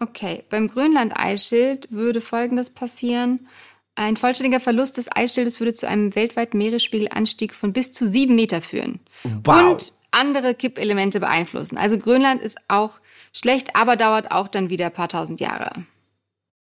Okay, 0.01 0.45
beim 0.51 0.69
Grönland-Eisschild 0.69 1.91
würde 1.91 2.21
Folgendes 2.21 2.71
passieren. 2.71 3.47
Ein 3.95 4.17
vollständiger 4.17 4.61
Verlust 4.61 4.97
des 4.97 5.15
Eisschildes 5.15 5.61
würde 5.61 5.75
zu 5.75 5.87
einem 5.87 6.15
weltweiten 6.15 6.59
Meeresspiegelanstieg 6.59 7.55
von 7.55 7.73
bis 7.73 7.93
zu 7.93 8.07
sieben 8.07 8.35
Meter 8.35 8.63
führen. 8.63 9.01
Wow. 9.45 9.73
Und 9.73 9.93
andere 10.13 10.55
Kippelemente 10.55 11.21
beeinflussen. 11.21 11.77
Also 11.77 11.99
Grönland 11.99 12.41
ist 12.41 12.59
auch 12.69 13.01
schlecht, 13.33 13.75
aber 13.75 13.97
dauert 13.97 14.31
auch 14.31 14.49
dann 14.49 14.71
wieder 14.71 14.87
ein 14.87 14.93
paar 14.93 15.09
tausend 15.09 15.41
Jahre. 15.41 15.73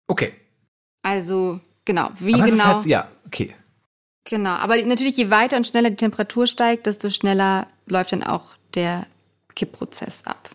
Okay. 0.08 0.34
Also, 1.02 1.60
genau, 1.84 2.10
wie 2.18 2.34
Aber 2.34 2.44
genau. 2.44 2.64
halt, 2.64 2.86
ja, 2.86 3.08
okay. 3.26 3.54
Genau, 4.24 4.50
aber 4.50 4.76
natürlich, 4.82 5.16
je 5.16 5.30
weiter 5.30 5.56
und 5.56 5.66
schneller 5.66 5.90
die 5.90 5.96
Temperatur 5.96 6.46
steigt, 6.48 6.86
desto 6.86 7.10
schneller 7.10 7.68
läuft 7.86 8.12
dann 8.12 8.24
auch 8.24 8.56
der 8.74 9.06
Kippprozess 9.54 10.26
ab. 10.26 10.50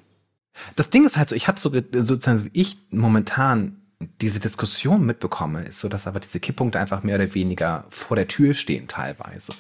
Das 0.76 0.90
Ding 0.90 1.06
ist 1.06 1.18
halt 1.18 1.30
so, 1.30 1.36
ich 1.36 1.48
habe 1.48 1.60
so 1.60 1.72
ge- 1.72 1.86
sozusagen, 2.04 2.46
wie 2.46 2.60
ich 2.60 2.78
momentan 2.92 3.78
diese 4.20 4.40
Diskussion 4.42 5.06
mitbekomme, 5.06 5.64
ist 5.64 5.80
so, 5.80 5.88
dass 5.88 6.06
aber 6.08 6.20
diese 6.20 6.40
Kipppunkte 6.40 6.80
einfach 6.80 7.04
mehr 7.04 7.16
oder 7.16 7.34
weniger 7.34 7.86
vor 7.90 8.18
der 8.18 8.28
Tür 8.28 8.54
stehen 8.54 8.88
teilweise. 8.88 9.54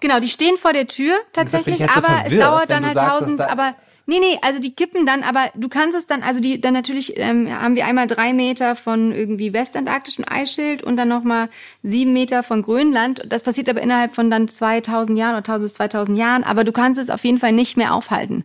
Genau, 0.00 0.20
die 0.20 0.28
stehen 0.28 0.56
vor 0.56 0.72
der 0.72 0.86
Tür 0.86 1.14
tatsächlich, 1.32 1.80
aber 1.96 2.08
es 2.08 2.22
verwirrt, 2.22 2.42
dauert 2.42 2.70
wenn 2.70 2.82
dann 2.82 2.86
halt 2.86 2.98
tausend, 2.98 3.40
da- 3.40 3.48
aber 3.48 3.74
nee, 4.06 4.18
nee, 4.18 4.38
also 4.42 4.58
die 4.58 4.74
kippen 4.74 5.06
dann, 5.06 5.22
aber 5.22 5.50
du 5.54 5.68
kannst 5.68 5.96
es 5.96 6.06
dann, 6.06 6.22
also 6.22 6.40
die 6.40 6.60
dann 6.60 6.74
natürlich 6.74 7.18
ähm, 7.18 7.48
haben 7.62 7.76
wir 7.76 7.86
einmal 7.86 8.06
drei 8.06 8.32
Meter 8.32 8.74
von 8.76 9.12
irgendwie 9.12 9.52
westantarktischem 9.52 10.24
Eisschild 10.28 10.82
und 10.82 10.96
dann 10.96 11.08
nochmal 11.08 11.48
sieben 11.82 12.12
Meter 12.12 12.42
von 12.42 12.62
Grönland. 12.62 13.22
Das 13.28 13.42
passiert 13.42 13.68
aber 13.68 13.80
innerhalb 13.80 14.14
von 14.14 14.30
dann 14.30 14.48
2000 14.48 15.16
Jahren 15.18 15.32
oder 15.34 15.38
1000 15.38 15.62
bis 15.64 15.74
2000 15.74 16.18
Jahren, 16.18 16.44
aber 16.44 16.64
du 16.64 16.72
kannst 16.72 17.00
es 17.00 17.10
auf 17.10 17.24
jeden 17.24 17.38
Fall 17.38 17.52
nicht 17.52 17.76
mehr 17.76 17.94
aufhalten. 17.94 18.44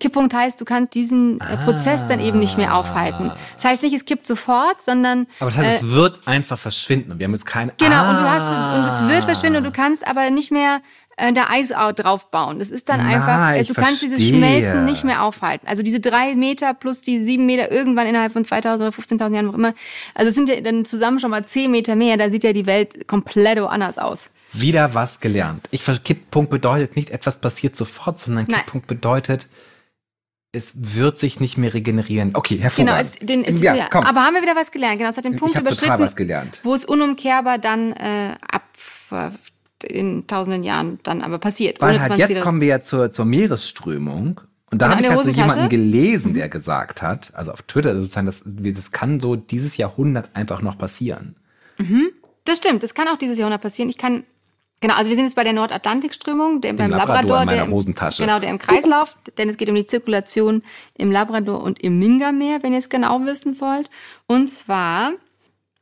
Kipppunkt 0.00 0.34
heißt, 0.34 0.60
du 0.60 0.64
kannst 0.64 0.94
diesen 0.94 1.40
äh, 1.40 1.56
Prozess 1.58 2.06
dann 2.06 2.20
eben 2.20 2.38
nicht 2.38 2.56
mehr 2.56 2.74
aufhalten. 2.74 3.30
Das 3.54 3.64
heißt 3.64 3.82
nicht, 3.82 3.94
es 3.94 4.04
kippt 4.04 4.26
sofort, 4.26 4.82
sondern 4.82 5.26
Aber 5.40 5.50
das 5.50 5.58
heißt, 5.58 5.82
es 5.84 5.90
wird 5.90 6.26
einfach 6.26 6.58
verschwinden 6.58 7.12
und 7.12 7.18
wir 7.18 7.24
haben 7.26 7.32
jetzt 7.34 7.46
keine. 7.46 7.72
Äh, 7.72 7.74
Genau, 7.78 7.96
ah. 7.96 8.10
und 8.10 8.16
du 8.16 8.28
hast 8.30 8.78
und 9.00 9.06
es 9.08 9.12
wird 9.14 9.24
verschwinden 9.24 9.58
und 9.58 9.64
du 9.64 9.70
kannst 9.70 10.06
aber 10.06 10.30
nicht 10.30 10.50
mehr 10.50 10.80
äh, 11.16 11.32
da 11.32 11.44
Eis 11.48 11.72
au- 11.72 11.92
draufbauen. 11.92 12.58
Das 12.58 12.70
ist 12.70 12.88
dann 12.88 13.00
Na, 13.02 13.14
einfach, 13.14 13.52
äh, 13.52 13.62
ich 13.62 13.68
du 13.68 13.74
kannst 13.74 14.02
dieses 14.02 14.18
verstehe. 14.18 14.36
Schmelzen 14.36 14.84
nicht 14.84 15.04
mehr 15.04 15.22
aufhalten. 15.22 15.66
Also 15.68 15.82
diese 15.84 16.00
drei 16.00 16.34
Meter 16.34 16.74
plus 16.74 17.02
die 17.02 17.22
sieben 17.22 17.46
Meter 17.46 17.70
irgendwann 17.70 18.06
innerhalb 18.08 18.32
von 18.32 18.44
2000 18.44 18.88
oder 18.88 18.96
15.000 19.04 19.32
Jahren, 19.34 19.46
noch 19.46 19.54
immer. 19.54 19.74
Also 20.14 20.28
es 20.30 20.34
sind 20.34 20.48
ja 20.48 20.60
dann 20.60 20.84
zusammen 20.84 21.20
schon 21.20 21.30
mal 21.30 21.44
zehn 21.46 21.70
Meter 21.70 21.94
mehr. 21.94 22.16
Da 22.16 22.30
sieht 22.30 22.42
ja 22.44 22.52
die 22.52 22.66
Welt 22.66 23.06
komplett 23.06 23.58
anders 23.58 23.96
aus. 23.98 24.30
Wieder 24.52 24.94
was 24.94 25.20
gelernt. 25.20 25.66
Ich 25.72 25.84
Kipppunkt 26.04 26.50
bedeutet 26.50 26.94
nicht, 26.96 27.10
etwas 27.10 27.40
passiert 27.40 27.76
sofort, 27.76 28.18
sondern 28.20 28.46
Nein. 28.48 28.60
Kipppunkt 28.60 28.86
bedeutet, 28.86 29.48
es 30.54 30.74
wird 30.76 31.18
sich 31.18 31.40
nicht 31.40 31.56
mehr 31.58 31.74
regenerieren. 31.74 32.30
Okay, 32.34 32.56
Genau, 32.56 32.92
hervorragend. 32.92 33.00
es, 33.20 33.26
den, 33.26 33.44
es 33.44 33.60
ja, 33.60 33.74
ja, 33.74 33.88
komm. 33.90 34.04
aber 34.04 34.20
haben 34.24 34.34
wir 34.34 34.42
wieder 34.42 34.56
was 34.56 34.70
gelernt. 34.70 34.98
Genau, 34.98 35.10
es 35.10 35.16
hat 35.16 35.24
den 35.24 35.36
Punkt 35.36 35.58
überschritten, 35.58 35.98
was 35.98 36.16
gelernt. 36.16 36.60
wo 36.62 36.74
es 36.74 36.84
unumkehrbar 36.84 37.58
dann 37.58 37.92
äh, 37.92 38.34
ab 38.50 38.62
in 39.86 40.26
tausenden 40.26 40.64
Jahren 40.64 40.98
dann 41.02 41.22
aber 41.22 41.38
passiert. 41.38 41.80
Weil 41.80 42.00
halt 42.00 42.16
jetzt 42.16 42.40
kommen 42.40 42.60
wir 42.60 42.68
ja 42.68 42.80
zur, 42.80 43.10
zur 43.10 43.24
Meeresströmung. 43.24 44.40
Und 44.70 44.82
da 44.82 44.86
Genau, 44.86 44.96
habe 44.96 45.02
ich 45.02 45.10
halt 45.10 45.22
so 45.24 45.30
jemanden 45.30 45.68
gelesen, 45.68 46.34
der 46.34 46.48
gesagt 46.48 47.02
hat, 47.02 47.32
also 47.34 47.52
auf 47.52 47.62
Twitter 47.62 47.94
sozusagen, 47.94 48.26
das, 48.26 48.42
das 48.44 48.90
kann 48.90 49.20
so 49.20 49.36
dieses 49.36 49.76
Jahrhundert 49.76 50.30
einfach 50.34 50.62
noch 50.62 50.78
passieren. 50.78 51.36
Das 52.44 52.58
stimmt, 52.58 52.82
das 52.82 52.94
kann 52.94 53.06
auch 53.08 53.18
dieses 53.18 53.38
Jahrhundert 53.38 53.60
passieren. 53.62 53.88
Ich 53.88 53.98
kann, 53.98 54.24
genau, 54.80 54.94
also 54.94 55.08
wir 55.10 55.16
sind 55.16 55.24
jetzt 55.26 55.34
bei 55.36 55.44
der 55.44 55.52
Nordatlantikströmung, 55.52 56.60
der 56.60 56.72
beim 56.74 56.90
Labrador 56.90 57.22
Labrador, 57.30 57.46
der, 57.54 57.64
im- 57.64 57.72
Hosentasche. 57.72 58.22
genau, 58.22 58.38
der 58.38 58.50
im 58.50 58.58
Kreislauf, 58.58 59.16
denn 59.38 59.48
es 59.48 59.56
geht 59.56 59.68
um 59.68 59.74
die 59.74 59.86
Zirkulation 59.86 60.62
im 60.96 61.10
Labrador 61.10 61.62
und 61.62 61.80
im 61.82 61.98
Mingameer, 61.98 62.62
wenn 62.62 62.72
ihr 62.72 62.78
es 62.78 62.88
genau 62.88 63.24
wissen 63.24 63.60
wollt. 63.60 63.90
Und 64.26 64.50
zwar, 64.50 65.12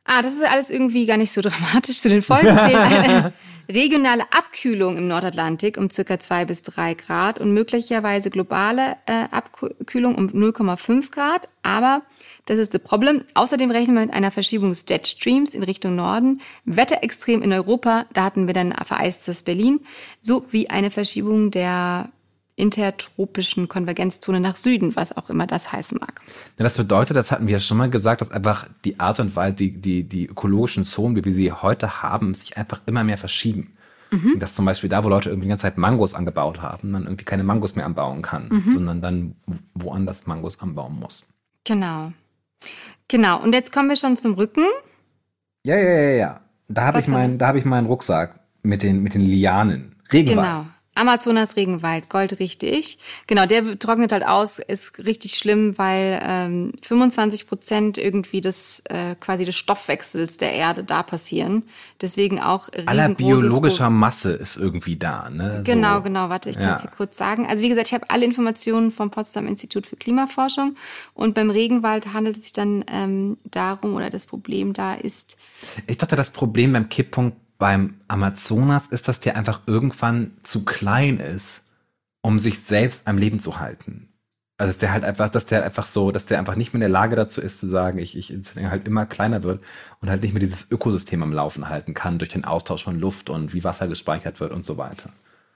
ah, 0.04 0.22
das 0.22 0.34
ist 0.34 0.44
alles 0.50 0.70
irgendwie 0.70 1.06
gar 1.06 1.16
nicht 1.16 1.32
so 1.32 1.40
dramatisch 1.42 2.00
zu 2.00 2.08
den 2.08 2.22
Folgen 2.22 2.56
zählen. 2.58 2.76
Eine 2.76 3.32
regionale 3.70 4.24
Abkühlung 4.24 4.96
im 4.98 5.08
Nordatlantik 5.08 5.78
um 5.78 5.88
circa 5.88 6.18
zwei 6.18 6.44
bis 6.44 6.62
drei 6.62 6.94
Grad 6.94 7.38
und 7.38 7.54
möglicherweise 7.54 8.28
globale 8.30 8.96
äh, 9.06 9.26
Abkühlung 9.30 10.16
um 10.16 10.28
0,5 10.28 11.10
Grad. 11.10 11.48
Aber 11.62 12.02
das 12.46 12.58
ist 12.58 12.74
das 12.74 12.82
Problem. 12.82 13.22
Außerdem 13.34 13.70
rechnen 13.70 13.94
wir 13.94 14.02
mit 14.02 14.14
einer 14.14 14.30
Verschiebung 14.32 14.70
des 14.70 14.84
Jetstreams 14.88 15.54
in 15.54 15.62
Richtung 15.62 15.94
Norden, 15.94 16.40
Wetterextrem 16.64 17.40
in 17.42 17.52
Europa, 17.52 18.04
da 18.12 18.24
hatten 18.24 18.46
wir 18.46 18.54
dann 18.54 18.72
vereistes 18.72 19.42
Berlin, 19.42 19.80
sowie 20.20 20.68
eine 20.68 20.90
Verschiebung 20.90 21.50
der 21.50 22.08
intertropischen 22.56 23.68
Konvergenzzone 23.68 24.40
nach 24.40 24.56
Süden, 24.56 24.94
was 24.94 25.16
auch 25.16 25.30
immer 25.30 25.46
das 25.46 25.72
heißen 25.72 25.98
mag. 26.00 26.20
Das 26.56 26.74
bedeutet, 26.74 27.16
das 27.16 27.32
hatten 27.32 27.46
wir 27.46 27.52
ja 27.54 27.58
schon 27.58 27.78
mal 27.78 27.88
gesagt, 27.90 28.20
dass 28.20 28.30
einfach 28.30 28.66
die 28.84 29.00
Art 29.00 29.20
und 29.20 29.34
Weise, 29.36 29.54
die, 29.54 29.80
die, 29.80 30.04
die 30.04 30.26
ökologischen 30.26 30.84
Zonen, 30.84 31.16
wie 31.16 31.24
wir 31.24 31.32
sie 31.32 31.50
heute 31.52 32.02
haben, 32.02 32.34
sich 32.34 32.56
einfach 32.56 32.82
immer 32.86 33.04
mehr 33.04 33.18
verschieben. 33.18 33.72
Mhm. 34.10 34.38
Dass 34.38 34.54
zum 34.54 34.66
Beispiel 34.66 34.90
da, 34.90 35.02
wo 35.02 35.08
Leute 35.08 35.30
irgendwie 35.30 35.46
die 35.46 35.50
ganze 35.50 35.62
Zeit 35.62 35.78
Mangos 35.78 36.12
angebaut 36.12 36.60
haben, 36.60 36.90
man 36.90 37.04
irgendwie 37.04 37.24
keine 37.24 37.44
Mangos 37.44 37.74
mehr 37.76 37.86
anbauen 37.86 38.20
kann, 38.20 38.48
Mhm. 38.50 38.70
sondern 38.72 39.00
dann 39.00 39.34
woanders 39.74 40.26
Mangos 40.26 40.60
anbauen 40.60 40.98
muss. 41.00 41.24
Genau. 41.64 42.12
Genau. 43.08 43.42
Und 43.42 43.54
jetzt 43.54 43.72
kommen 43.72 43.88
wir 43.88 43.96
schon 43.96 44.16
zum 44.16 44.34
Rücken. 44.34 44.64
Ja, 45.64 45.76
ja, 45.76 45.90
ja, 45.90 46.10
ja. 46.10 46.40
Da 46.68 46.86
habe 46.86 47.00
ich, 47.00 47.06
da 47.06 47.48
hab 47.48 47.56
ich 47.56 47.64
meinen 47.64 47.86
Rucksack 47.86 48.40
mit 48.62 48.82
den, 48.82 49.02
mit 49.02 49.14
den 49.14 49.20
Lianen. 49.20 49.96
Regenwald. 50.12 50.46
Genau. 50.46 50.66
Amazonas 50.94 51.56
Regenwald, 51.56 52.10
Gold 52.10 52.38
richtig. 52.38 52.98
Genau, 53.26 53.46
der 53.46 53.78
trocknet 53.78 54.12
halt 54.12 54.26
aus, 54.26 54.58
ist 54.58 54.98
richtig 54.98 55.34
schlimm, 55.38 55.78
weil 55.78 56.20
ähm, 56.22 56.72
25 56.82 57.46
Prozent 57.46 57.96
irgendwie 57.96 58.42
des 58.42 58.82
äh, 58.90 59.14
quasi 59.18 59.46
des 59.46 59.56
Stoffwechsels 59.56 60.36
der 60.36 60.52
Erde 60.52 60.84
da 60.84 61.02
passieren. 61.02 61.62
Deswegen 62.00 62.40
auch 62.40 62.68
Aller 62.84 63.08
biologischer 63.08 63.84
Pro- 63.86 63.90
Masse 63.90 64.32
ist 64.32 64.56
irgendwie 64.58 64.96
da. 64.96 65.30
Ne? 65.30 65.62
Genau, 65.64 65.96
so. 65.96 66.02
genau. 66.02 66.28
Warte, 66.28 66.50
ich 66.50 66.56
Ja. 66.56 66.62
kann 66.62 66.74
es 66.74 66.82
dir 66.82 66.88
kurz 66.88 67.16
sagen. 67.16 67.46
Also 67.46 67.62
wie 67.62 67.70
gesagt, 67.70 67.86
ich 67.88 67.94
habe 67.94 68.10
alle 68.10 68.26
Informationen 68.26 68.90
vom 68.90 69.10
Potsdam 69.10 69.46
Institut 69.46 69.86
für 69.86 69.96
Klimaforschung 69.96 70.76
und 71.14 71.34
beim 71.34 71.48
Regenwald 71.50 72.12
handelt 72.12 72.36
es 72.36 72.42
sich 72.42 72.52
dann 72.52 72.84
ähm, 72.92 73.38
darum 73.44 73.94
oder 73.94 74.10
das 74.10 74.26
Problem 74.26 74.74
da 74.74 74.94
ist 74.94 75.38
Ich 75.86 75.96
dachte, 75.96 76.16
das 76.16 76.30
Problem 76.32 76.74
beim 76.74 76.88
Kipppunkt 76.90 77.36
beim 77.62 78.00
Amazonas 78.08 78.88
ist, 78.88 79.06
dass 79.06 79.20
der 79.20 79.36
einfach 79.36 79.60
irgendwann 79.68 80.32
zu 80.42 80.64
klein 80.64 81.20
ist, 81.20 81.62
um 82.20 82.40
sich 82.40 82.58
selbst 82.58 83.06
am 83.06 83.18
Leben 83.18 83.38
zu 83.38 83.60
halten. 83.60 84.08
Also 84.58 84.70
dass 84.70 84.78
der 84.78 84.92
halt 84.92 85.04
einfach, 85.04 85.30
dass 85.30 85.46
der 85.46 85.62
einfach 85.62 85.86
so, 85.86 86.10
dass 86.10 86.26
der 86.26 86.40
einfach 86.40 86.56
nicht 86.56 86.72
mehr 86.72 86.78
in 86.78 86.80
der 86.80 86.88
Lage 86.88 87.14
dazu 87.14 87.40
ist 87.40 87.60
zu 87.60 87.68
sagen, 87.68 87.98
ich, 87.98 88.18
ich 88.18 88.34
halt 88.68 88.88
immer 88.88 89.06
kleiner 89.06 89.44
wird 89.44 89.62
und 90.00 90.10
halt 90.10 90.22
nicht 90.22 90.32
mehr 90.32 90.40
dieses 90.40 90.72
Ökosystem 90.72 91.22
am 91.22 91.32
Laufen 91.32 91.68
halten 91.68 91.94
kann 91.94 92.18
durch 92.18 92.30
den 92.30 92.44
Austausch 92.44 92.82
von 92.82 92.98
Luft 92.98 93.30
und 93.30 93.54
wie 93.54 93.62
Wasser 93.62 93.86
gespeichert 93.86 94.40
wird 94.40 94.50
und 94.50 94.64
so 94.64 94.76
weiter. 94.76 95.10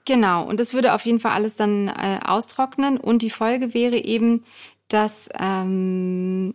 Genau, 0.05 0.45
und 0.45 0.61
das 0.61 0.73
würde 0.73 0.93
auf 0.93 1.05
jeden 1.05 1.19
Fall 1.19 1.33
alles 1.33 1.55
dann 1.55 1.89
äh, 1.89 2.19
austrocknen. 2.25 2.95
Und 2.95 3.21
die 3.21 3.29
Folge 3.29 3.73
wäre 3.73 3.97
eben, 3.97 4.45
dass 4.87 5.27
ähm, 5.37 6.53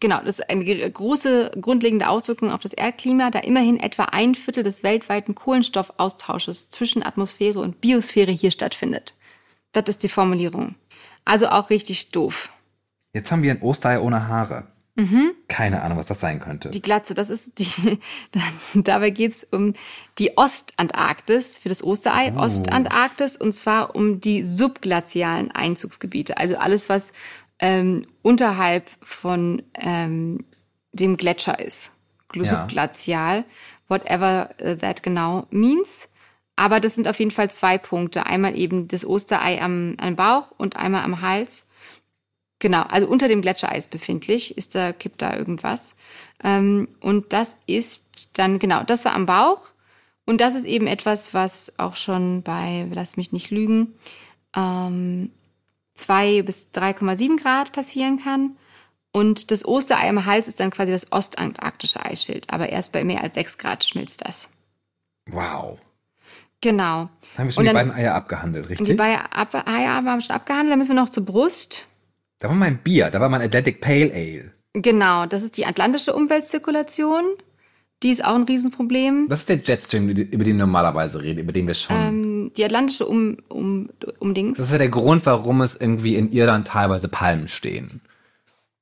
genau, 0.00 0.20
das 0.24 0.38
ist 0.38 0.50
eine 0.50 0.90
große 0.90 1.52
grundlegende 1.60 2.08
Auswirkung 2.08 2.50
auf 2.50 2.62
das 2.62 2.72
Erdklima, 2.72 3.30
da 3.30 3.40
immerhin 3.40 3.78
etwa 3.78 4.04
ein 4.04 4.34
Viertel 4.34 4.62
des 4.62 4.82
weltweiten 4.82 5.34
Kohlenstoffaustausches 5.34 6.70
zwischen 6.70 7.04
Atmosphäre 7.04 7.60
und 7.60 7.80
Biosphäre 7.80 8.32
hier 8.32 8.50
stattfindet. 8.50 9.14
Das 9.72 9.84
ist 9.88 10.02
die 10.02 10.08
Formulierung. 10.08 10.74
Also 11.24 11.48
auch 11.48 11.70
richtig 11.70 12.10
doof. 12.10 12.50
Jetzt 13.12 13.30
haben 13.30 13.42
wir 13.42 13.52
ein 13.52 13.62
Osterei 13.62 14.00
ohne 14.00 14.28
Haare. 14.28 14.66
Mhm. 14.96 15.32
Keine 15.48 15.82
Ahnung, 15.82 15.98
was 15.98 16.06
das 16.06 16.20
sein 16.20 16.40
könnte. 16.40 16.70
Die 16.70 16.82
Glatze, 16.82 17.14
das 17.14 17.30
ist 17.30 17.58
die, 17.58 17.98
dabei 18.74 19.10
geht's 19.10 19.46
um 19.50 19.74
die 20.18 20.36
Ostantarktis 20.36 21.58
für 21.58 21.68
das 21.68 21.82
Osterei, 21.82 22.32
Oh. 22.36 22.40
Ostantarktis 22.40 23.36
und 23.36 23.54
zwar 23.54 23.94
um 23.94 24.20
die 24.20 24.44
subglazialen 24.44 25.50
Einzugsgebiete, 25.52 26.36
also 26.36 26.56
alles, 26.56 26.88
was 26.88 27.12
ähm, 27.60 28.06
unterhalb 28.22 28.90
von 29.02 29.62
ähm, 29.74 30.44
dem 30.92 31.16
Gletscher 31.16 31.58
ist. 31.58 31.92
Gl- 32.32 32.44
Ja. 32.44 32.60
Subglazial, 32.62 33.44
whatever 33.88 34.50
äh, 34.58 34.76
that 34.76 35.02
genau 35.02 35.46
means. 35.50 36.08
Aber 36.56 36.80
das 36.80 36.94
sind 36.94 37.08
auf 37.08 37.18
jeden 37.18 37.30
Fall 37.30 37.50
zwei 37.50 37.78
Punkte. 37.78 38.26
Einmal 38.26 38.56
eben 38.58 38.86
das 38.88 39.06
Osterei 39.06 39.62
am, 39.62 39.96
am 40.00 40.16
Bauch 40.16 40.52
und 40.58 40.76
einmal 40.76 41.04
am 41.04 41.22
Hals. 41.22 41.68
Genau, 42.58 42.82
also 42.82 43.06
unter 43.06 43.28
dem 43.28 43.40
Gletschereis 43.40 43.86
befindlich 43.86 44.58
ist 44.58 44.74
da, 44.74 44.92
kippt 44.92 45.22
da 45.22 45.34
irgendwas. 45.34 45.96
Ähm, 46.44 46.88
und 47.00 47.32
das 47.32 47.56
ist 47.66 48.38
dann, 48.38 48.58
genau, 48.58 48.82
das 48.82 49.06
war 49.06 49.14
am 49.14 49.24
Bauch. 49.24 49.68
Und 50.26 50.42
das 50.42 50.54
ist 50.54 50.66
eben 50.66 50.86
etwas, 50.86 51.32
was 51.32 51.78
auch 51.78 51.96
schon 51.96 52.42
bei, 52.42 52.86
lass 52.92 53.16
mich 53.16 53.32
nicht 53.32 53.50
lügen, 53.50 53.94
ähm, 54.54 55.30
2 56.00 56.42
bis 56.42 56.68
3,7 56.74 57.40
Grad 57.40 57.72
passieren 57.72 58.18
kann. 58.22 58.56
Und 59.12 59.50
das 59.50 59.64
Osterei 59.66 60.08
am 60.08 60.24
Hals 60.24 60.46
ist 60.48 60.60
dann 60.60 60.70
quasi 60.70 60.92
das 60.92 61.10
ostantarktische 61.12 62.04
Eisschild. 62.04 62.46
Aber 62.52 62.68
erst 62.68 62.92
bei 62.92 63.02
mehr 63.04 63.22
als 63.22 63.34
6 63.34 63.58
Grad 63.58 63.82
schmilzt 63.84 64.24
das. 64.26 64.48
Wow. 65.30 65.78
Genau. 66.60 67.08
Dann 67.36 67.38
haben 67.38 67.46
wir 67.46 67.50
schon 67.52 67.60
Und 67.62 67.64
die 67.64 67.66
dann- 67.74 67.88
beiden 67.88 67.92
Eier 67.92 68.14
abgehandelt, 68.14 68.64
Und 68.68 68.76
die 68.78 68.82
richtig? 68.82 68.96
beiden 68.98 69.20
Ab 69.32 69.54
Eier 69.66 69.94
haben 69.94 70.04
wir 70.04 70.20
schon 70.20 70.36
abgehandelt. 70.36 70.72
Dann 70.72 70.78
müssen 70.78 70.94
wir 70.94 71.00
noch 71.02 71.08
zur 71.08 71.24
Brust. 71.24 71.86
Da 72.38 72.48
war 72.48 72.54
mein 72.54 72.78
Bier, 72.78 73.10
da 73.10 73.20
war 73.20 73.28
mein 73.28 73.42
Atlantic 73.42 73.80
Pale 73.80 74.12
Ale. 74.14 74.52
Genau, 74.74 75.26
das 75.26 75.42
ist 75.42 75.56
die 75.56 75.66
atlantische 75.66 76.14
Umweltzirkulation. 76.14 77.24
Die 78.02 78.10
ist 78.10 78.24
auch 78.24 78.34
ein 78.34 78.44
Riesenproblem. 78.44 79.26
Das 79.28 79.40
ist 79.40 79.48
der 79.50 79.56
Jetstream, 79.58 80.08
über 80.08 80.44
den 80.44 80.56
wir 80.56 80.64
normalerweise 80.64 81.22
reden, 81.22 81.40
über 81.40 81.52
den 81.52 81.66
wir 81.66 81.74
schon. 81.74 81.96
Ähm, 81.96 82.29
die 82.56 82.64
atlantische 82.64 83.06
um, 83.06 83.38
um, 83.48 83.90
Umdings. 84.18 84.58
das 84.58 84.66
ist 84.66 84.72
ja 84.72 84.78
der 84.78 84.88
Grund, 84.88 85.24
warum 85.26 85.60
es 85.60 85.76
irgendwie 85.76 86.16
in 86.16 86.32
Irland 86.32 86.68
teilweise 86.68 87.08
Palmen 87.08 87.48
stehen. 87.48 87.90
Und 87.90 88.00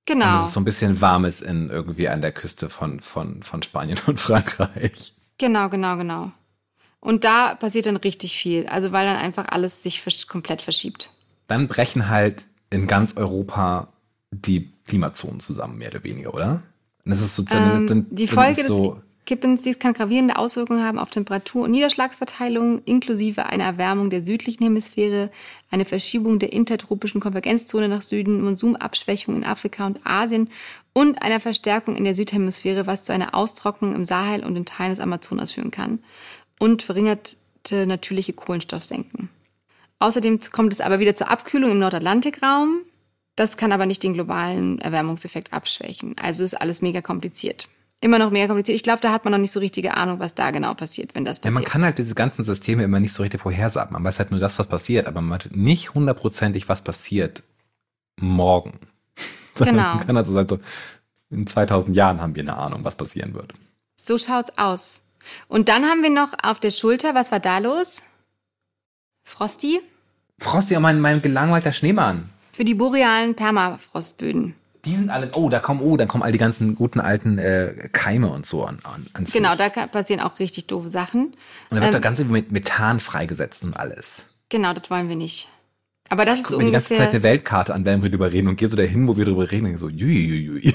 genau, 0.07 0.41
es 0.41 0.49
ist 0.49 0.55
so 0.55 0.61
ein 0.61 0.65
bisschen 0.65 1.01
warm 1.01 1.25
ist 1.25 1.43
in 1.43 1.71
irgendwie 1.71 2.09
an 2.09 2.21
der 2.21 2.33
Küste 2.33 2.71
von, 2.71 3.01
von, 3.01 3.43
von 3.43 3.63
Spanien 3.63 3.99
und 4.07 4.19
Frankreich. 4.21 5.13
genau, 5.39 5.69
genau, 5.69 5.97
genau. 5.97 6.33
Und 7.01 7.25
da 7.25 7.55
passiert 7.55 7.87
dann 7.87 7.97
richtig 7.97 8.37
viel. 8.37 8.67
Also 8.67 8.93
weil 8.93 9.07
dann 9.07 9.17
einfach 9.17 9.47
alles 9.49 9.83
sich 9.83 10.03
komplett 10.27 10.63
verschiebt. 10.63 11.11
Dann 11.47 11.69
brechen 11.69 12.09
halt 12.09 12.45
in 12.71 12.87
ganz 12.87 13.17
Europa 13.17 13.89
die 14.31 14.73
Klimazonen 14.87 15.41
zusammen, 15.41 15.79
mehr 15.79 15.91
oder 15.91 16.05
weniger, 16.05 16.35
oder? 16.35 16.63
Und 17.05 17.11
das 17.13 17.21
ist 17.21 17.37
sozusagen 17.37 17.77
Ähm, 17.77 17.87
dann, 17.87 18.07
die 18.11 18.27
Folge 18.27 18.51
ist 18.51 18.61
des 18.61 18.67
so, 18.69 19.01
Kippens, 19.29 19.61
dies 19.61 19.79
kann 19.79 19.93
gravierende 19.93 20.39
Auswirkungen 20.39 20.83
haben 20.83 20.99
auf 20.99 21.11
Temperatur- 21.11 21.65
und 21.65 21.73
Niederschlagsverteilung, 21.73 22.83
inklusive 22.85 23.45
einer 23.45 23.65
Erwärmung 23.65 24.09
der 24.09 24.25
südlichen 24.25 24.65
Hemisphäre, 24.65 25.31
eine 25.71 25.85
Verschiebung 25.85 26.39
der 26.39 26.55
intertropischen 26.55 27.21
Konvergenzzone 27.21 27.89
nach 27.89 28.01
Süden, 28.01 28.43
Monsumabschwächung 28.43 29.37
in 29.37 29.45
Afrika 29.45 29.85
und 29.85 30.01
Asien 30.05 30.49
und 30.95 31.21
einer 31.21 31.41
Verstärkung 31.41 31.95
in 31.95 32.05
der 32.05 32.15
Südhemisphäre, 32.15 32.87
was 32.87 33.05
zu 33.05 33.13
einer 33.13 33.35
Austrocknung 33.35 33.95
im 33.95 34.07
Sahel 34.07 34.47
und 34.47 34.57
in 34.57 34.65
Teilen 34.65 34.93
des 34.93 35.01
Amazonas 35.01 35.53
führen 35.53 35.71
kann 35.71 35.99
und 36.59 36.83
verringerte 36.83 37.87
natürliche 37.87 38.33
Kohlenstoffsenken. 38.33 39.29
Außerdem 39.99 40.41
kommt 40.53 40.73
es 40.73 40.81
aber 40.81 41.01
wieder 41.01 41.15
zur 41.15 41.31
Abkühlung 41.31 41.73
im 41.73 41.81
Nordatlantikraum. 41.81 42.79
Das 43.37 43.59
kann 43.59 43.73
aber 43.73 43.85
nicht 43.85 44.03
den 44.03 44.15
globalen 44.15 44.79
Erwärmungseffekt 44.79 45.53
abschwächen. 45.53 46.17
Also 46.19 46.45
ist 46.45 46.59
alles 46.59 46.81
mega 46.81 47.03
kompliziert. 47.03 47.69
Immer 48.01 48.19
noch 48.21 48.31
mega 48.31 48.47
kompliziert. 48.47 48.77
Ich 48.77 48.85
glaube, 48.85 49.01
da 49.01 49.11
hat 49.13 49.25
man 49.25 49.33
noch 49.33 49.39
nicht 49.39 49.51
so 49.51 49.59
richtige 49.59 49.97
Ahnung, 49.97 50.21
was 50.21 50.35
da 50.37 50.53
genau 50.53 50.75
passiert, 50.75 51.15
wenn 51.15 51.25
das 51.25 51.39
ja, 51.39 51.43
passiert. 51.43 51.63
man 51.63 51.65
kann 51.65 51.85
halt 51.85 51.99
diese 51.99 52.15
ganzen 52.15 52.45
Systeme 52.45 52.85
immer 52.85 53.01
nicht 53.01 53.13
so 53.13 53.23
richtig 53.23 53.41
vorhersagen. 53.41 53.93
Man 53.93 54.05
weiß 54.05 54.21
halt 54.21 54.31
nur 54.31 54.39
das, 54.39 54.59
was 54.59 54.69
passiert, 54.69 55.07
aber 55.09 55.21
man 55.21 55.41
weiß 55.41 55.51
nicht 55.51 55.95
hundertprozentig, 55.95 56.69
was 56.69 56.83
passiert 56.83 57.43
morgen. 58.17 58.79
Genau. 59.59 59.97
Man 59.97 60.07
kann 60.07 60.17
also 60.17 60.33
sagen, 60.33 60.49
so, 60.49 60.61
in 61.31 61.49
2000 61.49 61.97
Jahren 61.97 62.21
haben 62.21 62.37
wir 62.37 62.45
eine 62.45 62.57
Ahnung, 62.57 62.85
was 62.85 62.97
passieren 62.97 63.35
wird. 63.35 63.55
so 63.97 64.17
schaut's 64.17 64.57
aus. 64.57 65.03
Und 65.49 65.69
dann 65.69 65.85
haben 65.85 66.05
wir 66.05 66.11
noch 66.11 66.33
auf 66.45 66.61
der 66.61 66.71
Schulter, 66.71 67.17
was 67.17 67.33
war 67.33 67.41
da 67.41 67.59
los? 67.59 68.05
Frosty 69.25 69.81
Frosty, 70.39 70.77
oh 70.77 70.81
mein, 70.81 71.01
mein 71.01 71.21
gelangweilter 71.21 71.73
Schneemann. 71.73 72.31
für 72.53 72.65
die 72.65 72.75
borealen 72.75 73.35
Permafrostböden. 73.35 74.55
Die 74.85 74.95
sind 74.95 75.11
alle, 75.11 75.31
oh, 75.35 75.49
da 75.49 75.59
kommen, 75.59 75.81
oh, 75.81 75.97
dann 75.97 76.09
kommen 76.09 76.23
all 76.23 76.33
die 76.33 76.39
ganzen 76.39 76.75
guten 76.75 77.01
alten 77.01 77.39
äh, 77.39 77.89
Keime 77.93 78.31
und 78.31 78.47
so 78.47 78.65
an, 78.65 78.79
an 78.85 79.07
ans 79.15 79.33
Genau, 79.33 79.55
Licht. 79.55 79.77
da 79.77 79.87
passieren 79.87 80.21
auch 80.23 80.39
richtig 80.39 80.67
doofe 80.67 80.89
Sachen. 80.89 81.27
Und 81.27 81.35
dann 81.71 81.81
wird 81.81 81.89
ähm, 81.89 81.93
da 81.95 81.99
ganz 81.99 82.19
mit 82.21 82.53
Methan 82.53 83.01
freigesetzt 83.01 83.65
und 83.65 83.77
alles. 83.77 84.27
Genau, 84.49 84.73
das 84.73 84.91
wollen 84.91 85.09
wir 85.09 85.17
nicht. 85.17 85.49
Aber 86.09 86.25
das 86.25 86.39
ist 86.41 86.49
Guck 86.49 86.59
mir 86.59 86.67
die 86.67 86.71
ganze 86.73 86.89
Zeit 86.89 86.99
ungefähr. 86.99 87.11
eine 87.11 87.23
Weltkarte 87.23 87.75
an, 87.75 87.85
während 87.85 88.03
wir 88.03 88.11
drüber 88.11 88.33
reden 88.33 88.49
und 88.49 88.57
geh 88.57 88.67
so 88.67 88.77
dahin, 88.77 89.07
wo 89.09 89.17
wir 89.17 89.25
drüber 89.25 89.51
reden 89.51 89.67
und 89.67 89.79
so, 89.79 89.89
jui, 89.89 90.25
jui, 90.25 90.61
jui. 90.61 90.75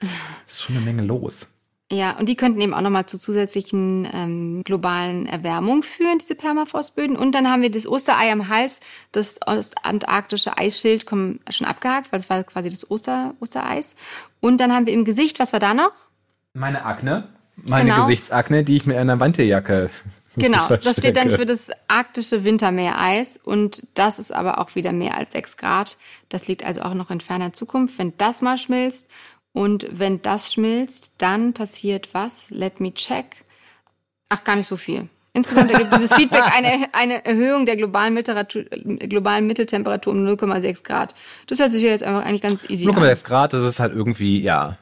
ist 0.46 0.62
schon 0.62 0.76
eine 0.76 0.84
Menge 0.84 1.02
los. 1.02 1.46
Ja, 1.92 2.12
und 2.12 2.26
die 2.26 2.36
könnten 2.36 2.58
eben 2.62 2.72
auch 2.72 2.80
nochmal 2.80 3.04
zu 3.04 3.18
zusätzlichen 3.18 4.08
ähm, 4.14 4.62
globalen 4.64 5.26
Erwärmung 5.26 5.82
führen, 5.82 6.16
diese 6.18 6.34
Permafrostböden. 6.34 7.16
Und 7.16 7.34
dann 7.34 7.50
haben 7.50 7.60
wir 7.60 7.70
das 7.70 7.86
Osterei 7.86 8.32
am 8.32 8.48
Hals, 8.48 8.80
das 9.12 9.38
antarktische 9.82 10.56
Eisschild 10.56 11.04
schon 11.10 11.66
abgehakt, 11.66 12.10
weil 12.10 12.18
das 12.20 12.30
war 12.30 12.42
quasi 12.44 12.70
das 12.70 12.90
Oster, 12.90 13.34
Ostereis. 13.40 13.94
Und 14.40 14.58
dann 14.58 14.72
haben 14.72 14.86
wir 14.86 14.94
im 14.94 15.04
Gesicht, 15.04 15.38
was 15.38 15.52
war 15.52 15.60
da 15.60 15.74
noch? 15.74 15.92
Meine 16.54 16.86
Akne, 16.86 17.28
meine 17.56 17.90
Genau. 17.90 18.06
Gesichtsakne, 18.06 18.64
die 18.64 18.76
ich 18.76 18.86
mir 18.86 18.94
in 18.94 19.00
einer 19.00 19.20
Wanderjacke 19.20 19.90
Genau, 20.36 20.66
das 20.68 20.96
steht 20.96 21.16
dann 21.16 21.30
für 21.30 21.46
das 21.46 21.70
arktische 21.88 22.44
Wintermeereis 22.44 23.38
und 23.42 23.86
das 23.94 24.18
ist 24.18 24.32
aber 24.32 24.58
auch 24.58 24.74
wieder 24.74 24.92
mehr 24.92 25.16
als 25.16 25.32
6 25.32 25.56
Grad. 25.56 25.98
Das 26.28 26.48
liegt 26.48 26.64
also 26.64 26.82
auch 26.82 26.94
noch 26.94 27.10
in 27.10 27.20
ferner 27.20 27.52
Zukunft. 27.52 27.98
Wenn 27.98 28.16
das 28.16 28.40
mal 28.40 28.56
schmilzt 28.56 29.08
und 29.52 29.86
wenn 29.90 30.22
das 30.22 30.52
schmilzt, 30.52 31.12
dann 31.18 31.52
passiert 31.52 32.08
was? 32.12 32.50
Let 32.50 32.80
me 32.80 32.92
check. 32.94 33.44
Ach, 34.28 34.44
gar 34.44 34.56
nicht 34.56 34.66
so 34.66 34.76
viel. 34.76 35.08
Insgesamt 35.34 35.70
ergibt 35.70 35.92
dieses 35.94 36.12
Feedback 36.14 36.44
eine, 36.54 36.86
eine 36.92 37.24
Erhöhung 37.24 37.64
der 37.64 37.76
globalen, 37.76 38.14
Mitteltemperatur, 38.14 38.64
globalen 39.08 39.46
Mitteltemperatur 39.46 40.12
um 40.12 40.26
0,6 40.26 40.84
Grad. 40.84 41.14
Das 41.46 41.58
hört 41.58 41.72
sich 41.72 41.82
ja 41.82 41.90
jetzt 41.90 42.02
einfach 42.02 42.24
eigentlich 42.24 42.42
ganz 42.42 42.68
easy 42.68 42.86
an. 42.88 42.94
0,6 42.94 43.24
Grad, 43.24 43.52
das 43.52 43.64
ist 43.64 43.80
halt 43.80 43.94
irgendwie, 43.94 44.40
ja. 44.40 44.78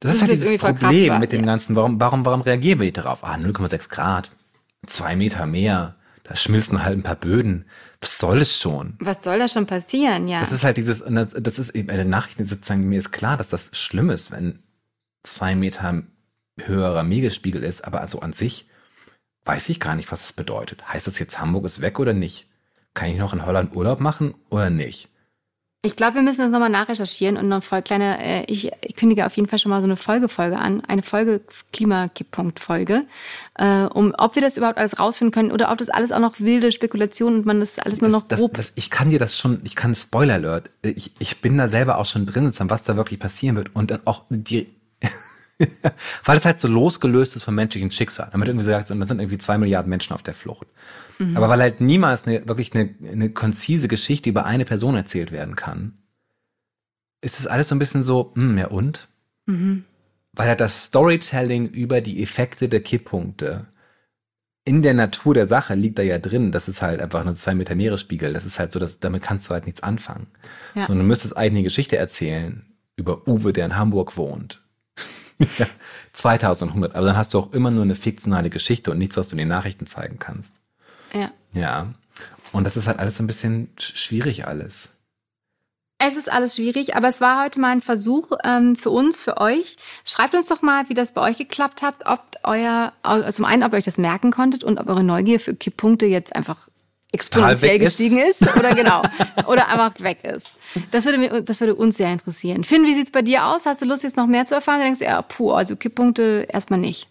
Das, 0.00 0.12
Das 0.12 0.14
ist 0.14 0.22
halt 0.22 0.32
dieses 0.32 0.58
Problem 0.58 1.18
mit 1.18 1.32
dem 1.32 1.40
ja. 1.40 1.46
Ganzen. 1.46 1.76
Warum, 1.76 2.00
warum, 2.00 2.24
warum 2.24 2.40
reagieren 2.40 2.80
wir 2.80 2.86
nicht 2.86 2.96
darauf? 2.96 3.22
Ah, 3.22 3.34
0,6 3.34 3.90
Grad. 3.90 4.30
Zwei 4.86 5.14
Meter 5.14 5.46
mehr. 5.46 5.96
Da 6.24 6.36
schmilzen 6.36 6.82
halt 6.82 6.98
ein 6.98 7.02
paar 7.02 7.16
Böden. 7.16 7.66
Was 8.00 8.18
soll 8.18 8.38
es 8.38 8.58
schon? 8.58 8.96
Was 8.98 9.22
soll 9.22 9.38
da 9.38 9.46
schon 9.46 9.66
passieren? 9.66 10.26
Ja. 10.26 10.40
Das 10.40 10.52
ist 10.52 10.64
halt 10.64 10.78
dieses, 10.78 11.04
das, 11.06 11.36
das 11.38 11.58
ist 11.58 11.70
eben 11.70 11.88
bei 11.88 11.96
den 11.96 12.08
Nachrichten 12.08 12.44
sozusagen, 12.46 12.88
mir 12.88 12.98
ist 12.98 13.12
klar, 13.12 13.36
dass 13.36 13.50
das 13.50 13.70
schlimm 13.76 14.08
ist, 14.08 14.30
wenn 14.30 14.62
zwei 15.22 15.54
Meter 15.54 16.02
höherer 16.58 17.02
Meeresspiegel 17.02 17.62
ist, 17.62 17.82
aber 17.82 18.00
also 18.00 18.20
an 18.20 18.32
sich 18.32 18.68
weiß 19.44 19.68
ich 19.68 19.80
gar 19.80 19.94
nicht, 19.96 20.10
was 20.10 20.22
das 20.22 20.32
bedeutet. 20.32 20.88
Heißt 20.88 21.06
das 21.06 21.18
jetzt, 21.18 21.40
Hamburg 21.40 21.66
ist 21.66 21.82
weg 21.82 21.98
oder 21.98 22.14
nicht? 22.14 22.48
Kann 22.94 23.10
ich 23.10 23.18
noch 23.18 23.32
in 23.32 23.44
Holland 23.44 23.76
Urlaub 23.76 24.00
machen 24.00 24.34
oder 24.48 24.70
nicht? 24.70 25.09
Ich 25.82 25.96
glaube, 25.96 26.16
wir 26.16 26.22
müssen 26.22 26.42
das 26.42 26.50
nochmal 26.50 26.68
nachrecherchieren 26.68 27.38
und 27.38 27.48
noch 27.48 27.62
voll 27.62 27.80
kleine, 27.80 28.22
äh, 28.22 28.44
ich, 28.48 28.70
ich 28.84 28.96
kündige 28.96 29.24
auf 29.24 29.34
jeden 29.36 29.48
Fall 29.48 29.58
schon 29.58 29.70
mal 29.70 29.80
so 29.80 29.86
eine 29.86 29.96
Folgefolge 29.96 30.58
an, 30.58 30.82
eine 30.86 31.02
Folge 31.02 31.40
Klimakipppunkt-Folge, 31.72 33.06
äh, 33.54 33.84
um 33.84 34.14
ob 34.18 34.34
wir 34.34 34.42
das 34.42 34.58
überhaupt 34.58 34.76
alles 34.76 34.98
rausfinden 34.98 35.32
können 35.32 35.50
oder 35.50 35.72
ob 35.72 35.78
das 35.78 35.88
alles 35.88 36.12
auch 36.12 36.18
noch 36.18 36.38
wilde 36.38 36.70
Spekulation 36.70 37.34
und 37.34 37.46
man 37.46 37.60
das 37.60 37.78
alles 37.78 38.02
nur 38.02 38.10
noch 38.10 38.24
das, 38.24 38.40
grob. 38.40 38.54
das, 38.58 38.72
ich 38.74 38.90
kann 38.90 39.08
dir 39.08 39.18
das 39.18 39.38
schon, 39.38 39.62
ich 39.64 39.74
kann 39.74 39.94
Spoiler 39.94 40.34
Alert, 40.34 40.68
ich, 40.82 41.12
ich 41.18 41.40
bin 41.40 41.56
da 41.56 41.70
selber 41.70 41.96
auch 41.96 42.04
schon 42.04 42.26
drin, 42.26 42.52
was 42.54 42.82
da 42.82 42.96
wirklich 42.96 43.18
passieren 43.18 43.56
wird 43.56 43.74
und 43.74 43.90
dann 43.90 44.00
auch 44.04 44.24
die, 44.28 44.66
weil 46.24 46.38
es 46.38 46.44
halt 46.44 46.60
so 46.60 46.68
losgelöst 46.68 47.36
ist 47.36 47.44
vom 47.44 47.54
menschlichen 47.54 47.90
Schicksal. 47.90 48.28
Damit 48.32 48.48
irgendwie 48.48 48.64
sagt, 48.64 48.90
und 48.90 49.00
da 49.00 49.06
sind 49.06 49.20
irgendwie 49.20 49.38
zwei 49.38 49.58
Milliarden 49.58 49.90
Menschen 49.90 50.14
auf 50.14 50.22
der 50.22 50.34
Flucht. 50.34 50.66
Aber 51.34 51.48
weil 51.48 51.60
halt 51.60 51.80
niemals 51.80 52.26
eine, 52.26 52.48
wirklich 52.48 52.74
eine, 52.74 52.94
eine 53.10 53.30
konzise 53.30 53.88
Geschichte 53.88 54.30
über 54.30 54.46
eine 54.46 54.64
Person 54.64 54.94
erzählt 54.94 55.32
werden 55.32 55.54
kann, 55.54 55.98
ist 57.20 57.38
es 57.38 57.46
alles 57.46 57.68
so 57.68 57.74
ein 57.74 57.78
bisschen 57.78 58.02
so, 58.02 58.32
hm, 58.34 58.56
ja 58.56 58.68
und? 58.68 59.08
Weil 60.32 60.48
halt 60.48 60.60
das 60.60 60.84
Storytelling 60.84 61.68
über 61.68 62.00
die 62.00 62.22
Effekte 62.22 62.68
der 62.68 62.80
Kipppunkte 62.80 63.66
in 64.64 64.82
der 64.82 64.94
Natur 64.94 65.34
der 65.34 65.46
Sache 65.46 65.74
liegt 65.74 65.98
da 65.98 66.02
ja 66.02 66.18
drin. 66.18 66.52
Das 66.52 66.68
ist 66.68 66.82
halt 66.82 67.00
einfach 67.00 67.24
nur 67.24 67.34
zwei 67.34 67.54
Meter 67.54 67.74
Meeresspiegel. 67.74 68.32
Das 68.32 68.44
ist 68.44 68.58
halt 68.58 68.72
so, 68.72 68.78
dass 68.78 69.00
damit 69.00 69.22
kannst 69.22 69.48
du 69.48 69.54
halt 69.54 69.66
nichts 69.66 69.82
anfangen. 69.82 70.26
Ja. 70.74 70.86
Sondern 70.86 71.04
du 71.04 71.08
müsstest 71.08 71.36
eigentlich 71.36 71.50
eine 71.52 71.62
Geschichte 71.64 71.96
erzählen 71.96 72.66
über 72.96 73.26
Uwe, 73.26 73.52
der 73.52 73.66
in 73.66 73.76
Hamburg 73.76 74.16
wohnt. 74.16 74.62
ja, 75.58 75.66
2100. 76.12 76.94
Aber 76.94 77.06
dann 77.06 77.16
hast 77.16 77.34
du 77.34 77.38
auch 77.38 77.52
immer 77.52 77.70
nur 77.70 77.82
eine 77.82 77.94
fiktionale 77.94 78.50
Geschichte 78.50 78.90
und 78.90 78.98
nichts, 78.98 79.16
was 79.16 79.28
du 79.28 79.32
in 79.34 79.38
den 79.38 79.48
Nachrichten 79.48 79.86
zeigen 79.86 80.18
kannst. 80.18 80.54
ja. 81.14 81.30
Ja. 81.52 81.88
Und 82.52 82.64
das 82.64 82.76
ist 82.76 82.86
halt 82.88 82.98
alles 82.98 83.16
so 83.16 83.22
ein 83.22 83.26
bisschen 83.28 83.68
sch- 83.78 83.96
schwierig 83.96 84.46
alles. 84.46 84.90
Es 85.98 86.16
ist 86.16 86.30
alles 86.32 86.56
schwierig, 86.56 86.96
aber 86.96 87.08
es 87.08 87.20
war 87.20 87.44
heute 87.44 87.60
mal 87.60 87.70
ein 87.70 87.80
Versuch 87.80 88.32
ähm, 88.44 88.74
für 88.74 88.90
uns, 88.90 89.20
für 89.20 89.36
euch. 89.36 89.76
Schreibt 90.04 90.34
uns 90.34 90.46
doch 90.46 90.60
mal, 90.62 90.88
wie 90.88 90.94
das 90.94 91.12
bei 91.12 91.20
euch 91.20 91.36
geklappt 91.38 91.82
hat, 91.82 91.94
ob 92.06 92.20
euer, 92.42 92.92
zum 93.30 93.44
einen, 93.44 93.62
ob 93.62 93.72
ihr 93.72 93.78
euch 93.78 93.84
das 93.84 93.98
merken 93.98 94.30
konntet 94.32 94.64
und 94.64 94.78
ob 94.78 94.88
eure 94.88 95.04
Neugier 95.04 95.38
für 95.40 95.54
Kipppunkte 95.54 96.06
jetzt 96.06 96.34
einfach 96.34 96.68
exponentiell 97.12 97.74
weg 97.74 97.82
ist. 97.82 97.98
gestiegen 97.98 98.18
ist. 98.18 98.56
oder 98.56 98.74
genau, 98.74 99.02
oder 99.46 99.68
einfach 99.68 100.00
weg 100.00 100.24
ist. 100.24 100.54
Das 100.90 101.04
würde, 101.04 101.18
mir, 101.18 101.42
das 101.42 101.60
würde 101.60 101.74
uns 101.74 101.96
sehr 101.96 102.12
interessieren. 102.12 102.64
Finn, 102.64 102.84
wie 102.84 102.94
sieht's 102.94 103.10
bei 103.10 103.22
dir 103.22 103.46
aus? 103.46 103.66
Hast 103.66 103.82
du 103.82 103.86
Lust, 103.86 104.04
jetzt 104.04 104.16
noch 104.16 104.26
mehr 104.26 104.44
zu 104.44 104.54
erfahren? 104.54 104.76
Oder 104.76 104.84
denkst 104.84 105.00
du, 105.00 105.06
ja, 105.06 105.22
puh, 105.22 105.52
also 105.52 105.76
Kipppunkte 105.76 106.46
erstmal 106.50 106.78
nicht. 106.78 107.08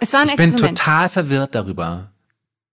Es 0.00 0.12
war 0.12 0.20
ein 0.20 0.28
Ich 0.28 0.36
bin 0.36 0.50
Experiment. 0.50 0.78
total 0.78 1.08
verwirrt 1.08 1.54
darüber. 1.54 2.10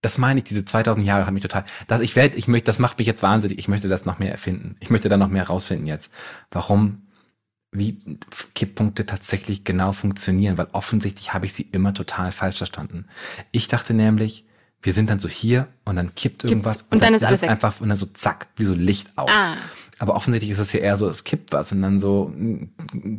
Das 0.01 0.17
meine 0.17 0.39
ich, 0.39 0.45
diese 0.45 0.65
2000 0.65 1.05
Jahre 1.05 1.27
haben 1.27 1.35
mich 1.35 1.43
total, 1.43 1.63
das, 1.87 2.01
ich 2.01 2.15
werde, 2.15 2.35
ich 2.35 2.47
möchte, 2.47 2.65
das 2.65 2.79
macht 2.79 2.97
mich 2.97 3.05
jetzt 3.05 3.21
wahnsinnig. 3.21 3.59
Ich 3.59 3.67
möchte 3.67 3.87
das 3.87 4.05
noch 4.05 4.17
mehr 4.17 4.31
erfinden. 4.31 4.75
Ich 4.79 4.89
möchte 4.89 5.09
da 5.09 5.17
noch 5.17 5.29
mehr 5.29 5.45
rausfinden 5.45 5.85
jetzt. 5.85 6.11
Warum, 6.49 7.03
wie 7.71 7.99
Kipppunkte 8.55 9.05
tatsächlich 9.05 9.63
genau 9.63 9.91
funktionieren, 9.93 10.57
weil 10.57 10.67
offensichtlich 10.71 11.33
habe 11.33 11.45
ich 11.45 11.53
sie 11.53 11.67
immer 11.71 11.93
total 11.93 12.31
falsch 12.31 12.57
verstanden. 12.57 13.05
Ich 13.51 13.67
dachte 13.67 13.93
nämlich, 13.93 14.45
wir 14.81 14.93
sind 14.93 15.09
dann 15.09 15.19
so 15.19 15.29
hier 15.29 15.67
und 15.85 15.95
dann 15.95 16.15
kippt 16.15 16.43
irgendwas 16.43 16.83
und 16.83 17.01
dann 17.01 17.13
ist 17.13 17.23
alles 17.23 17.37
es 17.37 17.41
weg. 17.43 17.49
einfach 17.49 17.79
und 17.81 17.89
dann 17.89 17.97
so 17.97 18.07
zack, 18.07 18.47
wie 18.55 18.65
so 18.65 18.73
Licht 18.73 19.09
aus. 19.15 19.29
Ah. 19.31 19.55
Aber 19.99 20.15
offensichtlich 20.15 20.51
ist 20.51 20.57
es 20.57 20.73
ja 20.73 20.79
eher 20.79 20.97
so, 20.97 21.07
es 21.07 21.23
kippt 21.23 21.51
was 21.51 21.71
und 21.71 21.83
dann 21.83 21.99
so, 21.99 22.33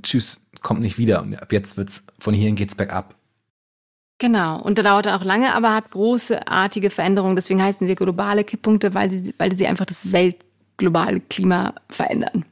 tschüss, 0.02 0.48
kommt 0.62 0.80
nicht 0.80 0.98
wieder. 0.98 1.22
Und 1.22 1.40
ab 1.40 1.52
jetzt 1.52 1.76
wird's, 1.76 2.02
von 2.18 2.34
hierhin 2.34 2.56
geht's 2.56 2.74
bergab. 2.74 3.14
Genau. 4.18 4.60
Und 4.60 4.78
da 4.78 4.82
dauert 4.82 5.06
dann 5.06 5.20
auch 5.20 5.24
lange, 5.24 5.54
aber 5.54 5.74
hat 5.74 5.90
großartige 5.92 6.90
Veränderungen. 6.90 7.36
Deswegen 7.36 7.62
heißen 7.62 7.86
sie 7.86 7.94
globale 7.94 8.42
Kipppunkte, 8.42 8.94
weil 8.94 9.10
sie, 9.10 9.32
weil 9.38 9.56
sie 9.56 9.66
einfach 9.66 9.84
das 9.84 10.10
weltglobale 10.10 11.20
Klima 11.20 11.74
verändern. 11.88 12.44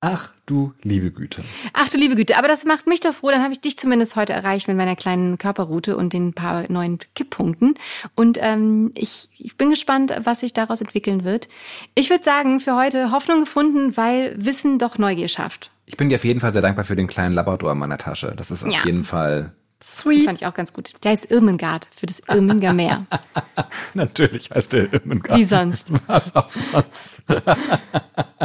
Ach 0.00 0.32
du 0.46 0.72
liebe 0.82 1.10
Güte. 1.10 1.42
Ach 1.72 1.88
du 1.88 1.98
liebe 1.98 2.14
Güte, 2.14 2.38
aber 2.38 2.46
das 2.46 2.64
macht 2.64 2.86
mich 2.86 3.00
doch 3.00 3.12
froh, 3.12 3.30
dann 3.32 3.42
habe 3.42 3.52
ich 3.52 3.60
dich 3.60 3.76
zumindest 3.76 4.14
heute 4.14 4.32
erreicht 4.32 4.68
mit 4.68 4.76
meiner 4.76 4.94
kleinen 4.94 5.38
Körperroute 5.38 5.96
und 5.96 6.12
den 6.12 6.34
paar 6.34 6.70
neuen 6.70 6.98
Kipppunkten. 7.16 7.74
Und 8.14 8.38
ähm, 8.40 8.92
ich, 8.96 9.28
ich 9.38 9.56
bin 9.56 9.70
gespannt, 9.70 10.12
was 10.22 10.40
sich 10.40 10.52
daraus 10.52 10.80
entwickeln 10.80 11.24
wird. 11.24 11.48
Ich 11.96 12.10
würde 12.10 12.22
sagen, 12.22 12.60
für 12.60 12.76
heute 12.76 13.10
Hoffnung 13.10 13.40
gefunden, 13.40 13.96
weil 13.96 14.34
Wissen 14.38 14.78
doch 14.78 14.98
Neugier 14.98 15.26
schafft. 15.28 15.72
Ich 15.86 15.96
bin 15.96 16.08
dir 16.10 16.14
auf 16.14 16.24
jeden 16.24 16.38
Fall 16.38 16.52
sehr 16.52 16.62
dankbar 16.62 16.84
für 16.84 16.94
den 16.94 17.08
kleinen 17.08 17.34
Labrador 17.34 17.72
in 17.72 17.78
meiner 17.78 17.98
Tasche. 17.98 18.34
Das 18.36 18.52
ist 18.52 18.62
auf 18.62 18.72
Ja. 18.72 18.84
jeden 18.84 19.02
Fall 19.02 19.52
Sweet. 19.82 20.24
Fand 20.24 20.40
ich 20.40 20.46
auch 20.46 20.54
ganz 20.54 20.72
gut. 20.72 20.92
Der 21.04 21.12
heißt 21.12 21.30
Irmengard 21.30 21.88
für 21.94 22.06
das 22.06 22.20
Irminger 22.28 22.72
Meer. 22.72 23.06
Natürlich 23.94 24.50
heißt 24.50 24.72
der 24.72 24.92
Irmengard. 24.92 25.38
Wie 25.38 25.44
sonst. 25.44 25.88
Was 26.06 26.34
auch 26.34 26.50
sonst. 26.50 27.22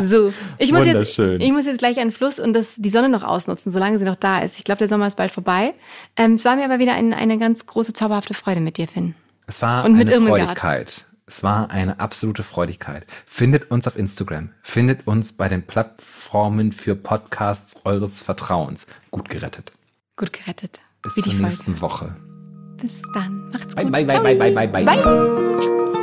So, 0.01 0.33
ich 0.57 0.71
muss, 0.71 0.87
jetzt, 0.87 1.19
ich 1.19 1.51
muss 1.51 1.65
jetzt 1.65 1.77
gleich 1.77 1.99
einen 1.99 2.11
Fluss 2.11 2.39
und 2.39 2.53
das, 2.53 2.75
die 2.77 2.89
Sonne 2.89 3.09
noch 3.09 3.23
ausnutzen, 3.23 3.71
solange 3.71 3.99
sie 3.99 4.05
noch 4.05 4.15
da 4.15 4.39
ist. 4.39 4.57
Ich 4.57 4.63
glaube, 4.63 4.79
der 4.79 4.87
Sommer 4.87 5.07
ist 5.07 5.15
bald 5.15 5.31
vorbei. 5.31 5.75
Ähm, 6.17 6.33
es 6.33 6.45
war 6.45 6.55
mir 6.55 6.65
aber 6.65 6.79
wieder 6.79 6.95
ein, 6.95 7.13
eine 7.13 7.37
ganz 7.37 7.67
große, 7.67 7.93
zauberhafte 7.93 8.33
Freude 8.33 8.59
mit 8.59 8.77
dir, 8.77 8.87
Finn. 8.87 9.13
Es 9.45 9.61
war 9.61 9.85
Und 9.85 9.93
mit 9.93 10.11
eine. 10.11 10.25
Freudigkeit. 10.25 11.05
Es 11.25 11.43
war 11.43 11.69
eine 11.69 11.99
absolute 11.99 12.43
Freudigkeit. 12.43 13.05
Findet 13.25 13.71
uns 13.71 13.87
auf 13.87 13.95
Instagram. 13.95 14.49
Findet 14.61 15.07
uns 15.07 15.31
bei 15.33 15.47
den 15.47 15.65
Plattformen 15.65 16.71
für 16.71 16.95
Podcasts 16.95 17.79
eures 17.85 18.23
Vertrauens. 18.23 18.87
Gut 19.11 19.29
gerettet. 19.29 19.71
Gut 20.15 20.33
gerettet. 20.33 20.81
Bis 21.03 21.15
zur 21.15 21.23
Folge. 21.23 21.43
nächsten 21.43 21.81
Woche. 21.81 22.15
Bis 22.81 23.01
dann. 23.13 23.49
Macht's 23.51 23.75
gut. 23.75 23.91
bye, 23.91 24.03
bye, 24.03 24.19
bye, 24.19 24.35
bye, 24.35 24.51
bye, 24.51 24.67
bye. 24.67 24.83
Bye. 24.85 25.99